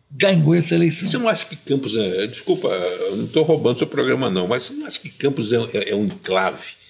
ganhou 0.10 0.56
essa 0.56 0.74
eleição? 0.74 1.08
Você 1.08 1.18
não 1.20 1.30
acha 1.30 1.46
que 1.46 1.56
Campos 1.56 1.96
é. 1.96 2.26
Desculpa, 2.26 2.70
eu 2.70 3.18
não 3.18 3.26
estou 3.26 3.44
roubando 3.44 3.78
seu 3.78 3.88
programa, 3.88 4.32
não, 4.32 4.48
mas 4.48 4.64
você 4.64 4.74
não 4.74 4.88
acha 4.88 5.00
que 5.00 5.10
Campos 5.10 5.54
é, 5.54 5.58
é, 5.74 5.92
é 5.92 5.96
um 5.96 6.06
enclave? 6.06 6.85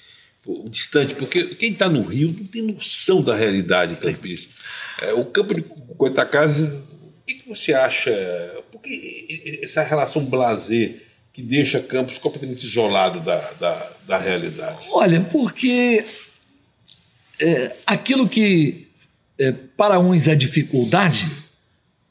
Distante, 0.70 1.16
porque 1.16 1.56
quem 1.56 1.72
está 1.72 1.90
no 1.90 2.04
Rio 2.04 2.36
não 2.38 2.46
tem 2.46 2.62
noção 2.62 3.22
da 3.22 3.36
realidade 3.36 3.96
campista. 3.96 4.54
É, 5.02 5.14
o 5.14 5.26
campo 5.26 5.54
de 5.54 5.62
Coitacazes, 5.98 6.70
o 6.70 7.26
que, 7.26 7.36
que, 7.36 7.50
você 7.50 7.74
acha? 7.74 8.12
Porque 8.72 9.60
essa 9.64 9.82
relação 9.82 10.24
blazer 10.26 11.02
que 11.34 11.42
deixa 11.42 11.80
Campos 11.80 12.18
completamente 12.18 12.66
isolado 12.66 13.20
da, 13.20 13.38
da, 13.60 13.92
da 14.08 14.18
realidade? 14.18 14.86
Olha, 14.92 15.22
porque 15.22 16.06
é, 17.40 17.76
aquilo 17.86 18.30
que 18.30 18.88
é, 19.40 19.52
para 19.52 20.00
uns 20.00 20.28
é 20.28 20.36
dificuldade, 20.36 21.30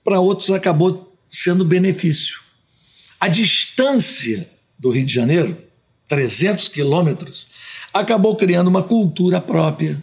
para 0.04 0.20
outros 0.20 0.50
acabou 0.50 1.16
sendo 1.28 1.64
benefício. 1.64 2.38
A 3.18 3.28
distância 3.28 4.46
do 4.78 4.90
Rio 4.90 5.04
de 5.04 5.14
Janeiro, 5.14 5.56
300 6.08 6.68
quilômetros, 6.68 7.48
acabou 7.94 8.34
criando 8.34 8.66
uma 8.66 8.82
cultura 8.82 9.40
própria, 9.40 10.02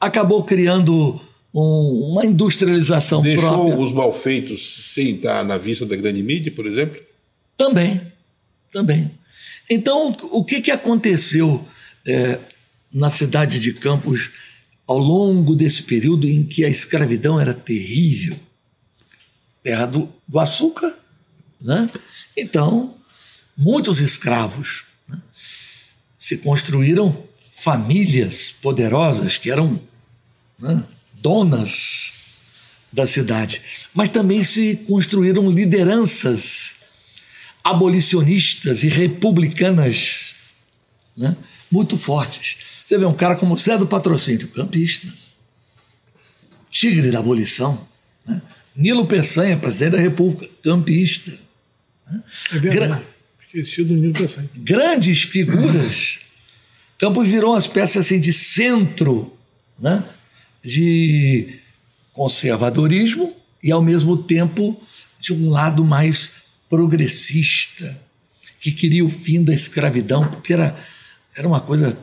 acabou 0.00 0.42
criando 0.42 1.20
um, 1.54 2.10
uma 2.12 2.24
industrialização 2.24 3.20
Deixou 3.20 3.48
própria. 3.48 3.64
Deixou 3.66 3.84
os 3.84 3.92
malfeitos 3.92 4.92
sem 4.92 5.16
estar 5.16 5.44
na 5.44 5.58
vista 5.58 5.84
da 5.84 5.94
grande 5.94 6.22
mídia, 6.22 6.50
por 6.50 6.66
exemplo? 6.66 7.00
Também, 7.56 8.00
também. 8.72 9.10
Então, 9.70 10.16
o 10.32 10.44
que, 10.44 10.60
que 10.60 10.70
aconteceu 10.70 11.64
é, 12.08 12.38
na 12.92 13.10
cidade 13.10 13.60
de 13.60 13.74
Campos 13.74 14.30
ao 14.86 14.98
longo 14.98 15.54
desse 15.54 15.82
período 15.82 16.26
em 16.26 16.44
que 16.44 16.64
a 16.64 16.68
escravidão 16.68 17.38
era 17.40 17.54
terrível? 17.54 18.38
Terra 19.62 19.86
do, 19.86 20.08
do 20.26 20.38
açúcar, 20.38 20.98
né? 21.62 21.88
Então, 22.36 22.94
muitos 23.56 24.00
escravos. 24.00 24.84
Se 26.24 26.38
construíram 26.38 27.22
famílias 27.54 28.50
poderosas 28.50 29.36
que 29.36 29.50
eram 29.50 29.78
né, 30.58 30.82
donas 31.12 32.14
da 32.90 33.06
cidade, 33.06 33.60
mas 33.92 34.08
também 34.08 34.42
se 34.42 34.76
construíram 34.88 35.50
lideranças 35.50 36.76
abolicionistas 37.62 38.84
e 38.84 38.88
republicanas 38.88 40.32
né, 41.14 41.36
muito 41.70 41.98
fortes. 41.98 42.56
Você 42.82 42.96
vê 42.96 43.04
um 43.04 43.12
cara 43.12 43.36
como 43.36 43.58
Zé 43.58 43.76
do 43.76 43.86
Patrocínio, 43.86 44.48
campista, 44.48 45.06
tigre 46.70 47.10
da 47.10 47.18
abolição, 47.18 47.78
né? 48.26 48.40
Nilo 48.74 49.04
Peçanha, 49.04 49.58
presidente 49.58 49.92
da 49.92 50.00
República, 50.00 50.50
campista. 50.62 51.30
Né? 52.10 52.22
É 52.54 52.58
verdade. 52.58 53.04
Do 53.54 53.94
Nilo 53.94 54.12
Peçanha. 54.12 54.50
Grandes 54.56 55.22
figuras. 55.22 56.18
Campos 56.98 57.28
virou 57.28 57.52
uma 57.52 57.58
espécie 57.58 57.98
assim 57.98 58.18
de 58.18 58.32
centro 58.32 59.36
né? 59.78 60.04
de 60.62 61.60
conservadorismo 62.12 63.34
e, 63.62 63.70
ao 63.70 63.80
mesmo 63.80 64.16
tempo, 64.16 64.80
de 65.20 65.32
um 65.32 65.50
lado 65.50 65.84
mais 65.84 66.32
progressista, 66.68 68.00
que 68.60 68.72
queria 68.72 69.04
o 69.04 69.08
fim 69.08 69.44
da 69.44 69.54
escravidão, 69.54 70.26
porque 70.26 70.52
era, 70.52 70.76
era 71.36 71.46
uma 71.46 71.60
coisa 71.60 71.96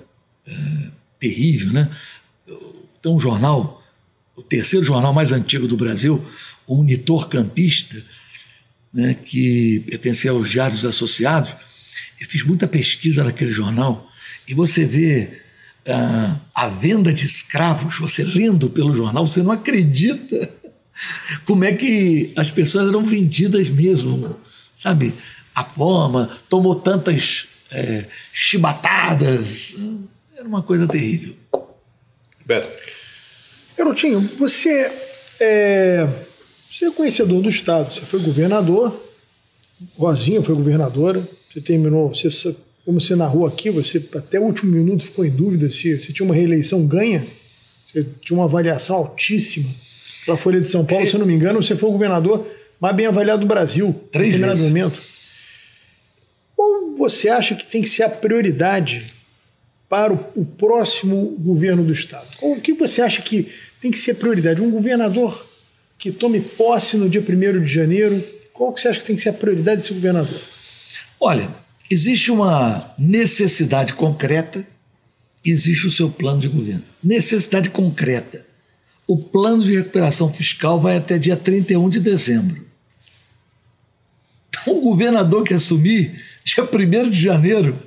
é, 0.47 0.53
terrível. 1.19 1.73
Né? 1.73 1.89
Tem 3.01 3.11
um 3.11 3.19
jornal, 3.19 3.83
o 4.35 4.41
terceiro 4.41 4.85
jornal 4.85 5.13
mais 5.13 5.31
antigo 5.31 5.67
do 5.67 5.75
Brasil, 5.75 6.23
o 6.65 6.75
Monitor 6.77 7.27
Campista, 7.27 8.01
né, 8.93 9.13
que 9.13 9.79
pertencia 9.81 10.31
aos 10.31 10.49
Diários 10.49 10.85
Associados. 10.85 11.51
Eu 12.19 12.27
fiz 12.27 12.43
muita 12.43 12.67
pesquisa 12.67 13.23
naquele 13.23 13.51
jornal 13.51 14.09
e 14.47 14.53
você 14.53 14.85
vê 14.85 15.41
ah, 15.87 16.39
a 16.53 16.67
venda 16.67 17.11
de 17.11 17.25
escravos, 17.25 17.97
você 17.97 18.23
lendo 18.23 18.69
pelo 18.69 18.93
jornal, 18.93 19.25
você 19.25 19.41
não 19.41 19.51
acredita 19.51 20.53
como 21.45 21.63
é 21.63 21.73
que 21.73 22.33
as 22.37 22.51
pessoas 22.51 22.89
eram 22.89 23.03
vendidas 23.03 23.69
mesmo 23.69 24.39
sabe? 24.81 25.13
A 25.53 25.63
forma, 25.63 26.29
tomou 26.49 26.73
tantas 26.73 27.47
é, 27.71 28.05
chibatadas. 28.33 29.75
Era 30.35 30.47
uma 30.47 30.63
coisa 30.63 30.87
terrível. 30.87 31.35
Beto. 32.43 32.71
Garotinho, 33.77 34.21
você 34.37 34.91
é, 35.39 36.07
você 36.81 36.85
é 36.87 36.91
conhecedor 36.91 37.41
do 37.43 37.49
Estado, 37.49 37.93
você 37.93 38.01
foi 38.01 38.19
governador, 38.19 38.99
Rosinha 39.95 40.41
foi 40.41 40.55
governadora, 40.55 41.21
você 41.47 41.61
terminou, 41.61 42.09
você, 42.09 42.55
como 42.83 42.99
você 42.99 43.15
narrou 43.15 43.45
aqui, 43.45 43.69
você 43.69 44.03
até 44.15 44.39
o 44.39 44.43
último 44.43 44.71
minuto 44.71 45.03
ficou 45.03 45.23
em 45.23 45.29
dúvida 45.29 45.69
se 45.69 45.99
você 45.99 46.11
tinha 46.11 46.25
uma 46.25 46.33
reeleição 46.33 46.87
ganha, 46.87 47.23
você 47.85 48.03
tinha 48.21 48.37
uma 48.37 48.45
avaliação 48.45 48.95
altíssima 48.95 49.69
para 50.25 50.33
a 50.33 50.37
Folha 50.37 50.59
de 50.59 50.67
São 50.67 50.83
Paulo, 50.83 51.03
é. 51.03 51.07
se 51.07 51.13
eu 51.13 51.19
não 51.19 51.27
me 51.27 51.33
engano, 51.33 51.61
você 51.61 51.75
foi 51.75 51.91
governador 51.91 52.47
mais 52.79 52.95
bem 52.95 53.05
avaliado 53.05 53.41
do 53.41 53.47
Brasil, 53.47 53.93
Três 54.11 54.39
no 54.39 54.47
vezes. 54.47 54.63
momento. 54.63 54.99
Qual 56.55 56.95
você 56.97 57.29
acha 57.29 57.53
que 57.53 57.65
tem 57.65 57.83
que 57.83 57.89
ser 57.89 58.03
a 58.03 58.09
prioridade 58.09 59.13
para 59.87 60.11
o, 60.11 60.19
o 60.35 60.45
próximo 60.45 61.35
governo 61.37 61.83
do 61.83 61.91
Estado? 61.91 62.27
o 62.41 62.59
que 62.59 62.73
você 62.73 63.03
acha 63.03 63.21
que 63.21 63.51
tem 63.79 63.91
que 63.91 63.99
ser 63.99 64.15
prioridade? 64.15 64.61
Um 64.61 64.71
governador 64.71 65.50
que 66.01 66.11
tome 66.11 66.41
posse 66.41 66.97
no 66.97 67.07
dia 67.07 67.21
1 67.21 67.63
de 67.63 67.73
janeiro, 67.73 68.21
qual 68.51 68.73
que 68.73 68.81
você 68.81 68.89
acha 68.89 68.99
que 68.99 69.05
tem 69.05 69.15
que 69.15 69.21
ser 69.21 69.29
a 69.29 69.33
prioridade 69.33 69.81
desse 69.81 69.93
governador? 69.93 70.41
Olha, 71.17 71.49
existe 71.89 72.29
uma 72.29 72.93
necessidade 72.97 73.93
concreta, 73.93 74.67
existe 75.45 75.87
o 75.87 75.91
seu 75.91 76.09
plano 76.09 76.41
de 76.41 76.49
governo. 76.49 76.83
Necessidade 77.01 77.69
concreta. 77.69 78.45
O 79.07 79.17
plano 79.17 79.63
de 79.63 79.77
recuperação 79.77 80.33
fiscal 80.33 80.81
vai 80.81 80.97
até 80.97 81.17
dia 81.17 81.37
31 81.37 81.89
de 81.89 82.01
dezembro 82.01 82.71
o 84.65 84.79
governador 84.81 85.43
que 85.43 85.53
assumir, 85.53 86.13
dia 86.43 86.63
1 86.63 87.09
de 87.09 87.21
janeiro, 87.21 87.77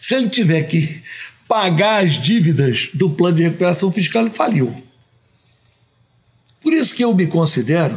se 0.00 0.14
ele 0.14 0.28
tiver 0.28 0.62
que 0.64 1.02
pagar 1.48 2.04
as 2.04 2.20
dívidas 2.20 2.88
do 2.92 3.10
plano 3.10 3.36
de 3.36 3.44
recuperação 3.44 3.92
fiscal, 3.92 4.22
ele 4.22 4.34
faliu. 4.34 4.82
Por 6.66 6.72
isso 6.72 6.96
que 6.96 7.04
eu 7.04 7.14
me 7.14 7.28
considero 7.28 7.96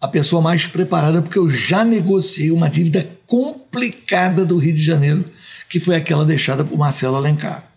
a 0.00 0.06
pessoa 0.06 0.40
mais 0.40 0.64
preparada, 0.64 1.20
porque 1.20 1.40
eu 1.40 1.50
já 1.50 1.84
negociei 1.84 2.52
uma 2.52 2.70
dívida 2.70 3.10
complicada 3.26 4.44
do 4.44 4.58
Rio 4.58 4.76
de 4.76 4.80
Janeiro, 4.80 5.28
que 5.68 5.80
foi 5.80 5.96
aquela 5.96 6.24
deixada 6.24 6.64
por 6.64 6.78
Marcelo 6.78 7.16
Alencar. 7.16 7.68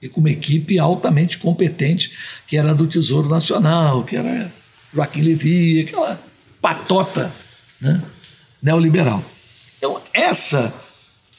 E 0.00 0.08
com 0.08 0.20
uma 0.20 0.30
equipe 0.30 0.78
altamente 0.78 1.36
competente, 1.36 2.10
que 2.46 2.56
era 2.56 2.74
do 2.74 2.86
Tesouro 2.86 3.28
Nacional, 3.28 4.02
que 4.02 4.16
era 4.16 4.50
Joaquim 4.94 5.20
Levy, 5.20 5.80
aquela 5.82 6.18
patota, 6.62 7.30
né? 7.82 8.02
neoliberal. 8.62 9.22
Então, 9.76 10.00
essa, 10.14 10.72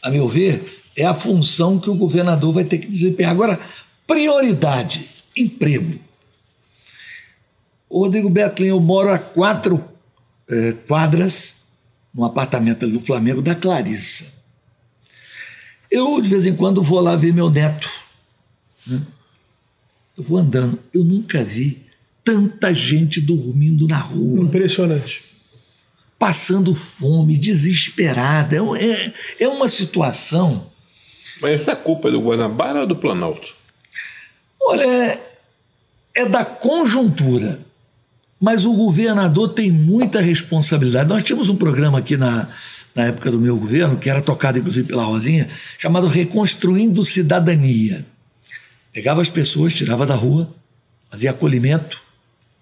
a 0.03 0.11
meu 0.11 0.29
ver, 0.29 0.83
é 0.95 1.05
a 1.05 1.15
função 1.15 1.79
que 1.79 1.89
o 1.89 1.95
governador 1.95 2.53
vai 2.53 2.65
ter 2.65 2.77
que 2.77 2.87
desempenhar. 2.87 3.31
Agora, 3.31 3.59
prioridade: 4.05 5.09
emprego. 5.35 6.12
O 7.93 7.99
Rodrigo 7.99 8.27
Betlin, 8.27 8.69
eu 8.69 8.79
moro 8.79 9.11
a 9.11 9.19
quatro 9.19 9.83
é, 10.49 10.71
quadras 10.87 11.55
no 12.11 12.25
apartamento 12.25 12.87
do 12.87 12.99
Flamengo 12.99 13.39
da 13.39 13.53
Clarissa. 13.53 14.25
Eu, 15.91 16.19
de 16.19 16.27
vez 16.27 16.47
em 16.47 16.55
quando, 16.55 16.81
vou 16.81 16.99
lá 16.99 17.15
ver 17.15 17.31
meu 17.31 17.51
neto. 17.51 17.87
Né? 18.87 18.99
Eu 20.17 20.23
vou 20.23 20.39
andando. 20.39 20.79
Eu 20.91 21.03
nunca 21.03 21.43
vi 21.43 21.83
tanta 22.23 22.73
gente 22.73 23.21
dormindo 23.21 23.87
na 23.87 23.99
rua. 23.99 24.41
Impressionante 24.41 25.31
passando 26.23 26.73
fome, 26.73 27.37
desesperada. 27.37 28.55
É, 28.55 29.43
é 29.43 29.47
uma 29.49 29.67
situação. 29.67 30.71
Mas 31.41 31.59
essa 31.59 31.75
culpa 31.75 32.07
é 32.07 32.11
do 32.11 32.21
Guanabara 32.21 32.79
ou 32.79 32.87
do 32.87 32.95
Planalto? 32.95 33.53
Olha, 34.61 34.83
é, 34.83 35.21
é 36.15 36.25
da 36.25 36.45
conjuntura. 36.45 37.59
Mas 38.43 38.65
o 38.65 38.73
governador 38.73 39.53
tem 39.53 39.71
muita 39.71 40.19
responsabilidade. 40.19 41.07
Nós 41.07 41.23
tínhamos 41.23 41.47
um 41.47 41.55
programa 41.55 41.99
aqui 41.99 42.17
na, 42.17 42.49
na 42.93 43.05
época 43.05 43.31
do 43.31 43.39
meu 43.39 43.55
governo, 43.55 43.97
que 43.97 44.09
era 44.09 44.21
tocado 44.21 44.59
inclusive 44.59 44.85
pela 44.85 45.05
Rosinha, 45.05 45.47
chamado 45.77 46.07
Reconstruindo 46.07 47.05
Cidadania. 47.05 48.05
Pegava 48.91 49.21
as 49.21 49.29
pessoas, 49.29 49.73
tirava 49.73 50.05
da 50.05 50.13
rua, 50.13 50.53
fazia 51.09 51.31
acolhimento, 51.31 52.01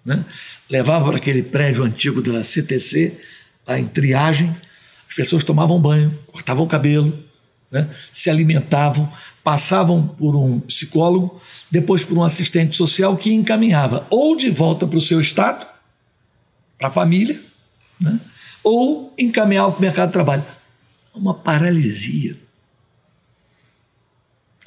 né? 0.05 0.23
levava 0.69 1.07
para 1.07 1.17
aquele 1.17 1.41
prédio 1.41 1.83
antigo 1.83 2.21
da 2.21 2.43
CTC, 2.43 3.19
lá 3.67 3.79
em 3.79 3.87
triagem, 3.87 4.55
as 5.09 5.15
pessoas 5.15 5.43
tomavam 5.43 5.81
banho, 5.81 6.15
cortavam 6.27 6.63
o 6.63 6.69
cabelo, 6.69 7.11
né? 7.71 7.89
se 8.11 8.29
alimentavam, 8.29 9.11
passavam 9.43 10.07
por 10.09 10.35
um 10.35 10.59
psicólogo, 10.59 11.41
depois 11.71 12.03
por 12.03 12.15
um 12.19 12.23
assistente 12.23 12.77
social 12.77 13.17
que 13.17 13.33
encaminhava 13.33 14.05
ou 14.11 14.35
de 14.35 14.51
volta 14.51 14.85
para 14.85 14.99
o 14.99 15.01
seu 15.01 15.19
estado, 15.19 15.70
para 16.81 16.89
a 16.89 16.91
família, 16.91 17.39
né? 17.99 18.19
ou 18.63 19.13
encaminhava 19.17 19.71
para 19.71 19.77
o 19.77 19.81
mercado 19.81 20.07
de 20.07 20.13
trabalho. 20.13 20.43
Uma 21.13 21.35
paralisia. 21.35 22.35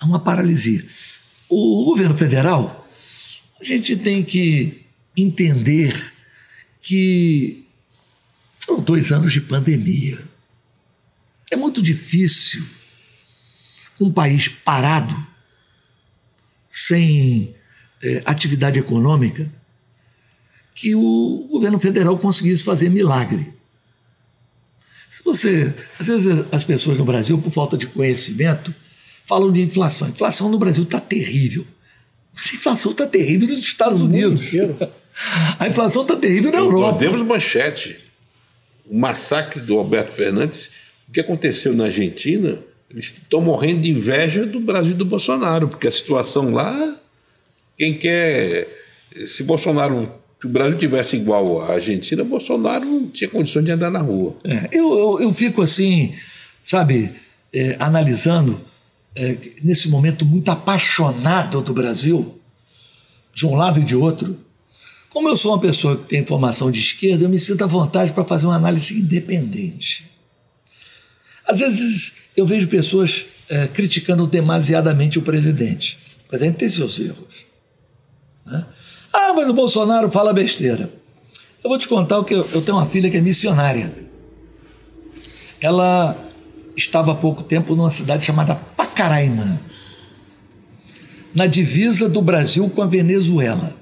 Uma 0.01 0.21
paralisia. 0.21 0.87
O 1.49 1.85
governo 1.87 2.17
federal, 2.17 2.89
a 3.61 3.65
gente 3.65 3.97
tem 3.97 4.23
que 4.23 4.87
entender 5.17 6.13
que 6.81 7.67
foram 8.61 8.81
dois 8.81 9.11
anos 9.11 9.33
de 9.33 9.41
pandemia. 9.41 10.23
É 11.51 11.57
muito 11.57 11.83
difícil 11.83 12.65
um 14.01 14.13
país 14.13 14.47
parado, 14.47 15.17
sem 16.71 17.55
é, 18.03 18.23
atividade 18.25 18.79
econômica, 18.79 19.51
que 20.75 20.95
o 20.95 21.47
governo 21.49 21.79
federal 21.79 22.19
conseguisse 22.19 22.65
fazer 22.65 22.91
milagre. 22.91 23.55
Se 25.09 25.23
você, 25.23 25.73
às 26.01 26.09
vezes 26.09 26.45
as 26.51 26.65
pessoas 26.65 26.99
no 26.99 27.05
Brasil, 27.05 27.39
por 27.39 27.53
falta 27.53 27.79
de 27.79 27.87
conhecimento, 27.87 28.75
falam 29.25 29.53
de 29.53 29.63
inflação. 29.63 30.09
A 30.09 30.11
inflação 30.11 30.49
no 30.49 30.59
Brasil 30.59 30.83
está 30.83 30.99
terrível. 30.99 31.65
A 32.35 32.57
inflação 32.57 32.91
está 32.91 33.07
terrível 33.07 33.47
nos 33.47 33.61
Estados 33.61 34.01
Unidos. 34.01 34.41
A 35.61 35.69
inflação 35.69 36.03
está 36.03 36.17
terrível 36.17 36.51
na 36.51 36.59
Europa. 36.59 36.91
Nós 36.91 36.99
temos 36.99 37.23
manchete. 37.23 37.97
O 38.85 38.99
massacre 38.99 39.61
do 39.61 39.79
Alberto 39.79 40.13
Fernandes. 40.13 40.73
O 41.09 41.13
que 41.13 41.21
aconteceu 41.21 41.73
na 41.73 41.85
Argentina, 41.85 42.59
eles 42.91 43.05
estão 43.05 43.41
morrendo 43.41 43.83
de 43.83 43.91
inveja 43.91 44.45
do 44.45 44.59
Brasil 44.59 44.91
e 44.91 44.97
do 44.97 45.05
Bolsonaro, 45.05 45.69
porque 45.69 45.87
a 45.87 45.93
situação 45.93 46.51
lá, 46.51 47.01
quem 47.79 47.95
quer. 47.95 48.67
Se 49.29 49.45
Bolsonaro 49.45 50.13
se 50.45 50.47
o 50.47 50.51
Brasil 50.51 50.79
tivesse 50.79 51.17
igual 51.17 51.63
à 51.63 51.73
Argentina, 51.73 52.23
Bolsonaro 52.23 52.85
não 52.85 53.09
tinha 53.09 53.31
condições 53.31 53.65
de 53.65 53.71
andar 53.71 53.91
na 53.91 54.03
rua. 54.03 54.37
É, 54.45 54.69
eu, 54.73 54.93
eu, 54.93 55.21
eu, 55.23 55.35
fico 55.35 55.63
assim, 55.63 56.15
sabe, 56.63 57.11
é, 57.55 57.79
analisando, 57.81 58.61
é, 59.17 59.39
nesse 59.63 59.89
momento 59.89 60.27
muito 60.27 60.51
apaixonado 60.51 61.63
do 61.63 61.73
Brasil, 61.73 62.39
de 63.33 63.47
um 63.47 63.55
lado 63.55 63.81
e 63.81 63.85
de 63.85 63.97
outro. 63.97 64.39
Como 65.09 65.31
eu 65.31 65.37
sou 65.37 65.53
uma 65.53 65.61
pessoa 65.61 65.97
que 65.97 66.09
tem 66.09 66.27
formação 66.27 66.71
de 66.71 66.79
esquerda, 66.79 67.25
eu 67.25 67.31
me 67.31 67.41
sinto 67.41 67.65
à 67.65 67.67
vontade 67.67 68.13
para 68.13 68.25
fazer 68.25 68.45
uma 68.45 68.57
análise 68.57 68.93
independente. 69.01 70.05
Às 71.49 71.61
vezes 71.61 72.13
eu 72.37 72.45
vejo 72.45 72.69
pessoas 72.69 73.25
é, 73.49 73.67
criticando 73.67 74.27
demasiadamente 74.27 75.19
o 75.19 75.23
presidente. 75.23 75.97
O 76.27 76.29
presidente 76.29 76.57
tem 76.57 76.69
seus 76.69 76.99
erros. 76.99 77.44
Ah, 79.15 79.33
mas 79.33 79.49
o 79.49 79.53
Bolsonaro 79.53 80.11
fala 80.11 80.33
besteira. 80.33 80.93
Eu 81.63 81.71
vou 81.71 81.79
te 81.79 81.87
contar 81.87 82.19
o 82.19 82.25
que 82.25 82.35
eu, 82.35 82.45
eu 82.53 82.61
tenho 82.61 82.77
uma 82.77 82.87
filha 82.87 83.09
que 83.09 83.17
é 83.17 83.21
missionária. 83.21 83.95
Ela 85.61 86.19
estava 86.77 87.13
há 87.13 87.15
pouco 87.15 87.45
tempo 87.45 87.77
numa 87.77 87.93
cidade 87.93 88.27
chamada 88.27 88.57
Pacaraima, 88.57 89.61
na 91.33 91.47
divisa 91.47 92.09
do 92.09 92.21
Brasil 92.21 92.69
com 92.69 92.83
a 92.83 92.87
Venezuela. 92.87 93.73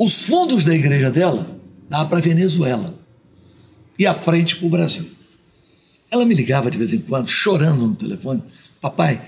Os 0.00 0.22
fundos 0.22 0.64
da 0.64 0.74
igreja 0.74 1.08
dela 1.08 1.48
davam 1.88 2.08
para 2.08 2.18
a 2.18 2.22
Venezuela 2.22 2.98
e 3.96 4.04
a 4.04 4.14
frente 4.14 4.56
para 4.56 4.66
o 4.66 4.70
Brasil. 4.70 5.08
Ela 6.10 6.24
me 6.24 6.34
ligava 6.34 6.72
de 6.72 6.76
vez 6.76 6.92
em 6.92 6.98
quando, 6.98 7.28
chorando 7.28 7.86
no 7.86 7.94
telefone: 7.94 8.42
Papai, 8.80 9.22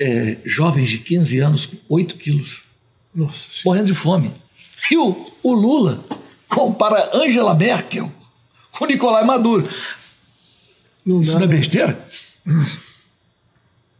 é, 0.00 0.38
jovens 0.44 0.88
de 0.88 0.98
15 0.98 1.40
anos 1.40 1.66
com 1.66 1.76
8 1.88 2.14
quilos 2.14 2.67
nossa 3.14 3.48
morrendo 3.64 3.86
de 3.86 3.94
fome. 3.94 4.32
E 4.90 4.96
o, 4.96 5.32
o 5.42 5.52
Lula 5.52 6.04
compara 6.48 7.10
Angela 7.14 7.54
Merkel 7.54 8.10
com 8.72 8.86
Nicolai 8.86 9.24
Maduro. 9.24 9.68
Não 11.04 11.20
Isso 11.20 11.34
não 11.34 11.44
é 11.44 11.46
besteira? 11.46 11.98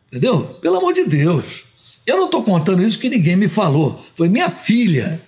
Entendeu? 0.09 0.45
Pelo 0.61 0.77
amor 0.77 0.93
de 0.93 1.05
Deus. 1.05 1.65
Eu 2.07 2.17
não 2.17 2.27
estou 2.27 2.43
contando 2.43 2.83
isso 2.83 2.97
porque 2.97 3.11
ninguém 3.11 3.37
me 3.37 3.49
falou. 3.49 4.03
Foi 4.15 4.29
minha 4.29 4.51
filha. 4.51 5.21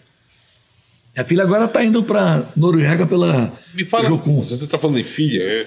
Minha 1.15 1.27
filha 1.27 1.43
agora 1.43 1.65
está 1.65 1.85
indo 1.85 2.03
para 2.03 2.47
Noruega 2.57 3.07
pela 3.07 3.53
Me 3.75 3.85
fala, 3.85 4.09
Jocum. 4.09 4.43
Você 4.43 4.65
está 4.65 4.79
falando 4.79 4.97
de 4.97 5.05
filha. 5.05 5.43
É, 5.43 5.67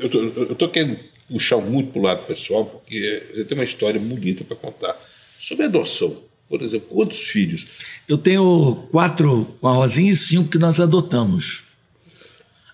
eu 0.00 0.52
estou 0.52 0.68
querendo 0.68 0.98
puxar 1.30 1.58
muito 1.58 1.92
para 1.92 2.00
o 2.00 2.02
lado 2.02 2.26
pessoal, 2.26 2.66
porque 2.66 3.22
você 3.32 3.44
tem 3.44 3.56
uma 3.56 3.64
história 3.64 4.00
bonita 4.00 4.44
para 4.44 4.56
contar 4.56 4.96
sobre 5.38 5.64
adoção. 5.64 6.14
Por 6.50 6.62
exemplo, 6.62 6.88
quantos 6.88 7.20
filhos? 7.20 7.64
Eu 8.08 8.18
tenho 8.18 8.74
quatro 8.90 9.44
com 9.60 9.68
a 9.68 9.72
Rosinha 9.72 10.12
e 10.12 10.16
cinco 10.16 10.50
que 10.50 10.58
nós 10.58 10.80
adotamos. 10.80 11.62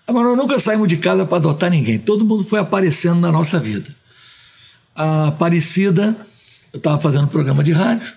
Agora, 0.08 0.28
nós 0.28 0.38
nunca 0.38 0.58
saímos 0.58 0.88
de 0.88 0.96
casa 0.96 1.26
para 1.26 1.36
adotar 1.36 1.70
ninguém. 1.70 1.98
Todo 1.98 2.24
mundo 2.24 2.42
foi 2.42 2.58
aparecendo 2.58 3.20
na 3.20 3.30
nossa 3.30 3.60
vida. 3.60 3.94
A 4.96 5.28
Aparecida, 5.28 6.16
eu 6.72 6.78
estava 6.78 6.98
fazendo 6.98 7.28
programa 7.28 7.62
de 7.62 7.72
rádio. 7.72 8.14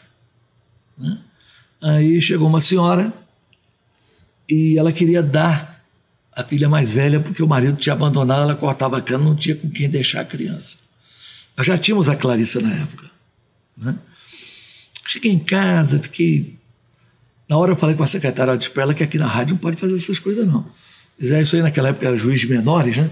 Né? 0.98 1.18
Aí 1.84 2.22
chegou 2.22 2.48
uma 2.48 2.62
senhora 2.62 3.14
e 4.50 4.80
ela 4.80 4.94
queria 4.94 5.22
dar 5.22 5.84
a 6.32 6.42
filha 6.42 6.70
mais 6.70 6.94
velha 6.94 7.20
porque 7.20 7.44
o 7.44 7.48
marido 7.48 7.76
tinha 7.76 7.92
abandonado, 7.92 8.44
ela 8.44 8.56
cortava 8.56 8.98
a 8.98 9.02
cana, 9.02 9.26
não 9.26 9.36
tinha 9.36 9.58
com 9.58 9.70
quem 9.70 9.90
deixar 9.90 10.22
a 10.22 10.26
criança. 10.26 10.78
Nós 11.58 11.68
já 11.68 11.78
tínhamos 11.78 12.08
a 12.08 12.16
Clarissa 12.16 12.62
na 12.62 12.74
época. 12.74 13.12
Né? 13.76 14.00
Cheguei 15.10 15.32
em 15.32 15.40
casa, 15.40 16.00
fiquei. 16.00 16.54
Na 17.48 17.58
hora 17.58 17.72
eu 17.72 17.76
falei 17.76 17.96
com 17.96 18.04
a 18.04 18.08
secretária, 18.08 18.56
disse 18.56 18.70
para 18.70 18.84
ela 18.84 18.94
que 18.94 19.04
aqui 19.04 19.18
na 19.18 19.26
rádio 19.26 19.56
não 19.56 19.60
pode 19.60 19.76
fazer 19.76 19.96
essas 19.96 20.20
coisas, 20.20 20.46
não. 20.46 20.64
Dizer 21.18 21.42
isso 21.42 21.56
aí 21.56 21.64
naquela 21.64 21.90
época 21.90 22.06
era 22.06 22.16
juiz 22.16 22.40
de 22.42 22.48
menores, 22.48 22.96
né? 22.96 23.10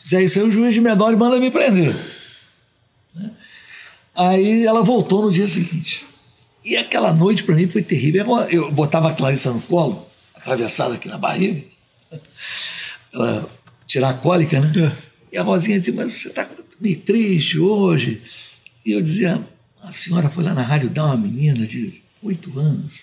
Dizer 0.00 0.22
isso 0.22 0.38
aí, 0.38 0.44
o 0.44 0.52
juiz 0.52 0.72
de 0.72 0.80
menores 0.80 1.18
manda 1.18 1.40
me 1.40 1.50
prender. 1.50 1.92
Né? 3.16 3.32
Aí 4.16 4.64
ela 4.64 4.84
voltou 4.84 5.22
no 5.22 5.32
dia 5.32 5.48
seguinte. 5.48 6.06
E 6.64 6.76
aquela 6.76 7.12
noite 7.12 7.42
para 7.42 7.56
mim 7.56 7.66
foi 7.66 7.82
terrível. 7.82 8.24
Eu 8.48 8.70
botava 8.70 9.10
a 9.10 9.12
Clarissa 9.12 9.52
no 9.52 9.60
colo, 9.62 10.08
atravessada 10.36 10.94
aqui 10.94 11.08
na 11.08 11.18
barriga, 11.18 11.64
ela 13.12 13.50
tirar 13.88 14.10
a 14.10 14.14
cólica, 14.14 14.60
né? 14.60 14.72
É. 14.86 15.34
E 15.34 15.36
a 15.36 15.42
Rosinha 15.42 15.80
dizia, 15.80 15.94
mas 15.94 16.12
você 16.12 16.28
está 16.28 16.48
meio 16.80 17.00
triste 17.00 17.58
hoje. 17.58 18.22
E 18.86 18.92
eu 18.92 19.02
dizia, 19.02 19.44
a 19.84 19.92
senhora 19.92 20.30
foi 20.30 20.44
lá 20.44 20.54
na 20.54 20.62
rádio 20.62 20.88
dar 20.88 21.04
uma 21.04 21.16
menina 21.16 21.66
de 21.66 22.02
oito 22.22 22.58
anos. 22.58 23.02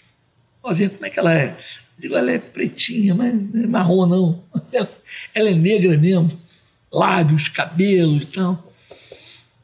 Rosinha, 0.64 0.90
como 0.90 1.06
é 1.06 1.10
que 1.10 1.20
ela 1.20 1.34
é? 1.34 1.56
Eu 1.98 2.02
digo, 2.02 2.16
ela 2.16 2.32
é 2.32 2.40
pretinha, 2.40 3.14
mas 3.14 3.34
não 3.34 3.64
é 3.64 3.68
marrom, 3.68 4.08
não. 4.08 4.44
Ela 5.36 5.50
é 5.50 5.54
negra 5.54 5.96
mesmo. 5.98 6.32
Lábios, 6.92 7.48
cabelos 7.48 8.24
e 8.24 8.26
tal. 8.26 8.74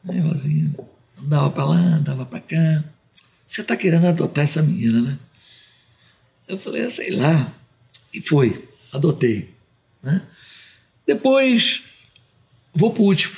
Aí, 0.08 0.20
Rosinha, 0.20 0.72
andava 1.20 1.50
para 1.50 1.64
lá, 1.64 1.76
andava 1.76 2.24
para 2.24 2.40
cá. 2.40 2.84
Você 3.44 3.62
está 3.62 3.76
querendo 3.76 4.06
adotar 4.06 4.44
essa 4.44 4.62
menina, 4.62 5.00
né? 5.00 5.18
Eu 6.48 6.58
falei, 6.58 6.86
ah, 6.86 6.90
sei 6.90 7.10
lá. 7.10 7.52
E 8.14 8.20
foi, 8.20 8.68
adotei. 8.92 9.52
Né? 10.02 10.22
Depois, 11.06 11.82
vou 12.72 12.92
para 12.92 13.02
o 13.02 13.06
último. 13.06 13.36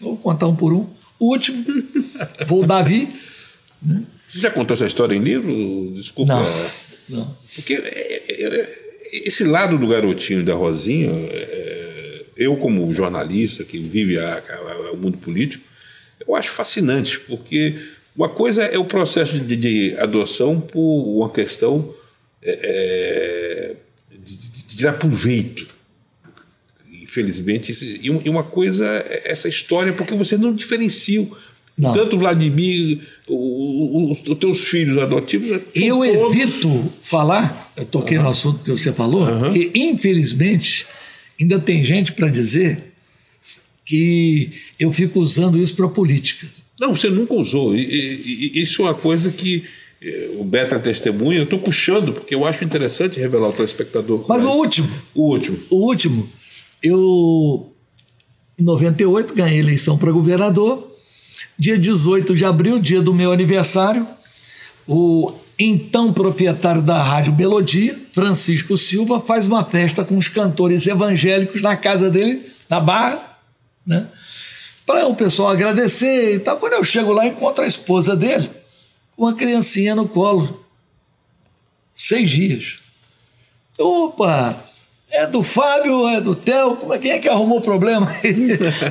Vou 0.00 0.16
contar 0.16 0.48
um 0.48 0.56
por 0.56 0.72
um. 0.72 0.90
O 1.24 1.32
último, 1.32 1.64
vou 2.46 2.66
Davi. 2.66 3.08
Né? 3.82 4.02
Você 4.28 4.40
já 4.40 4.50
contou 4.50 4.74
essa 4.74 4.84
história 4.84 5.14
em 5.14 5.22
livro? 5.22 5.90
Desculpa. 5.94 6.34
Não, 6.34 6.70
não. 7.08 7.36
Porque 7.54 7.72
é, 7.72 7.78
é, 7.78 8.44
é, 8.44 8.74
esse 9.26 9.44
lado 9.44 9.78
do 9.78 9.86
garotinho 9.86 10.44
da 10.44 10.52
Rosinha, 10.52 11.10
eu 12.36 12.58
como 12.58 12.92
jornalista 12.92 13.64
que 13.64 13.78
vive 13.78 14.18
a, 14.18 14.42
a, 14.46 14.92
o 14.92 14.98
mundo 14.98 15.16
político, 15.16 15.64
eu 16.28 16.34
acho 16.34 16.50
fascinante, 16.50 17.18
porque 17.20 17.74
uma 18.14 18.28
coisa 18.28 18.62
é 18.64 18.78
o 18.78 18.84
processo 18.84 19.38
de, 19.38 19.56
de 19.56 19.96
adoção 19.98 20.60
por 20.60 20.80
uma 20.80 21.30
questão 21.30 21.94
é, 22.42 23.76
de, 24.10 24.36
de, 24.36 24.50
de, 24.50 24.76
tirar 24.76 24.92
proveito 24.92 25.73
infelizmente. 27.14 27.72
E 28.02 28.28
uma 28.28 28.42
coisa 28.42 28.84
é 28.86 29.22
essa 29.26 29.48
história, 29.48 29.92
porque 29.92 30.14
você 30.14 30.36
não 30.36 30.52
diferencia 30.52 31.26
Não. 31.78 31.92
tanto 31.92 32.18
Vladimir, 32.18 33.00
os, 33.28 34.20
teus 34.38 34.64
filhos 34.64 34.98
adotivos. 34.98 35.48
são 35.48 35.60
Eu 35.74 35.98
todos- 35.98 36.36
evito 36.36 36.92
falar, 37.02 37.72
eu 37.76 37.84
toquei 37.84 38.18
no 38.18 38.28
assunto 38.28 38.62
que 38.64 38.70
você 38.70 38.92
falou, 38.92 39.26
que 39.52 39.70
infelizmente 39.74 40.86
ainda 41.40 41.58
tem 41.58 41.84
gente 41.84 42.12
para 42.12 42.28
dizer 42.28 42.78
que 43.84 44.52
eu 44.80 44.92
fico 44.92 45.20
usando 45.20 45.58
isso 45.58 45.74
para 45.74 45.88
política. 45.88 46.46
Não, 46.80 46.96
você 46.96 47.08
nunca 47.10 47.34
usou. 47.34 47.76
E, 47.76 47.80
e- 47.82 48.52
e 48.58 48.62
isso 48.62 48.82
é 48.82 48.86
uma 48.86 48.94
coisa 48.94 49.30
que 49.30 49.62
eh, 50.02 50.30
o 50.38 50.44
Beto 50.44 50.74
é 50.74 50.78
testemunha. 50.78 51.38
Eu 51.38 51.44
estou 51.44 51.58
puxando, 51.58 52.12
porque 52.12 52.34
eu 52.34 52.44
acho 52.46 52.64
interessante 52.64 53.20
revelar 53.20 53.46
ao 53.46 53.52
telespectador. 53.52 54.24
Mas 54.28 54.42
o 54.44 54.50
último, 54.50 54.88
O 55.14 55.30
último. 55.32 55.58
o 55.70 55.76
último, 55.86 56.28
eu 56.84 57.74
em 58.58 58.62
98 58.62 59.34
ganhei 59.34 59.58
eleição 59.58 59.96
para 59.96 60.12
governador. 60.12 60.92
Dia 61.56 61.78
18 61.78 62.36
de 62.36 62.44
abril, 62.44 62.78
dia 62.78 63.00
do 63.00 63.14
meu 63.14 63.32
aniversário, 63.32 64.06
o 64.86 65.32
então 65.58 66.12
proprietário 66.12 66.82
da 66.82 67.00
Rádio 67.00 67.32
Melodia, 67.32 67.96
Francisco 68.12 68.76
Silva, 68.76 69.20
faz 69.20 69.46
uma 69.46 69.64
festa 69.64 70.04
com 70.04 70.16
os 70.16 70.28
cantores 70.28 70.86
evangélicos 70.86 71.62
na 71.62 71.76
casa 71.76 72.10
dele, 72.10 72.44
na 72.68 72.80
Barra, 72.80 73.38
né? 73.86 74.08
Para 74.84 75.06
o 75.06 75.14
pessoal 75.14 75.50
agradecer 75.50 76.34
e 76.34 76.38
tal. 76.40 76.58
Quando 76.58 76.74
eu 76.74 76.84
chego 76.84 77.12
lá, 77.12 77.26
encontro 77.26 77.64
a 77.64 77.68
esposa 77.68 78.14
dele 78.14 78.50
com 79.16 79.22
uma 79.22 79.34
criancinha 79.34 79.94
no 79.94 80.06
colo. 80.06 80.66
Seis 81.94 82.28
dias. 82.28 82.78
Opa! 83.78 84.73
É 85.14 85.28
do 85.28 85.44
Fábio, 85.44 86.08
é 86.08 86.20
do 86.20 86.34
Theo, 86.34 86.74
como 86.74 86.92
é, 86.92 86.98
quem 86.98 87.12
é 87.12 87.20
que 87.20 87.28
arrumou 87.28 87.58
o 87.58 87.62
problema? 87.62 88.04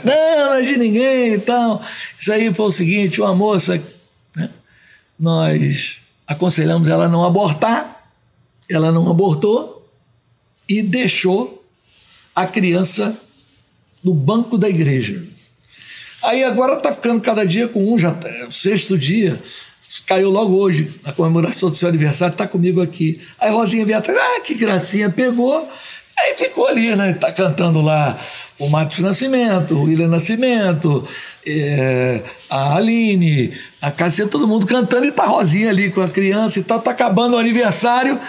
não, 0.06 0.46
não 0.46 0.54
é 0.54 0.62
de 0.62 0.78
ninguém 0.78 1.34
e 1.34 1.40
tal. 1.40 1.84
Isso 2.18 2.32
aí 2.32 2.54
foi 2.54 2.66
o 2.66 2.72
seguinte, 2.72 3.20
uma 3.20 3.36
moça, 3.36 3.84
né? 4.34 4.50
nós 5.20 5.98
aconselhamos 6.26 6.88
ela 6.88 7.10
não 7.10 7.26
abortar, 7.26 8.10
ela 8.72 8.90
não 8.90 9.12
abortou 9.12 9.86
e 10.70 10.82
deixou 10.82 11.62
a 12.34 12.48
criança 12.48 13.18
no 14.02 14.14
banco 14.14 14.58
da 14.58 14.70
igreja. 14.70 15.22
Aí 16.24 16.42
agora 16.46 16.78
tá 16.78 16.94
ficando 16.94 17.20
cada 17.20 17.46
dia 17.46 17.68
com 17.68 17.94
um, 17.94 18.00
já 18.00 18.18
é 18.24 18.46
o 18.46 18.52
sexto 18.52 18.98
dia. 18.98 19.38
Caiu 20.06 20.30
logo 20.30 20.56
hoje, 20.56 20.90
na 21.04 21.12
comemoração 21.12 21.70
do 21.70 21.76
seu 21.76 21.90
aniversário, 21.90 22.34
tá 22.34 22.48
comigo 22.48 22.82
aqui. 22.82 23.20
Aí 23.38 23.52
Rosinha 23.52 23.86
veio 23.86 23.98
atrás, 23.98 24.18
ah, 24.18 24.40
que 24.40 24.56
gracinha, 24.56 25.10
pegou. 25.10 25.70
Aí 26.20 26.36
ficou 26.36 26.68
ali, 26.68 26.96
né? 26.96 27.14
Tá 27.14 27.32
cantando 27.32 27.82
lá 27.82 28.18
o 28.60 28.70
Matos 28.70 29.00
Nascimento, 29.00 29.76
o 29.76 29.84
William 29.84 30.08
Nascimento, 30.08 31.06
é, 31.46 32.24
a 32.50 32.76
Aline, 32.76 33.54
a 33.82 33.92
Cassia, 33.92 34.28
todo 34.28 34.48
mundo 34.48 34.66
cantando 34.66 35.06
e 35.06 35.12
tá 35.12 35.26
Rosinha 35.26 35.70
ali 35.70 35.90
com 35.90 36.02
a 36.02 36.10
criança 36.10 36.60
e 36.60 36.64
tal. 36.64 36.80
Tá 36.80 36.92
acabando 36.92 37.36
o 37.36 37.40
aniversário 37.40 38.20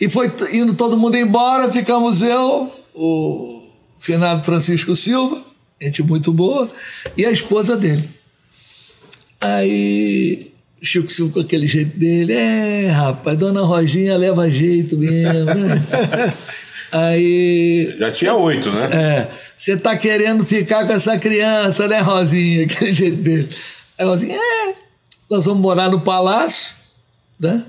e 0.00 0.08
foi 0.08 0.32
indo 0.52 0.74
todo 0.74 0.96
mundo 0.96 1.16
embora. 1.16 1.70
Ficamos 1.70 2.22
eu, 2.22 2.72
o 2.94 3.62
finado 4.00 4.42
Francisco 4.44 4.96
Silva, 4.96 5.42
gente 5.80 6.02
muito 6.02 6.32
boa, 6.32 6.70
e 7.16 7.24
a 7.24 7.30
esposa 7.30 7.76
dele. 7.76 8.08
Aí 9.40 10.50
Chico 10.82 11.10
Silva 11.10 11.34
com 11.34 11.40
aquele 11.40 11.66
jeito 11.66 11.98
dele, 11.98 12.32
é, 12.32 12.88
rapaz, 12.88 13.38
dona 13.38 13.62
Roginha 13.62 14.16
leva 14.16 14.50
jeito 14.50 14.96
mesmo, 14.96 15.44
né? 15.54 16.34
Aí. 16.94 17.92
Já 17.98 18.12
tinha 18.12 18.34
oito, 18.34 18.70
né? 18.70 18.88
É, 18.92 19.28
você 19.58 19.76
tá 19.76 19.96
querendo 19.96 20.44
ficar 20.46 20.86
com 20.86 20.92
essa 20.92 21.18
criança, 21.18 21.88
né, 21.88 21.98
Rosinha? 22.00 22.64
Aquele 22.70 22.92
jeito 22.92 23.16
dele. 23.16 23.48
Aí 23.98 24.06
Rosinha, 24.06 24.36
é, 24.36 24.74
nós 25.30 25.44
vamos 25.44 25.60
morar 25.60 25.90
no 25.90 26.00
palácio, 26.02 26.74
né? 27.40 27.64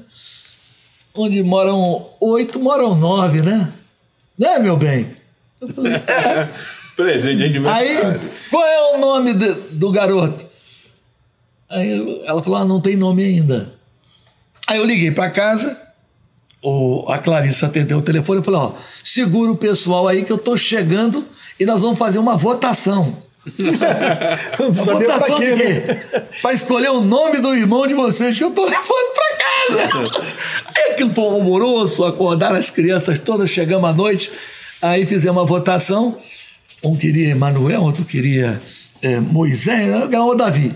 Onde 1.15 1.41
moram 1.43 2.07
oito, 2.21 2.59
moram 2.59 2.93
nove, 2.93 3.41
né? 3.41 3.71
Né, 4.37 4.59
meu 4.59 4.77
bem? 4.77 5.09
Eu 5.61 5.69
falei, 5.69 5.93
é. 5.93 6.49
Presente 6.95 7.37
de 7.49 7.57
Aí, 7.67 7.89
aniversário. 7.97 8.21
qual 8.49 8.63
é 8.65 8.95
o 8.95 8.97
nome 8.99 9.33
de- 9.33 9.53
do 9.71 9.91
garoto? 9.91 10.45
Aí 11.71 12.21
ela 12.25 12.41
falou: 12.43 12.59
ah, 12.59 12.65
não 12.65 12.79
tem 12.79 12.95
nome 12.95 13.23
ainda. 13.23 13.73
Aí 14.67 14.77
eu 14.77 14.85
liguei 14.85 15.11
para 15.11 15.29
casa, 15.29 15.77
o, 16.65 17.05
a 17.07 17.19
Clarissa 17.19 17.67
atendeu 17.67 17.99
o 17.99 18.01
telefone 18.01 18.41
e 18.41 18.43
falou: 18.43 18.75
ó, 18.75 18.81
segura 19.03 19.51
o 19.51 19.55
pessoal 19.55 20.07
aí 20.07 20.23
que 20.23 20.31
eu 20.31 20.37
tô 20.37 20.57
chegando 20.57 21.23
e 21.59 21.65
nós 21.65 21.81
vamos 21.81 21.99
fazer 21.99 22.17
uma 22.17 22.35
votação. 22.35 23.23
Não 24.57 24.69
A 24.69 24.73
sabia 24.73 25.05
pra 25.05 25.13
votação 25.19 25.37
quê, 25.37 25.53
de 25.53 25.63
né? 25.63 25.81
quê? 25.81 26.21
Para 26.41 26.53
escolher 26.53 26.89
o 26.89 27.01
nome 27.01 27.39
do 27.39 27.55
irmão 27.55 27.85
de 27.85 27.93
vocês 27.93 28.35
que 28.35 28.43
eu 28.43 28.49
tô 28.49 28.65
levando 28.65 29.13
para 29.13 29.37
casa. 29.37 30.23
Aí 30.75 30.91
aquilo 30.93 31.13
foi 31.13 31.23
um 31.23 31.29
alvoroço, 31.35 32.03
acordaram 32.03 32.55
as 32.55 32.71
crianças 32.71 33.19
todas, 33.19 33.51
chegamos 33.51 33.87
à 33.87 33.93
noite, 33.93 34.31
aí 34.81 35.05
fizemos 35.05 35.39
uma 35.39 35.45
votação. 35.45 36.17
Um 36.83 36.95
queria 36.95 37.29
Emanuel, 37.29 37.83
outro 37.83 38.05
queria 38.05 38.59
eh, 39.03 39.19
Moisés, 39.19 40.07
ganhou 40.07 40.35
Davi. 40.35 40.75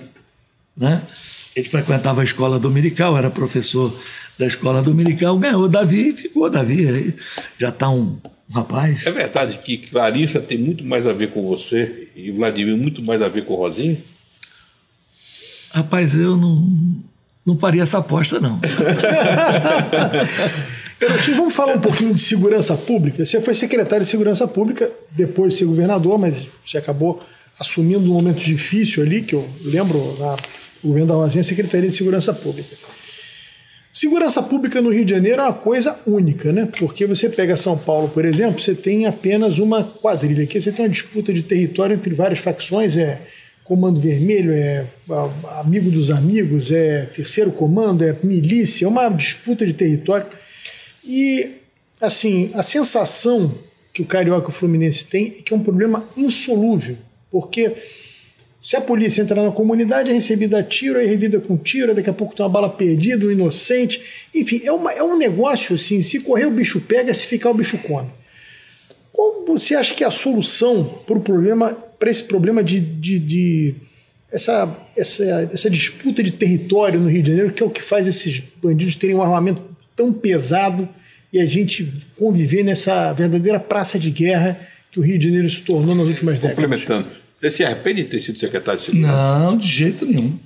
Né? 0.78 1.02
Ele 1.56 1.68
frequentava 1.68 2.22
a 2.22 2.24
escola 2.24 2.60
dominical, 2.60 3.18
era 3.18 3.30
professor 3.30 3.94
da 4.40 4.48
escola 4.48 4.82
dominical, 4.82 5.38
ganhou 5.38 5.68
Davi 5.68 6.12
e 6.12 6.14
ficou 6.14 6.50
Davi. 6.50 6.88
Aí 6.88 7.14
já 7.60 7.68
está 7.68 7.90
um, 7.90 8.18
um 8.50 8.54
rapaz. 8.54 9.06
É 9.06 9.12
verdade 9.12 9.58
que 9.58 9.78
Clarissa 9.78 10.40
tem 10.40 10.58
muito 10.58 10.86
mais 10.86 11.06
a 11.06 11.12
ver 11.12 11.32
com 11.32 11.46
você 11.46 12.08
e 12.16 12.32
Vladimir 12.32 12.78
muito 12.78 13.06
mais 13.06 13.22
a 13.22 13.28
ver 13.28 13.44
com 13.44 13.54
o 13.54 13.58
Rosinho? 13.58 13.98
Rapaz, 15.74 16.16
eu 16.16 16.38
não, 16.38 16.66
não 17.46 17.60
faria 17.60 17.84
essa 17.84 17.98
aposta, 17.98 18.40
não. 18.40 18.58
Vamos 21.36 21.54
falar 21.54 21.76
um 21.76 21.82
pouquinho 21.82 22.14
de 22.14 22.22
segurança 22.22 22.76
pública. 22.76 23.26
Você 23.26 23.42
foi 23.42 23.54
secretário 23.54 24.06
de 24.06 24.12
segurança 24.12 24.48
pública 24.48 24.90
depois 25.12 25.54
de 25.54 25.60
ser 25.60 25.66
governador, 25.66 26.18
mas 26.18 26.48
você 26.66 26.78
acabou 26.78 27.22
assumindo 27.60 28.10
um 28.10 28.14
momento 28.14 28.42
difícil 28.44 29.04
ali, 29.04 29.22
que 29.22 29.36
eu 29.36 29.48
lembro 29.64 30.18
na 30.18 30.36
o 30.82 30.88
governo 30.88 31.08
da 31.10 31.16
Rosinha, 31.16 31.44
Secretaria 31.44 31.90
de 31.90 31.96
Segurança 31.96 32.34
Pública. 32.34 32.74
Segurança 34.00 34.41
pública 34.41 34.82
no 34.82 34.93
Rio 34.93 35.04
de 35.04 35.12
Janeiro 35.12 35.41
é 35.41 35.43
uma 35.43 35.54
coisa 35.54 36.00
única, 36.08 36.54
né? 36.54 36.70
Porque 36.80 37.06
você 37.06 37.28
pega 37.28 37.58
São 37.58 37.78
Paulo, 37.78 38.08
por 38.08 38.24
exemplo, 38.24 38.58
você 38.58 38.74
tem 38.74 39.06
apenas 39.06 39.60
uma 39.60 39.84
quadrilha. 39.84 40.45
Aqui 40.45 40.62
você 40.62 40.72
tem 40.72 40.86
uma 40.86 40.89
disputa 40.89 41.34
de 41.34 41.43
território 41.43 41.97
entre 41.97 42.16
várias 42.16 42.39
facções, 42.39 42.97
é 42.97 43.20
Comando 43.62 44.00
Vermelho, 44.00 44.54
é 44.54 44.86
Amigo 45.60 45.91
dos 45.91 46.12
Amigos, 46.12 46.72
é 46.72 47.08
Terceiro 47.08 47.52
Comando, 47.52 48.06
é 48.06 48.16
milícia, 48.24 48.86
é 48.86 48.88
uma 48.88 49.10
disputa 49.10 49.66
de 49.66 49.74
território. 49.74 50.28
E, 51.04 51.56
assim, 52.00 52.52
a 52.54 52.64
sensação 52.64 53.54
que 53.93 54.02
o 54.02 54.06
Carioca 54.06 54.47
e 54.47 54.50
o 54.50 54.54
Fluminense 54.54 55.08
tem 55.08 55.36
é 55.39 55.41
que 55.41 55.54
é 55.54 55.58
um 55.58 55.62
problema 55.62 56.08
insolúvel, 56.16 56.95
porque 57.30 57.74
se 58.62 58.76
a 58.76 58.82
polícia 58.82 59.22
entrar 59.22 59.41
na 59.41 59.51
comunidade, 59.51 60.10
é 60.10 60.14
recebida 60.14 60.60
a 60.60 60.64
tiro, 60.64 60.99
é 60.99 61.05
revida 61.05 61.39
com 61.39 61.57
tiro, 61.57 61.95
daqui 61.95 62.10
a 62.10 62.14
pouco 62.14 62.36
tem 62.36 62.43
uma 62.43 62.51
bala 62.51 62.70
perdida, 62.70 63.26
um 63.26 63.32
inocente. 63.32 64.01
Enfim, 64.36 64.62
é, 64.66 64.72
uma, 64.72 64.91
é 64.91 65.01
um 65.01 65.18
negócio 65.18 65.76
assim: 65.76 66.01
se 66.01 66.20
correr 66.20 66.45
o 66.45 66.51
bicho 66.51 66.82
pega, 66.82 67.14
se 67.14 67.26
ficar 67.26 67.51
o 67.51 67.53
bicho 67.53 67.78
come. 67.78 68.10
Qual 69.14 69.45
você 69.45 69.76
acha 69.76 69.93
que 69.93 70.03
é 70.03 70.07
a 70.07 70.12
solução 70.12 70.84
para 71.07 71.18
o 71.18 71.22
problema, 71.22 71.74
para 71.97 72.10
esse 72.10 72.24
problema 72.24 72.62
de, 72.62 72.82
de, 72.82 73.20
de 73.20 73.76
essa, 74.30 74.88
essa, 74.95 75.49
essa 75.53 75.70
disputa 75.70 76.22
de 76.22 76.32
território 76.32 76.99
no 76.99 77.10
Rio 77.10 77.24
de 77.24 77.30
Janeiro, 77.30 77.53
que 77.53 77.64
é 77.64 77.66
o 77.66 77.70
que 77.70 77.82
faz 77.82 78.07
esses 78.07 78.41
bandidos 78.62 78.97
terem 78.97 79.16
um 79.16 79.22
armamento 79.22 79.62
tão 79.95 80.12
pesado 80.12 80.88
e 81.32 81.39
a 81.39 81.45
gente 81.45 81.93
conviver 82.18 82.64
nessa 82.64 83.14
verdadeira 83.14 83.60
praça 83.60 83.97
de 83.97 84.10
guerra 84.10 84.60
que 84.91 84.99
o 84.99 85.03
Rio 85.03 85.18
de 85.18 85.26
Janeiro 85.26 85.49
se 85.49 85.62
tornou 85.62 85.95
nas 85.95 86.07
últimas 86.07 86.39
décadas? 86.39 86.55
Complementando. 86.55 87.18
Você 87.40 87.50
se 87.50 87.64
arrepende 87.64 88.04
de 88.04 88.10
ter 88.10 88.22
sido 88.22 88.38
secretário 88.38 88.78
de 88.78 88.86
segurança? 88.86 89.40
Não, 89.40 89.58
de 89.58 89.66
jeito 89.66 90.06
nenhum. 90.06 90.38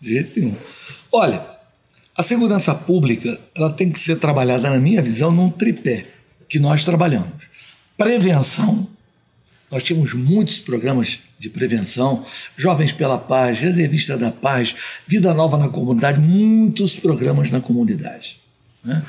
De 0.00 0.14
jeito 0.14 0.40
nenhum. 0.40 0.56
Olha, 1.12 1.44
a 2.16 2.22
segurança 2.22 2.74
pública 2.74 3.38
ela 3.54 3.70
tem 3.70 3.90
que 3.90 4.00
ser 4.00 4.16
trabalhada, 4.16 4.70
na 4.70 4.78
minha 4.78 5.02
visão, 5.02 5.30
num 5.30 5.50
tripé 5.50 6.06
que 6.48 6.58
nós 6.58 6.84
trabalhamos. 6.84 7.34
Prevenção. 7.98 8.88
Nós 9.70 9.82
tínhamos 9.82 10.14
muitos 10.14 10.58
programas 10.58 11.18
de 11.38 11.50
prevenção, 11.50 12.24
Jovens 12.56 12.94
pela 12.94 13.18
Paz, 13.18 13.58
Reservista 13.58 14.16
da 14.16 14.30
Paz, 14.30 14.74
Vida 15.06 15.34
Nova 15.34 15.58
na 15.58 15.68
Comunidade, 15.68 16.18
muitos 16.18 16.96
programas 16.96 17.50
na 17.50 17.60
comunidade. 17.60 18.40
né? 18.82 19.04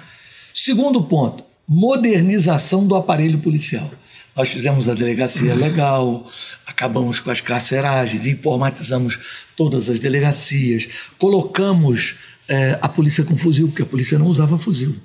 Segundo 0.53 1.01
ponto, 1.03 1.45
modernização 1.65 2.85
do 2.85 2.95
aparelho 2.95 3.39
policial. 3.39 3.89
Nós 4.35 4.49
fizemos 4.49 4.89
a 4.89 4.93
delegacia 4.93 5.53
legal, 5.53 6.25
acabamos 6.65 7.19
com 7.19 7.29
as 7.29 7.39
carceragens, 7.39 8.25
informatizamos 8.25 9.19
todas 9.55 9.89
as 9.89 9.99
delegacias, 9.99 10.89
colocamos 11.19 12.15
eh, 12.49 12.77
a 12.81 12.89
polícia 12.89 13.23
com 13.23 13.37
fuzil, 13.37 13.67
porque 13.67 13.83
a 13.83 13.85
polícia 13.85 14.17
não 14.17 14.25
usava 14.25 14.57
fuzil, 14.57 14.95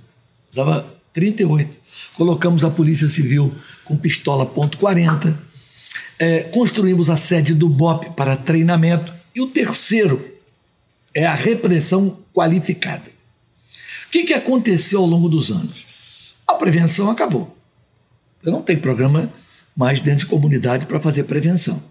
usava 0.51 0.99
38. 1.13 1.79
Colocamos 2.15 2.65
a 2.65 2.71
polícia 2.71 3.09
civil 3.09 3.55
com 3.85 3.97
pistola 3.97 4.47
ponto 4.47 4.79
.40. 4.79 5.37
É, 6.21 6.43
construímos 6.45 7.11
a 7.11 7.17
sede 7.17 7.55
do 7.55 7.69
BOP 7.69 8.11
para 8.11 8.37
treinamento. 8.37 9.13
E 9.35 9.41
o 9.41 9.49
terceiro 9.49 10.25
é 11.15 11.27
a 11.27 11.35
repressão 11.35 12.17
qualificada. 12.33 13.11
O 14.07 14.11
que, 14.11 14.25
que 14.25 14.35
aconteceu 14.35 15.01
ao 15.01 15.07
longo 15.07 15.29
dos 15.29 15.51
anos? 15.51 15.87
A 16.47 16.55
prevenção 16.55 17.11
acabou. 17.11 17.58
Eu 18.49 18.53
não 18.53 18.63
tenho 18.63 18.81
programa 18.81 19.31
mais 19.77 20.01
dentro 20.01 20.21
de 20.21 20.27
comunidade 20.27 20.87
para 20.87 20.99
fazer 20.99 21.25
prevenção. 21.25 21.83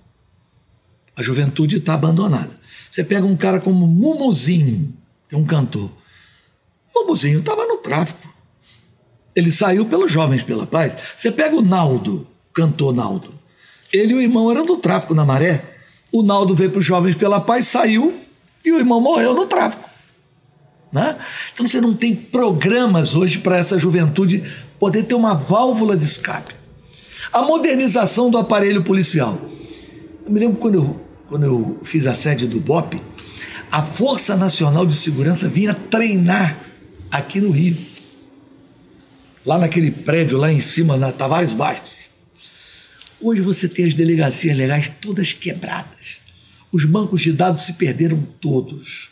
A 1.16 1.22
juventude 1.22 1.78
está 1.78 1.94
abandonada. 1.94 2.50
Você 2.90 3.04
pega 3.04 3.26
um 3.28 3.36
cara 3.36 3.60
como 3.60 3.86
Mumuzinho, 3.86 4.92
que 5.30 5.36
é 5.36 5.38
um 5.38 5.46
cantor. 5.46 5.92
Mumuzinho 6.96 7.40
estava 7.40 7.64
no 7.68 7.78
tráfico. 7.78 8.28
Ele 9.36 9.52
saiu 9.52 9.86
pelos 9.86 10.12
Jovens 10.12 10.42
pela 10.42 10.66
Paz. 10.66 10.96
Você 11.16 11.32
pega 11.32 11.56
o 11.56 11.62
Naldo, 11.62 12.28
cantor 12.52 12.92
Naldo. 12.92 13.38
Ele 13.94 14.14
e 14.14 14.16
o 14.16 14.22
irmão 14.22 14.50
eram 14.50 14.66
do 14.66 14.78
tráfico 14.78 15.14
na 15.14 15.26
maré. 15.26 15.64
O 16.12 16.24
Naldo 16.24 16.56
veio 16.56 16.72
para 16.72 16.80
os 16.80 16.86
Jovens 16.86 17.16
pela 17.16 17.40
Paz, 17.40 17.68
saiu 17.68 18.20
e 18.66 18.72
o 18.72 18.80
irmão 18.80 19.00
morreu 19.00 19.36
no 19.36 19.46
tráfico. 19.46 19.88
Né? 20.92 21.18
Então 21.54 21.68
você 21.68 21.82
não 21.82 21.94
tem 21.94 22.16
programas 22.16 23.16
hoje 23.16 23.40
para 23.40 23.58
essa 23.58 23.78
juventude 23.78 24.44
poder 24.80 25.04
ter 25.04 25.16
uma 25.16 25.34
válvula 25.34 25.98
de 25.98 26.06
escape. 26.06 26.56
A 27.32 27.42
modernização 27.42 28.30
do 28.30 28.38
aparelho 28.38 28.84
policial. 28.84 29.40
Eu 30.26 30.32
me 30.32 30.40
lembro 30.40 30.58
quando 30.58 30.76
eu, 30.76 31.02
quando 31.28 31.46
eu 31.46 31.80
fiz 31.84 32.08
a 32.08 32.14
sede 32.14 32.48
do 32.48 32.60
BOP, 32.60 33.02
a 33.72 33.84
Força 33.84 34.36
Nacional 34.38 34.86
de 34.86 34.96
Segurança 34.96 35.50
vinha 35.50 35.74
treinar 35.74 36.58
aqui 37.12 37.42
no 37.42 37.52
Rio. 37.52 37.78
Lá 39.46 39.58
naquele 39.58 39.92
prédio, 39.92 40.38
lá 40.38 40.52
em 40.52 40.60
cima, 40.60 40.98
na 40.98 41.12
Tavares 41.12 41.54
Bastos. 41.54 41.98
Hoje 43.20 43.42
você 43.42 43.68
tem 43.68 43.86
as 43.86 43.94
delegacias 43.94 44.56
legais 44.56 44.92
todas 45.02 45.34
quebradas. 45.34 46.18
Os 46.72 46.86
bancos 46.86 47.22
de 47.22 47.32
dados 47.32 47.64
se 47.64 47.74
perderam 47.74 48.22
todos. 48.40 49.10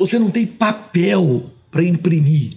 Você 0.00 0.18
não 0.18 0.30
tem 0.30 0.46
papel 0.46 1.52
para 1.70 1.84
imprimir. 1.84 2.54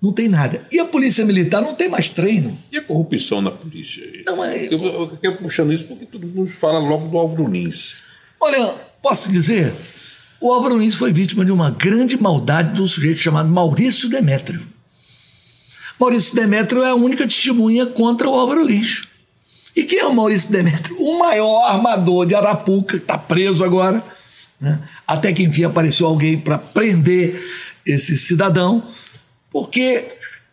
Não 0.00 0.12
tem 0.12 0.28
nada. 0.28 0.64
E 0.70 0.78
a 0.78 0.84
polícia 0.84 1.24
militar 1.24 1.60
não 1.60 1.74
tem 1.74 1.88
mais 1.88 2.08
treino. 2.08 2.56
E 2.70 2.78
a 2.78 2.82
corrupção 2.82 3.42
na 3.42 3.50
polícia? 3.50 4.04
Não, 4.24 4.44
é... 4.44 4.66
eu, 4.72 4.78
eu 4.80 5.08
quero 5.20 5.38
puxando 5.38 5.72
isso 5.72 5.84
porque 5.86 6.06
todo 6.06 6.24
mundo 6.24 6.48
fala 6.48 6.78
logo 6.78 7.08
do 7.08 7.18
Álvaro 7.18 7.50
Lins. 7.50 7.96
Olha, 8.40 8.68
posso 9.02 9.22
te 9.22 9.32
dizer, 9.32 9.74
o 10.40 10.52
Álvaro 10.52 10.78
Lins 10.78 10.94
foi 10.94 11.12
vítima 11.12 11.44
de 11.44 11.50
uma 11.50 11.72
grande 11.72 12.16
maldade 12.16 12.74
de 12.74 12.82
um 12.82 12.86
sujeito 12.86 13.18
chamado 13.18 13.48
Maurício 13.48 14.08
Demétrio. 14.08 14.64
Maurício 15.98 16.36
Demétrio 16.36 16.84
é 16.84 16.90
a 16.90 16.94
única 16.94 17.26
testemunha 17.26 17.84
contra 17.84 18.30
o 18.30 18.34
Álvaro 18.34 18.64
Lins. 18.64 19.08
E 19.74 19.82
quem 19.82 19.98
é 19.98 20.06
o 20.06 20.14
Maurício 20.14 20.52
Demétrio? 20.52 20.96
O 21.00 21.18
maior 21.18 21.64
armador 21.64 22.24
de 22.26 22.36
Arapuca, 22.36 22.96
que 22.96 23.02
está 23.02 23.18
preso 23.18 23.64
agora. 23.64 24.00
Né? 24.60 24.80
Até 25.06 25.32
que 25.32 25.42
enfim 25.42 25.64
apareceu 25.64 26.06
alguém 26.06 26.38
para 26.38 26.58
prender 26.58 27.40
esse 27.86 28.16
cidadão, 28.16 28.82
porque 29.50 30.04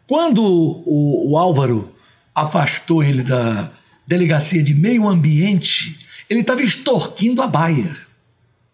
quando 0.07 0.43
o, 0.43 1.31
o 1.31 1.37
Álvaro 1.37 1.93
afastou 2.33 3.03
ele 3.03 3.23
da 3.23 3.71
delegacia 4.05 4.61
de 4.61 4.73
meio 4.73 5.07
ambiente, 5.07 6.05
ele 6.29 6.41
estava 6.41 6.61
extorquindo 6.61 7.41
a 7.41 7.47
Bayer 7.47 8.07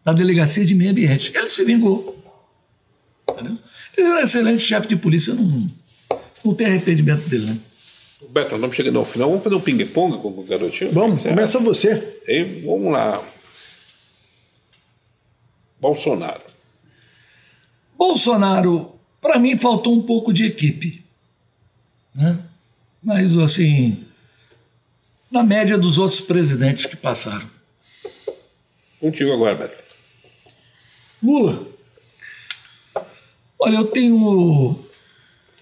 da 0.03 0.13
delegacia 0.13 0.65
de 0.65 0.75
meio 0.75 0.91
ambiente. 0.91 1.31
Ele 1.33 1.49
se 1.49 1.63
vingou. 1.63 2.17
Entendeu? 3.29 3.57
Ele 3.97 4.07
era 4.07 4.19
um 4.19 4.23
excelente 4.23 4.63
chefe 4.63 4.87
de 4.87 4.95
polícia, 4.95 5.31
eu 5.31 5.35
não, 5.35 5.67
não 6.43 6.53
tenho 6.53 6.69
arrependimento 6.69 7.27
dele, 7.29 7.45
né? 7.45 7.57
Beto, 8.29 8.51
nós 8.51 8.59
estamos 8.59 8.75
chegando 8.75 8.99
ao 8.99 9.05
final. 9.05 9.29
Vamos 9.29 9.43
fazer 9.43 9.55
um 9.55 9.61
ping-pong 9.61 10.17
com 10.17 10.29
o 10.29 10.43
garotinho? 10.43 10.91
Vamos, 10.91 11.23
começa 11.23 11.59
você. 11.59 12.19
E, 12.27 12.43
vamos 12.65 12.91
lá. 12.93 13.21
Bolsonaro. 15.81 16.43
Bolsonaro, 17.97 18.99
para 19.19 19.39
mim, 19.39 19.57
faltou 19.57 19.97
um 19.97 20.03
pouco 20.03 20.31
de 20.31 20.45
equipe. 20.45 21.03
Né? 22.13 22.39
Mas, 23.01 23.35
assim, 23.35 24.05
na 25.31 25.41
média 25.41 25.77
dos 25.77 25.97
outros 25.97 26.21
presidentes 26.21 26.85
que 26.85 26.95
passaram. 26.95 27.49
Contigo 28.99 29.33
agora, 29.33 29.55
Beto. 29.55 29.83
Lula. 31.23 31.67
Olha, 33.59 33.77
eu 33.77 33.85
tenho 33.85 34.17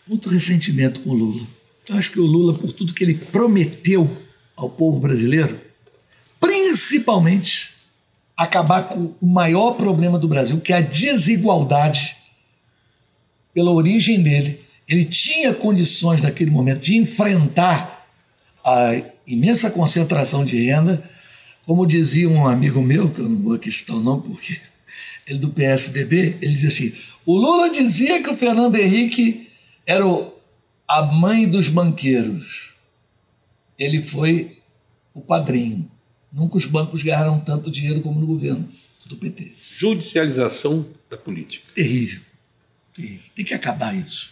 muito 0.05 0.29
ressentimento 0.29 0.99
com 1.01 1.11
o 1.11 1.13
Lula. 1.13 1.47
Eu 1.87 1.95
acho 1.97 2.11
que 2.11 2.19
o 2.19 2.25
Lula, 2.25 2.53
por 2.53 2.71
tudo 2.73 2.93
que 2.93 3.03
ele 3.03 3.15
prometeu 3.15 4.09
ao 4.55 4.69
povo 4.69 4.99
brasileiro, 4.99 5.59
principalmente 6.39 7.78
acabar 8.39 8.83
com 8.83 9.13
o 9.19 9.27
maior 9.27 9.71
problema 9.73 10.17
do 10.17 10.27
Brasil, 10.27 10.61
que 10.61 10.71
é 10.71 10.77
a 10.77 10.81
desigualdade, 10.81 12.15
pela 13.53 13.71
origem 13.71 14.23
dele, 14.23 14.61
ele 14.87 15.03
tinha 15.03 15.53
condições 15.53 16.21
naquele 16.21 16.49
momento 16.49 16.79
de 16.79 16.95
enfrentar 16.95 18.07
a 18.65 18.93
imensa 19.27 19.69
concentração 19.69 20.45
de 20.45 20.55
renda, 20.63 21.03
como 21.65 21.85
dizia 21.85 22.29
um 22.29 22.47
amigo 22.47 22.81
meu, 22.81 23.09
que 23.09 23.19
eu 23.19 23.27
não 23.27 23.41
vou 23.41 23.55
aqui 23.55 23.69
citar 23.69 23.97
o 23.97 23.99
nome 23.99 24.23
porque 24.23 24.57
ele 25.27 25.39
do 25.39 25.49
PSDB, 25.49 26.37
ele 26.41 26.53
dizia 26.53 26.69
assim: 26.69 26.93
o 27.25 27.37
Lula 27.37 27.69
dizia 27.69 28.23
que 28.23 28.29
o 28.29 28.37
Fernando 28.37 28.77
Henrique 28.77 29.49
era 29.85 30.07
o, 30.07 30.33
a 30.87 31.01
mãe 31.01 31.45
dos 31.47 31.67
banqueiros. 31.67 32.73
Ele 33.77 34.01
foi 34.01 34.57
o 35.13 35.19
padrinho. 35.19 35.88
Nunca 36.31 36.57
os 36.57 36.65
bancos 36.65 37.01
ganharam 37.01 37.39
tanto 37.39 37.71
dinheiro 37.71 38.01
como 38.01 38.19
no 38.19 38.27
governo 38.27 38.67
do 39.05 39.17
PT. 39.17 39.53
Judicialização 39.77 40.85
da 41.09 41.17
política. 41.17 41.65
Terrível. 41.73 42.21
Terrível. 42.93 43.31
Tem 43.35 43.45
que 43.45 43.53
acabar 43.53 43.95
isso. 43.95 44.31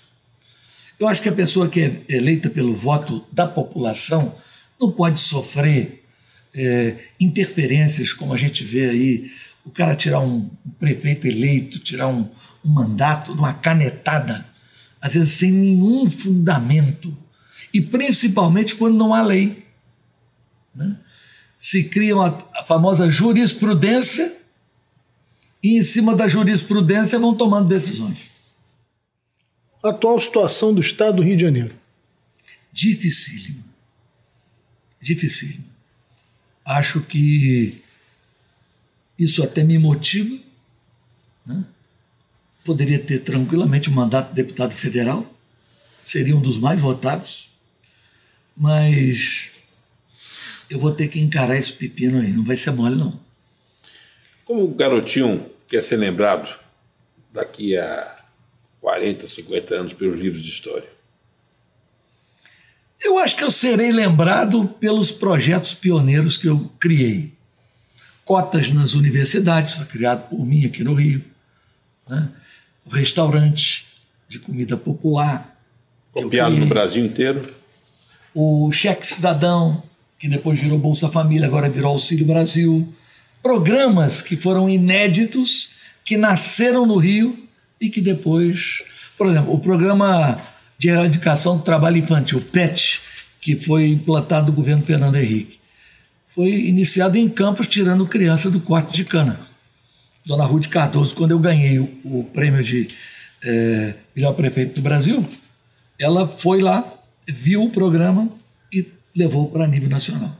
Eu 1.00 1.08
acho 1.08 1.22
que 1.22 1.30
a 1.30 1.34
pessoa 1.34 1.68
que 1.70 1.82
é 1.82 2.02
eleita 2.10 2.50
pelo 2.50 2.74
voto 2.74 3.26
da 3.32 3.48
população 3.48 4.36
não 4.80 4.91
pode 4.91 5.20
sofrer 5.20 6.04
é, 6.56 6.95
interferências 7.20 8.14
como 8.14 8.34
a 8.34 8.38
gente 8.38 8.64
vê 8.64 8.89
aí 8.89 9.32
o 9.64 9.70
cara 9.70 9.95
tirar 9.95 10.22
um, 10.22 10.50
um 10.66 10.72
prefeito 10.80 11.28
eleito, 11.28 11.80
tirar 11.80 12.08
um, 12.08 12.30
um 12.64 12.70
mandato, 12.70 13.34
uma 13.34 13.54
canetada, 13.54 14.45
às 15.02 15.14
vezes 15.14 15.34
sem 15.34 15.52
nenhum 15.52 16.10
fundamento, 16.10 17.16
e 17.74 17.82
principalmente 17.82 18.76
quando 18.76 18.98
não 18.98 19.14
há 19.14 19.22
lei. 19.22 19.66
Né? 20.74 20.98
Se 21.58 21.84
cria 21.84 22.16
uma, 22.16 22.38
a 22.55 22.64
famosa 22.66 23.10
jurisprudência, 23.10 24.36
e 25.64 25.78
em 25.78 25.84
cima 25.84 26.16
da 26.16 26.28
jurisprudência 26.28 27.20
vão 27.20 27.36
tomando 27.36 27.68
decisões. 27.68 28.30
Atual 29.84 30.20
situação 30.20 30.74
do 30.74 30.82
Estado 30.82 31.18
do 31.18 31.24
Rio 31.24 31.36
de 31.36 31.43
Janeiro. 31.43 31.76
Dificílima. 32.72 33.64
Dificílima. 35.01 35.66
Acho 36.66 37.01
que 37.01 37.82
isso 39.18 39.43
até 39.43 39.64
me 39.64 39.78
motiva. 39.78 40.38
Né? 41.45 41.66
Poderia 42.64 42.99
ter 42.99 43.20
tranquilamente 43.20 43.89
um 43.89 43.93
mandato 43.93 44.30
de 44.30 44.36
deputado 44.36 44.74
federal, 44.74 45.26
seria 46.03 46.36
um 46.36 46.41
dos 46.41 46.58
mais 46.58 46.82
votados, 46.82 47.49
mas 48.55 49.51
eu 50.70 50.80
vou 50.80 50.91
ter 50.91 51.07
que 51.07 51.20
encarar 51.20 51.57
esse 51.57 51.74
pepino 51.74 52.20
aí, 52.20 52.34
não 52.34 52.43
vai 52.43 52.55
ser 52.55 52.72
mole, 52.72 52.95
não. 52.95 53.20
Como 54.45 54.63
o 54.63 54.74
garotinho 54.74 55.49
quer 55.68 55.82
ser 55.82 55.97
lembrado 55.97 56.57
daqui 57.34 57.78
a 57.78 58.15
40, 58.82 59.28
50 59.28 59.76
anos 59.76 59.93
pelos 59.93 60.20
livros 60.20 60.43
de 60.43 60.49
história? 60.49 60.89
Eu 63.01 63.18
acho 63.20 63.36
que 63.36 63.43
eu 63.43 63.51
serei 63.51 63.91
lembrado 63.91 64.68
pelos 64.80 65.11
projetos 65.11 65.74
pioneiros 65.74 66.36
que 66.36 66.47
eu 66.47 66.72
criei 66.80 67.38
cotas 68.28 68.72
nas 68.74 68.93
universidades, 68.93 69.74
foi 69.74 69.86
criado 69.86 70.28
por 70.28 70.45
mim 70.45 70.65
aqui 70.65 70.84
no 70.84 70.93
Rio. 70.93 71.24
Né? 72.07 72.30
O 72.86 72.89
restaurante 72.89 73.88
de 74.28 74.38
comida 74.38 74.76
popular. 74.76 75.57
Copiado 76.11 76.57
no 76.57 76.65
Brasil 76.65 77.05
inteiro. 77.05 77.41
O 78.36 78.70
cheque 78.72 79.07
cidadão, 79.07 79.82
que 80.20 80.28
depois 80.28 80.59
virou 80.59 80.78
Bolsa 80.78 81.09
Família, 81.09 81.47
agora 81.47 81.70
virou 81.70 81.91
Auxílio 81.91 82.26
Brasil. 82.26 82.93
Programas 83.41 84.22
que 84.22 84.36
foram 84.36 84.68
inéditos, 84.70 85.72
que 86.03 86.18
nasceram 86.18 86.86
no 86.86 86.97
Rio 86.97 87.38
e 87.80 87.89
que 87.89 88.01
depois. 88.01 88.84
Por 89.18 89.28
exemplo, 89.28 89.53
o 89.53 89.59
programa 89.59 90.39
de 90.78 90.89
erradicação 90.89 91.57
do 91.57 91.63
trabalho 91.63 91.97
infantil, 91.97 92.41
PET, 92.41 93.01
que 93.41 93.55
foi 93.55 93.89
implantado 93.89 94.51
no 94.51 94.55
governo 94.55 94.84
Fernando 94.84 95.15
Henrique 95.15 95.59
foi 96.38 96.51
iniciado 96.51 97.18
em 97.18 97.28
Campos, 97.28 97.65
tirando 97.65 98.05
criança 98.05 98.51
do 98.51 98.59
corte 98.59 98.93
de 98.93 99.03
cana. 99.03 99.36
Dona 100.24 100.45
Ruth 100.45 100.68
Cardoso, 100.68 101.15
quando 101.15 101.32
eu 101.32 101.39
ganhei 101.39 101.80
o, 101.80 101.89
o 102.03 102.24
prêmio 102.26 102.63
de 102.63 102.88
é, 103.43 103.95
melhor 104.15 104.34
prefeito 104.34 104.76
do 104.76 104.82
Brasil, 104.84 105.28
ela 105.99 106.28
foi 106.28 106.61
lá, 106.61 106.88
viu 107.28 107.63
o 107.63 107.72
programa 107.72 108.30
levou 109.18 109.49
para 109.49 109.68
nível 109.68 109.89
nacional. 109.89 110.32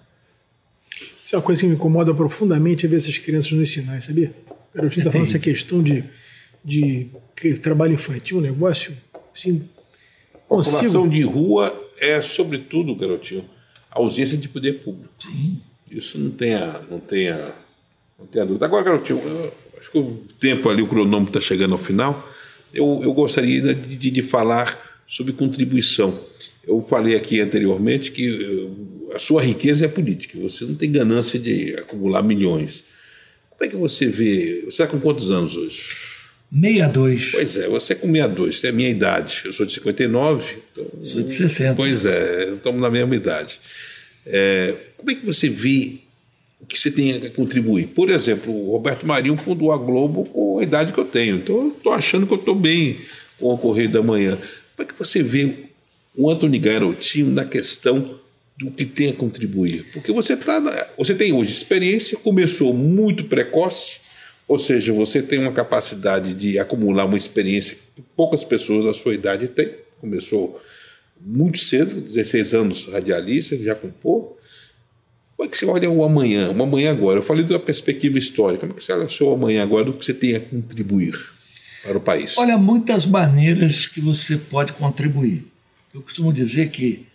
Isso 1.26 1.36
é 1.36 1.38
uma 1.38 1.44
coisa 1.44 1.62
que 1.62 1.68
me 1.68 1.74
incomoda 1.74 2.14
profundamente 2.14 2.86
é 2.86 2.90
ver 2.90 2.98
essas 2.98 3.18
crianças 3.18 3.52
nos 3.52 3.70
sinais, 3.70 4.06
sabia? 4.06 4.34
O 4.74 4.78
garotinho 4.78 5.02
está 5.02 5.12
falando 5.12 5.28
essa 5.28 5.40
questão 5.40 5.84
de, 5.84 6.04
de 6.64 7.10
que 7.36 7.56
trabalho 7.56 7.94
infantil, 7.94 8.38
um 8.38 8.42
negócio 8.42 8.96
assim. 9.34 9.68
População 10.48 11.04
Consigo. 11.04 11.10
de 11.10 11.22
rua 11.24 11.88
é, 12.00 12.22
sobretudo, 12.22 12.96
garotinho, 12.96 13.44
a 13.92 14.00
ausência 14.00 14.38
de 14.38 14.48
poder 14.48 14.84
público. 14.84 15.14
Sim. 15.20 15.60
Isso 15.92 16.18
não 16.18 16.32
tem 16.32 16.54
a, 16.54 16.82
não 16.90 17.00
tem 17.00 17.30
a, 17.30 17.52
não 18.20 18.26
tem 18.26 18.42
a 18.42 18.46
dúvida. 18.46 18.66
Agora, 18.66 18.84
garotinho, 18.84 19.20
eu 19.20 19.54
acho 19.80 19.92
que 19.92 19.98
o 19.98 20.24
tempo 20.40 20.70
ali, 20.70 20.82
o 20.82 20.88
cronômetro 20.88 21.38
está 21.38 21.42
chegando 21.42 21.74
ao 21.74 21.80
final. 21.80 22.28
Eu, 22.74 23.02
eu 23.04 23.14
gostaria 23.14 23.62
de, 23.62 23.96
de, 23.98 24.12
de 24.12 24.22
falar 24.22 25.02
sobre 25.08 25.34
contribuição. 25.34 26.18
Eu 26.68 26.86
falei 26.88 27.16
aqui 27.16 27.40
anteriormente 27.40 28.12
que 28.12 28.28
eh, 29.12 29.16
a 29.16 29.20
sua 29.20 29.42
riqueza 29.42 29.86
é 29.86 29.88
política. 29.88 30.38
Você 30.40 30.66
não 30.66 30.76
tem 30.76 30.92
ganância 30.92 31.40
de 31.40 31.76
acumular 31.78 32.22
milhões. 32.22 32.84
Como 33.50 33.66
é 33.66 33.68
que 33.68 33.76
você 33.76 34.08
vê? 34.08 34.62
Você 34.66 34.84
está 34.84 34.88
com 34.88 35.00
quantos 35.00 35.32
anos 35.32 35.56
hoje? 35.56 35.82
62. 36.52 37.32
Pois 37.32 37.58
é, 37.58 37.68
você 37.68 37.94
é 37.94 37.96
com 37.96 38.08
62, 38.08 38.62
tem 38.62 38.70
a 38.70 38.74
minha 38.74 38.90
idade. 38.90 39.42
Eu 39.46 39.54
sou 39.54 39.66
de 39.66 39.74
59. 39.74 40.44
Então, 40.72 40.86
Sou 41.02 41.24
de 41.24 41.34
60. 41.34 41.76
Pois 41.76 42.06
é, 42.06 42.54
estamos 42.54 42.82
na 42.82 42.90
mesma 42.90 43.16
idade. 43.16 43.60
É, 44.26 44.76
como 44.98 45.12
é 45.12 45.16
que 45.16 45.26
você 45.26 45.50
vê 45.50 45.96
o 46.60 46.66
que 46.66 46.80
você 46.80 46.92
tem 46.92 47.16
a 47.16 47.30
contribuir? 47.30 47.88
Por 47.88 48.10
exemplo, 48.10 48.54
o 48.54 48.72
Roberto 48.72 49.06
Marinho 49.06 49.38
fundou 49.38 49.72
a 49.72 49.78
Globo 49.78 50.26
com 50.26 50.60
a 50.60 50.64
idade 50.64 50.92
que 50.92 51.00
eu 51.00 51.06
tenho. 51.06 51.38
Então, 51.38 51.56
eu 51.58 51.68
estou 51.70 51.94
achando 51.94 52.28
que 52.28 52.34
eu 52.34 52.40
estou 52.40 52.56
bem 52.56 52.98
com 53.40 53.54
o 53.54 53.58
Correio 53.58 53.90
da 53.90 54.02
Manhã. 54.02 54.38
Como 54.76 54.90
é 54.90 54.94
que 54.94 54.98
você 54.98 55.24
vê 55.24 55.67
o 56.18 56.32
Antônio 56.32 56.60
Garotinho 56.60 57.30
na 57.30 57.46
questão 57.46 58.20
do 58.58 58.72
que 58.72 58.86
tem 58.86 59.10
a 59.10 59.14
contribuir? 59.14 59.86
Porque 59.94 60.12
você, 60.12 60.36
tá, 60.36 60.60
você 60.98 61.14
tem 61.14 61.32
hoje 61.32 61.52
experiência, 61.52 62.18
começou 62.18 62.74
muito 62.74 63.26
precoce, 63.26 64.00
ou 64.48 64.58
seja, 64.58 64.92
você 64.92 65.22
tem 65.22 65.40
uma 65.40 65.52
capacidade 65.52 66.34
de 66.34 66.58
acumular 66.58 67.06
uma 67.06 67.18
experiência 67.18 67.78
que 67.96 68.02
poucas 68.16 68.44
pessoas 68.44 68.86
da 68.86 68.94
sua 68.94 69.14
idade 69.14 69.48
têm. 69.48 69.76
Começou 70.02 70.60
muito 71.20 71.60
cedo, 71.60 72.02
16 72.02 72.54
anos 72.56 72.86
radialista, 72.86 73.58
já 73.58 73.76
compor. 73.76 74.38
Como 75.36 75.48
é 75.48 75.52
que 75.52 75.58
você 75.58 75.66
olha 75.68 75.90
o 75.90 76.04
amanhã, 76.04 76.50
o 76.50 76.64
amanhã 76.64 76.92
agora? 76.92 77.20
Eu 77.20 77.24
falei 77.24 77.44
da 77.44 77.60
perspectiva 77.60 78.18
histórica, 78.18 78.62
como 78.62 78.74
é 78.74 78.76
que 78.76 78.84
você 78.84 78.92
olha 78.92 79.06
o 79.06 79.10
seu 79.10 79.32
amanhã 79.32 79.62
agora, 79.62 79.86
do 79.86 79.94
que 79.94 80.04
você 80.04 80.14
tem 80.14 80.36
a 80.36 80.40
contribuir 80.40 81.14
para 81.84 81.98
o 81.98 82.02
país? 82.02 82.36
Olha, 82.38 82.58
muitas 82.58 83.06
maneiras 83.06 83.86
que 83.86 84.02
você 84.02 84.36
pode 84.38 84.74
contribuir. 84.74 85.46
Eu 85.98 86.04
costumo 86.04 86.32
dizer 86.32 86.70
que 86.70 87.08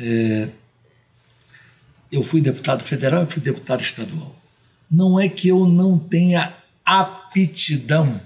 é, 0.00 0.48
eu 2.10 2.20
fui 2.20 2.40
deputado 2.40 2.82
federal 2.82 3.22
e 3.22 3.32
fui 3.32 3.40
deputado 3.40 3.80
estadual. 3.80 4.36
Não 4.90 5.20
é 5.20 5.28
que 5.28 5.46
eu 5.46 5.68
não 5.68 5.96
tenha 5.96 6.52
aptidão 6.84 8.20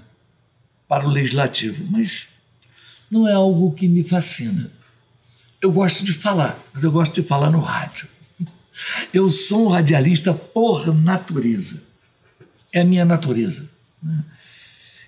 para 0.87 1.05
o 1.05 1.11
legislativo, 1.11 1.85
mas 1.91 2.27
não 3.09 3.27
é 3.27 3.33
algo 3.33 3.71
que 3.73 3.87
me 3.87 4.03
fascina. 4.03 4.71
Eu 5.61 5.71
gosto 5.71 6.03
de 6.03 6.11
falar, 6.11 6.59
mas 6.73 6.83
eu 6.83 6.91
gosto 6.91 7.13
de 7.21 7.27
falar 7.27 7.51
no 7.51 7.59
rádio. 7.59 8.07
Eu 9.13 9.29
sou 9.29 9.67
um 9.67 9.69
radialista 9.69 10.33
por 10.33 10.91
natureza. 10.91 11.83
É 12.73 12.81
a 12.81 12.85
minha 12.85 13.05
natureza. 13.05 13.69
né? 14.01 14.25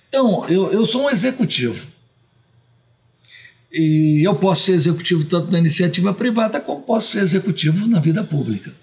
Então, 0.09 0.45
eu, 0.47 0.71
eu 0.71 0.85
sou 0.85 1.05
um 1.05 1.09
executivo. 1.09 1.87
E 3.74 4.22
eu 4.26 4.36
posso 4.36 4.65
ser 4.65 4.74
executivo 4.74 5.24
tanto 5.26 5.51
na 5.51 5.59
iniciativa 5.59 6.13
privada 6.13 6.59
como 6.59 6.82
posso 6.82 7.11
ser 7.11 7.19
executivo 7.19 7.88
na 7.88 7.99
vida 7.99 8.24
pública. 8.24 8.74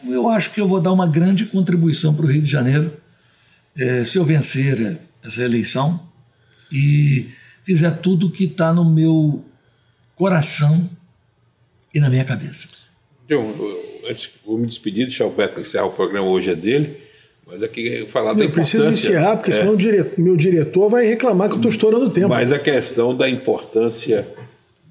Então, 0.00 0.14
eu 0.14 0.28
acho 0.28 0.52
que 0.52 0.60
eu 0.60 0.68
vou 0.68 0.80
dar 0.80 0.92
uma 0.92 1.06
grande 1.06 1.46
contribuição 1.46 2.14
para 2.14 2.24
o 2.24 2.28
Rio 2.28 2.42
de 2.42 2.50
Janeiro 2.50 2.92
eh, 3.76 4.04
se 4.04 4.16
eu 4.16 4.24
vencer 4.24 4.80
eh, 4.80 4.98
essa 5.24 5.42
eleição 5.42 6.08
e 6.72 7.28
fizer 7.64 7.90
tudo 7.98 8.30
que 8.30 8.44
está 8.44 8.72
no 8.72 8.84
meu 8.84 9.44
coração 10.14 10.88
e 11.92 11.98
na 11.98 12.08
minha 12.08 12.24
cabeça. 12.24 12.68
Então, 13.24 13.42
antes, 14.08 14.30
vou 14.44 14.58
me 14.58 14.66
despedir, 14.66 15.06
deixar 15.06 15.26
o 15.26 15.30
Beto 15.30 15.60
encerrar 15.60 15.86
o 15.86 15.92
programa 15.92 16.28
hoje 16.28 16.50
é 16.50 16.54
dele, 16.54 16.96
mas 17.50 17.62
aqui 17.62 17.86
eu 17.88 18.06
falar 18.06 18.34
da 18.34 18.44
Eu 18.44 18.50
preciso 18.50 18.84
importância- 18.84 19.08
encerrar, 19.10 19.36
porque 19.36 19.50
É. 19.50 19.54
senão 19.54 19.72
o 19.72 19.76
dire- 19.76 20.04
meu 20.18 20.36
diretor 20.36 20.88
vai 20.88 21.06
reclamar 21.06 21.48
que 21.48 21.54
eu 21.54 21.58
estou 21.58 21.70
estourando 21.70 22.04
o 22.06 22.10
tempo. 22.10 22.28
Mas 22.28 22.52
a 22.52 22.58
questão 22.58 23.16
da 23.16 23.28
importância 23.28 24.26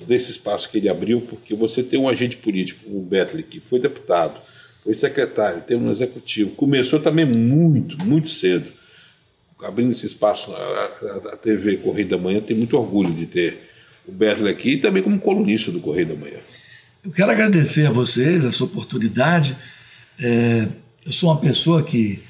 desse 0.08 0.32
espaço 0.32 0.70
que 0.70 0.78
ele 0.78 0.90
abriu, 0.90 1.22
porque 1.22 1.54
você 1.54 1.84
tem 1.84 2.00
um 2.00 2.10
agente 2.10 2.38
político 2.38 2.84
como 2.86 2.98
o 3.00 3.02
Betley, 3.02 3.44
que 3.44 3.60
foi 3.60 3.80
deputado, 3.80 4.40
foi 4.84 4.94
secretário, 4.94 5.62
tem 5.62 5.78
um 5.78 5.92
executivo, 5.92 6.52
começou 6.52 7.00
também 7.00 7.26
muito, 7.26 7.98
muito 8.06 8.30
cedo, 8.30 8.66
abrindo 9.64 9.92
esse 9.92 10.06
espaço, 10.06 10.52
a, 10.52 10.56
a- 10.56 11.34
a 11.34 11.38
TV 11.38 11.78
Correio 11.78 12.08
da 12.08 12.18
Manhã 12.18 12.40
tem 12.42 12.56
muito 12.56 12.78
orgulho 12.78 13.14
de 13.14 13.26
ter 13.26 13.58
o 14.08 14.12
Betley 14.12 14.52
aqui 14.52 14.72
e 14.74 14.78
também 14.78 15.04
como 15.04 15.20
colunista 15.20 15.72
do 15.72 15.80
Correio 15.80 16.08
da 16.08 16.16
Manhã. 16.16 16.38
Eu 17.04 17.12
quero 17.12 17.32
agradecer 17.32 17.86
a 17.86 17.92
vocês 17.92 18.44
essa 18.46 18.64
oportunidade. 18.64 19.58
É, 20.22 20.68
eu 21.06 21.12
sou 21.12 21.30
uma 21.32 21.40
pessoa 21.40 21.82
que, 21.84 22.20
é, 22.24 22.27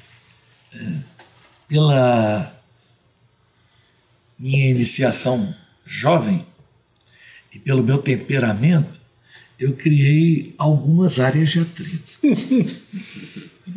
pela 1.68 2.54
minha 4.38 4.70
iniciação 4.70 5.54
jovem 5.84 6.46
e 7.54 7.58
pelo 7.58 7.82
meu 7.82 7.98
temperamento, 7.98 9.00
eu 9.58 9.74
criei 9.74 10.54
algumas 10.58 11.18
áreas 11.18 11.50
de 11.50 11.60
atrito. 11.60 12.18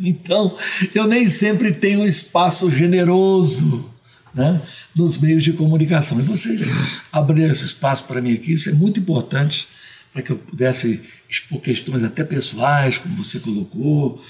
Então, 0.04 0.56
eu 0.94 1.06
nem 1.06 1.30
sempre 1.30 1.70
tenho 1.70 2.04
espaço 2.04 2.68
generoso 2.68 3.88
né, 4.34 4.60
nos 4.96 5.16
meios 5.18 5.44
de 5.44 5.52
comunicação. 5.52 6.18
E 6.18 6.24
vocês 6.24 7.02
abriram 7.12 7.52
esse 7.52 7.64
espaço 7.64 8.04
para 8.04 8.20
mim 8.20 8.32
aqui, 8.32 8.52
isso 8.52 8.68
é 8.68 8.72
muito 8.72 8.98
importante 8.98 9.68
para 10.12 10.22
que 10.22 10.32
eu 10.32 10.36
pudesse 10.36 11.00
expor 11.28 11.60
questões 11.60 12.02
até 12.02 12.24
pessoais, 12.24 12.98
como 12.98 13.16
você 13.16 13.38
colocou, 13.38 14.20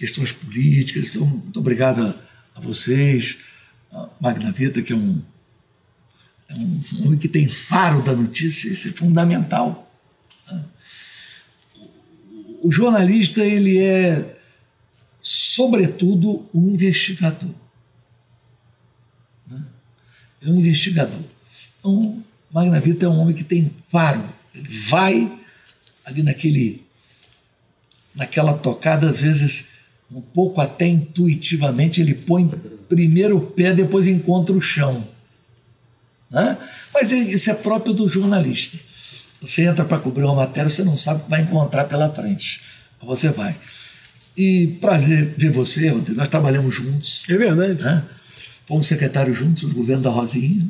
questões 0.00 0.32
políticas. 0.32 1.10
Então, 1.10 1.26
muito 1.26 1.60
obrigado 1.60 2.02
a, 2.02 2.58
a 2.58 2.60
vocês, 2.60 3.36
a 3.92 4.08
Magna 4.18 4.50
Vita, 4.50 4.80
que 4.80 4.94
é 4.94 4.96
um, 4.96 5.22
é 6.48 6.54
um 6.54 7.06
homem 7.06 7.18
que 7.18 7.28
tem 7.28 7.46
faro 7.46 8.00
da 8.00 8.14
notícia, 8.14 8.72
isso 8.72 8.88
é 8.88 8.92
fundamental. 8.92 9.92
né? 10.50 10.64
O 12.62 12.72
jornalista, 12.72 13.44
ele 13.44 13.78
é 13.78 14.38
sobretudo, 15.20 16.48
um 16.54 16.70
investigador. 16.70 17.54
né? 19.46 19.62
É 20.40 20.48
um 20.48 20.58
investigador. 20.58 21.20
Então, 21.76 22.24
Magna 22.50 22.80
Vita 22.80 23.04
é 23.04 23.08
um 23.08 23.18
homem 23.18 23.36
que 23.36 23.44
tem 23.44 23.70
faro. 23.90 24.26
Ele 24.54 24.78
vai 24.78 25.38
ali 26.06 26.22
naquele, 26.22 26.86
naquela 28.14 28.56
tocada, 28.56 29.10
às 29.10 29.20
vezes, 29.20 29.69
um 30.12 30.20
pouco 30.20 30.60
até 30.60 30.86
intuitivamente, 30.86 32.00
ele 32.00 32.14
põe 32.14 32.48
primeiro 32.88 33.36
o 33.36 33.40
pé, 33.40 33.72
depois 33.72 34.06
encontra 34.06 34.54
o 34.56 34.60
chão. 34.60 35.06
né? 36.30 36.56
Mas 36.94 37.10
é- 37.10 37.16
isso 37.16 37.50
é 37.50 37.54
próprio 37.54 37.92
do 37.92 38.08
jornalista. 38.08 38.78
Você 39.40 39.62
entra 39.62 39.84
para 39.84 39.98
cobrir 39.98 40.22
uma 40.24 40.34
matéria, 40.34 40.68
você 40.70 40.84
não 40.84 40.96
sabe 40.96 41.20
o 41.20 41.24
que 41.24 41.30
vai 41.30 41.40
encontrar 41.42 41.84
pela 41.86 42.08
frente. 42.12 42.60
Você 43.02 43.30
vai. 43.30 43.56
E 44.36 44.78
prazer 44.80 45.34
ver 45.36 45.50
você, 45.50 45.88
Rodrigo. 45.88 46.18
Nós 46.18 46.28
trabalhamos 46.28 46.74
juntos, 46.74 47.24
É 47.28 47.36
verdade. 47.36 47.82
né? 47.82 48.04
Fomos 48.70 48.86
secretários 48.86 49.36
juntos 49.36 49.64
no 49.64 49.74
governo 49.74 50.04
da 50.04 50.10
Rosinha. 50.10 50.64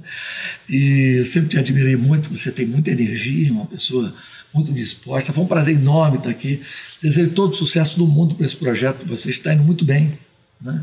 e 0.66 1.16
eu 1.18 1.26
sempre 1.26 1.50
te 1.50 1.58
admirei 1.58 1.94
muito. 1.94 2.34
Você 2.34 2.50
tem 2.50 2.64
muita 2.64 2.90
energia, 2.90 3.52
uma 3.52 3.66
pessoa 3.66 4.14
muito 4.54 4.72
disposta. 4.72 5.30
Foi 5.30 5.44
um 5.44 5.46
prazer 5.46 5.74
enorme 5.76 6.16
estar 6.16 6.30
aqui. 6.30 6.62
Desejo 7.02 7.32
todo 7.32 7.52
o 7.52 7.54
sucesso 7.54 7.98
do 7.98 8.06
mundo 8.06 8.34
para 8.34 8.46
esse 8.46 8.56
projeto. 8.56 9.06
Você 9.06 9.28
está 9.28 9.52
indo 9.52 9.62
muito 9.62 9.84
bem. 9.84 10.18
Né? 10.58 10.82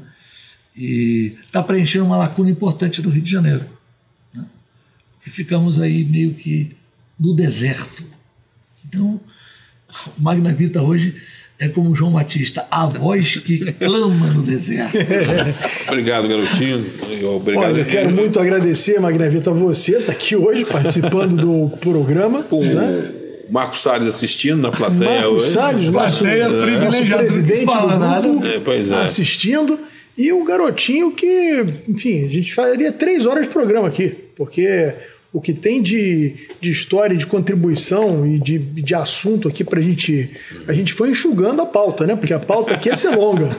E 0.77 1.35
está 1.43 1.63
preenchendo 1.63 2.05
uma 2.05 2.17
lacuna 2.17 2.51
importante 2.51 3.01
do 3.01 3.09
Rio 3.09 3.23
de 3.23 3.31
Janeiro. 3.31 3.65
Né? 4.31 4.45
Que 5.19 5.31
ficamos 5.31 5.81
aí 5.81 6.05
meio 6.05 6.35
que 6.35 6.69
no 7.19 7.33
deserto. 7.33 8.05
Então, 8.85 9.19
o 10.15 10.21
Magna 10.21 10.53
Vita 10.53 10.79
hoje 10.79 11.19
é 11.61 11.69
como 11.69 11.93
João 11.93 12.11
Batista, 12.11 12.65
a 12.71 12.87
voz 12.87 13.35
que 13.37 13.71
clama 13.73 14.27
no 14.33 14.41
deserto. 14.41 14.97
Obrigado, 15.87 16.27
garotinho. 16.27 16.83
Obrigado. 17.35 17.63
Olha, 17.63 17.79
eu 17.79 17.85
quero 17.85 18.09
muito 18.09 18.39
agradecer, 18.39 18.99
Magnavita, 18.99 19.51
a 19.51 19.53
você 19.53 19.97
está 19.97 20.11
aqui 20.11 20.35
hoje 20.35 20.65
participando 20.65 21.35
do 21.35 21.77
programa. 21.77 22.41
Com 22.43 22.63
né? 22.63 23.11
o 23.47 23.53
Marcos 23.53 23.79
Salles 23.81 24.07
assistindo 24.07 24.57
na 24.57 24.71
plateia 24.71 25.21
Marcos 25.21 25.43
hoje. 25.45 25.53
Salles, 25.53 25.91
nosso, 25.91 26.19
Plateia 26.19 26.49
nosso 26.49 26.61
privilegiada, 26.61 27.21
não 27.21 27.27
quis 27.27 27.35
presidente 27.37 27.65
falar 27.65 27.93
do 27.93 27.99
nada. 27.99 28.27
grupo, 28.27 28.47
É, 28.47 28.59
pois 28.59 28.91
é. 28.91 29.03
assistindo. 29.03 29.79
E 30.17 30.33
o 30.33 30.43
garotinho 30.43 31.11
que, 31.11 31.63
enfim, 31.87 32.25
a 32.25 32.27
gente 32.27 32.53
faria 32.53 32.91
três 32.91 33.25
horas 33.25 33.45
de 33.45 33.53
programa 33.53 33.87
aqui, 33.87 34.09
porque 34.35 34.93
o 35.33 35.39
que 35.39 35.53
tem 35.53 35.81
de, 35.81 36.35
de 36.59 36.69
história, 36.69 37.15
de 37.15 37.25
contribuição 37.25 38.27
e 38.27 38.37
de, 38.37 38.57
de 38.57 38.93
assunto 38.93 39.47
aqui 39.47 39.63
para 39.63 39.79
a 39.79 39.81
gente. 39.81 40.29
A 40.67 40.73
gente 40.73 40.91
foi 40.91 41.09
enxugando 41.09 41.61
a 41.61 41.65
pauta, 41.65 42.05
né? 42.05 42.17
Porque 42.17 42.33
a 42.33 42.39
pauta 42.39 42.73
aqui 42.73 42.89
ia 42.89 42.97
ser 42.97 43.15
longa. 43.15 43.49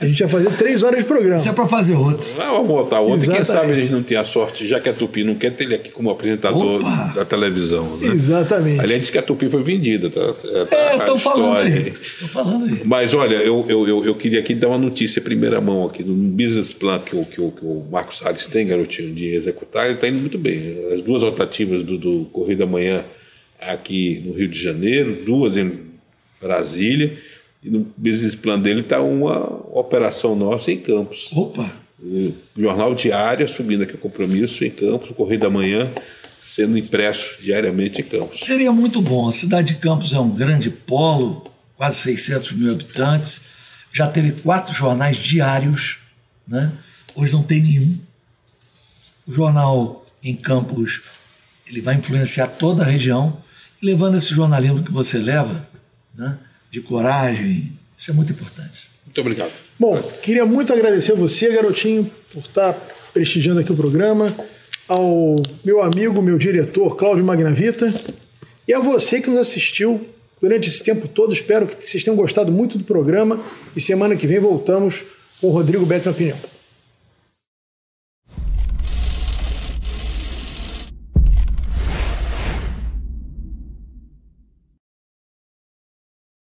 A 0.00 0.06
gente 0.06 0.20
ia 0.20 0.28
fazer 0.28 0.50
três 0.52 0.84
horas 0.84 1.00
de 1.00 1.04
programa. 1.04 1.40
Isso 1.40 1.48
é 1.48 1.52
para 1.52 1.66
fazer 1.66 1.96
outro. 1.96 2.28
Ah, 2.38 2.52
vamos 2.52 2.68
botar 2.68 3.00
outro. 3.00 3.16
Exatamente. 3.16 3.36
Quem 3.36 3.44
sabe 3.44 3.72
a 3.72 3.80
gente 3.80 3.92
não 3.92 4.02
tem 4.02 4.16
a 4.16 4.22
sorte, 4.22 4.64
já 4.64 4.78
que 4.78 4.88
a 4.88 4.92
Tupi 4.92 5.24
não 5.24 5.34
quer 5.34 5.50
ter 5.50 5.64
ele 5.64 5.74
aqui 5.74 5.90
como 5.90 6.08
apresentador 6.08 6.80
Opa. 6.80 7.12
da 7.16 7.24
televisão. 7.24 7.96
Né? 7.96 8.12
Exatamente. 8.12 8.80
Aliás, 8.80 9.00
disse 9.00 9.12
que 9.12 9.18
a 9.18 9.22
Tupi 9.22 9.50
foi 9.50 9.64
vendida. 9.64 10.08
Tá, 10.08 10.32
tá 10.32 10.76
é, 10.76 10.96
estão 10.98 11.18
falando 11.18 11.58
aí. 11.58 11.90
falando 12.32 12.64
aí. 12.64 12.80
Mas 12.84 13.12
olha, 13.12 13.36
eu, 13.36 13.64
eu, 13.68 13.88
eu, 13.88 14.04
eu, 14.04 14.14
queria 14.14 14.38
aqui 14.38 14.54
dar 14.54 14.68
uma 14.68 14.78
notícia 14.78 15.20
primeira 15.20 15.60
mão 15.60 15.84
aqui. 15.84 16.04
No 16.04 16.14
business 16.14 16.72
plan 16.72 17.00
que 17.00 17.16
o, 17.16 17.24
que 17.24 17.40
o, 17.40 17.50
que 17.50 17.64
o 17.64 17.84
Marcos 17.90 18.18
Salles 18.18 18.46
tem, 18.46 18.68
garotinho, 18.68 19.12
de 19.12 19.34
executar, 19.34 19.86
ele 19.86 19.94
está 19.94 20.06
indo 20.06 20.20
muito 20.20 20.38
bem. 20.38 20.78
As 20.92 21.07
duas 21.08 21.22
rotativas 21.22 21.82
do, 21.82 21.96
do 21.96 22.26
Correio 22.26 22.58
da 22.58 22.66
Manhã 22.66 23.02
aqui 23.58 24.22
no 24.26 24.34
Rio 24.34 24.46
de 24.46 24.62
Janeiro, 24.62 25.24
duas 25.24 25.56
em 25.56 25.88
Brasília, 26.38 27.18
e 27.64 27.70
no 27.70 27.90
business 27.96 28.34
plan 28.34 28.60
dele 28.60 28.82
está 28.82 29.00
uma 29.00 29.40
operação 29.76 30.36
nossa 30.36 30.70
em 30.70 30.78
Campos. 30.78 31.30
Opa! 31.32 31.72
O 32.00 32.34
Jornal 32.56 32.94
Diário 32.94 33.48
subindo 33.48 33.82
aqui 33.82 33.94
o 33.94 33.98
compromisso 33.98 34.64
em 34.64 34.70
Campos, 34.70 35.10
o 35.10 35.14
Correio 35.14 35.40
da 35.40 35.50
Manhã 35.50 35.90
sendo 36.40 36.78
impresso 36.78 37.42
diariamente 37.42 38.00
em 38.02 38.04
Campos. 38.04 38.40
Seria 38.40 38.70
muito 38.70 39.00
bom. 39.00 39.28
A 39.28 39.32
cidade 39.32 39.74
de 39.74 39.80
Campos 39.80 40.12
é 40.12 40.20
um 40.20 40.30
grande 40.30 40.70
polo, 40.70 41.42
quase 41.76 41.98
600 42.00 42.52
mil 42.52 42.70
habitantes, 42.70 43.40
já 43.92 44.06
teve 44.06 44.32
quatro 44.42 44.74
jornais 44.74 45.16
diários, 45.16 45.98
né? 46.46 46.70
hoje 47.16 47.32
não 47.32 47.42
tem 47.42 47.60
nenhum. 47.60 47.98
O 49.26 49.32
jornal 49.32 50.06
em 50.22 50.34
Campos 50.34 51.02
ele 51.70 51.80
vai 51.80 51.96
influenciar 51.96 52.46
toda 52.48 52.82
a 52.82 52.86
região, 52.86 53.38
e 53.80 53.86
levando 53.86 54.16
esse 54.16 54.34
jornalismo 54.34 54.82
que 54.82 54.90
você 54.90 55.18
leva, 55.18 55.68
né, 56.16 56.38
de 56.70 56.80
coragem, 56.80 57.78
isso 57.96 58.10
é 58.10 58.14
muito 58.14 58.32
importante. 58.32 58.88
Muito 59.04 59.20
obrigado. 59.20 59.52
Bom, 59.78 60.00
queria 60.22 60.44
muito 60.44 60.72
agradecer 60.72 61.12
a 61.12 61.14
você, 61.14 61.52
garotinho, 61.52 62.10
por 62.32 62.40
estar 62.40 62.72
prestigiando 63.12 63.60
aqui 63.60 63.72
o 63.72 63.76
programa, 63.76 64.34
ao 64.86 65.36
meu 65.64 65.82
amigo, 65.82 66.22
meu 66.22 66.38
diretor, 66.38 66.96
Cláudio 66.96 67.24
Magnavita, 67.24 67.92
e 68.66 68.72
a 68.72 68.80
você 68.80 69.20
que 69.20 69.30
nos 69.30 69.40
assistiu 69.40 70.06
durante 70.40 70.68
esse 70.68 70.82
tempo 70.82 71.06
todo. 71.08 71.32
Espero 71.32 71.66
que 71.66 71.86
vocês 71.86 72.02
tenham 72.02 72.16
gostado 72.16 72.50
muito 72.50 72.78
do 72.78 72.84
programa 72.84 73.40
e 73.76 73.80
semana 73.80 74.16
que 74.16 74.26
vem 74.26 74.38
voltamos 74.38 75.04
com 75.40 75.48
o 75.48 75.50
Rodrigo 75.50 75.84
Beto 75.84 76.06
na 76.06 76.12
Opinião. 76.12 76.38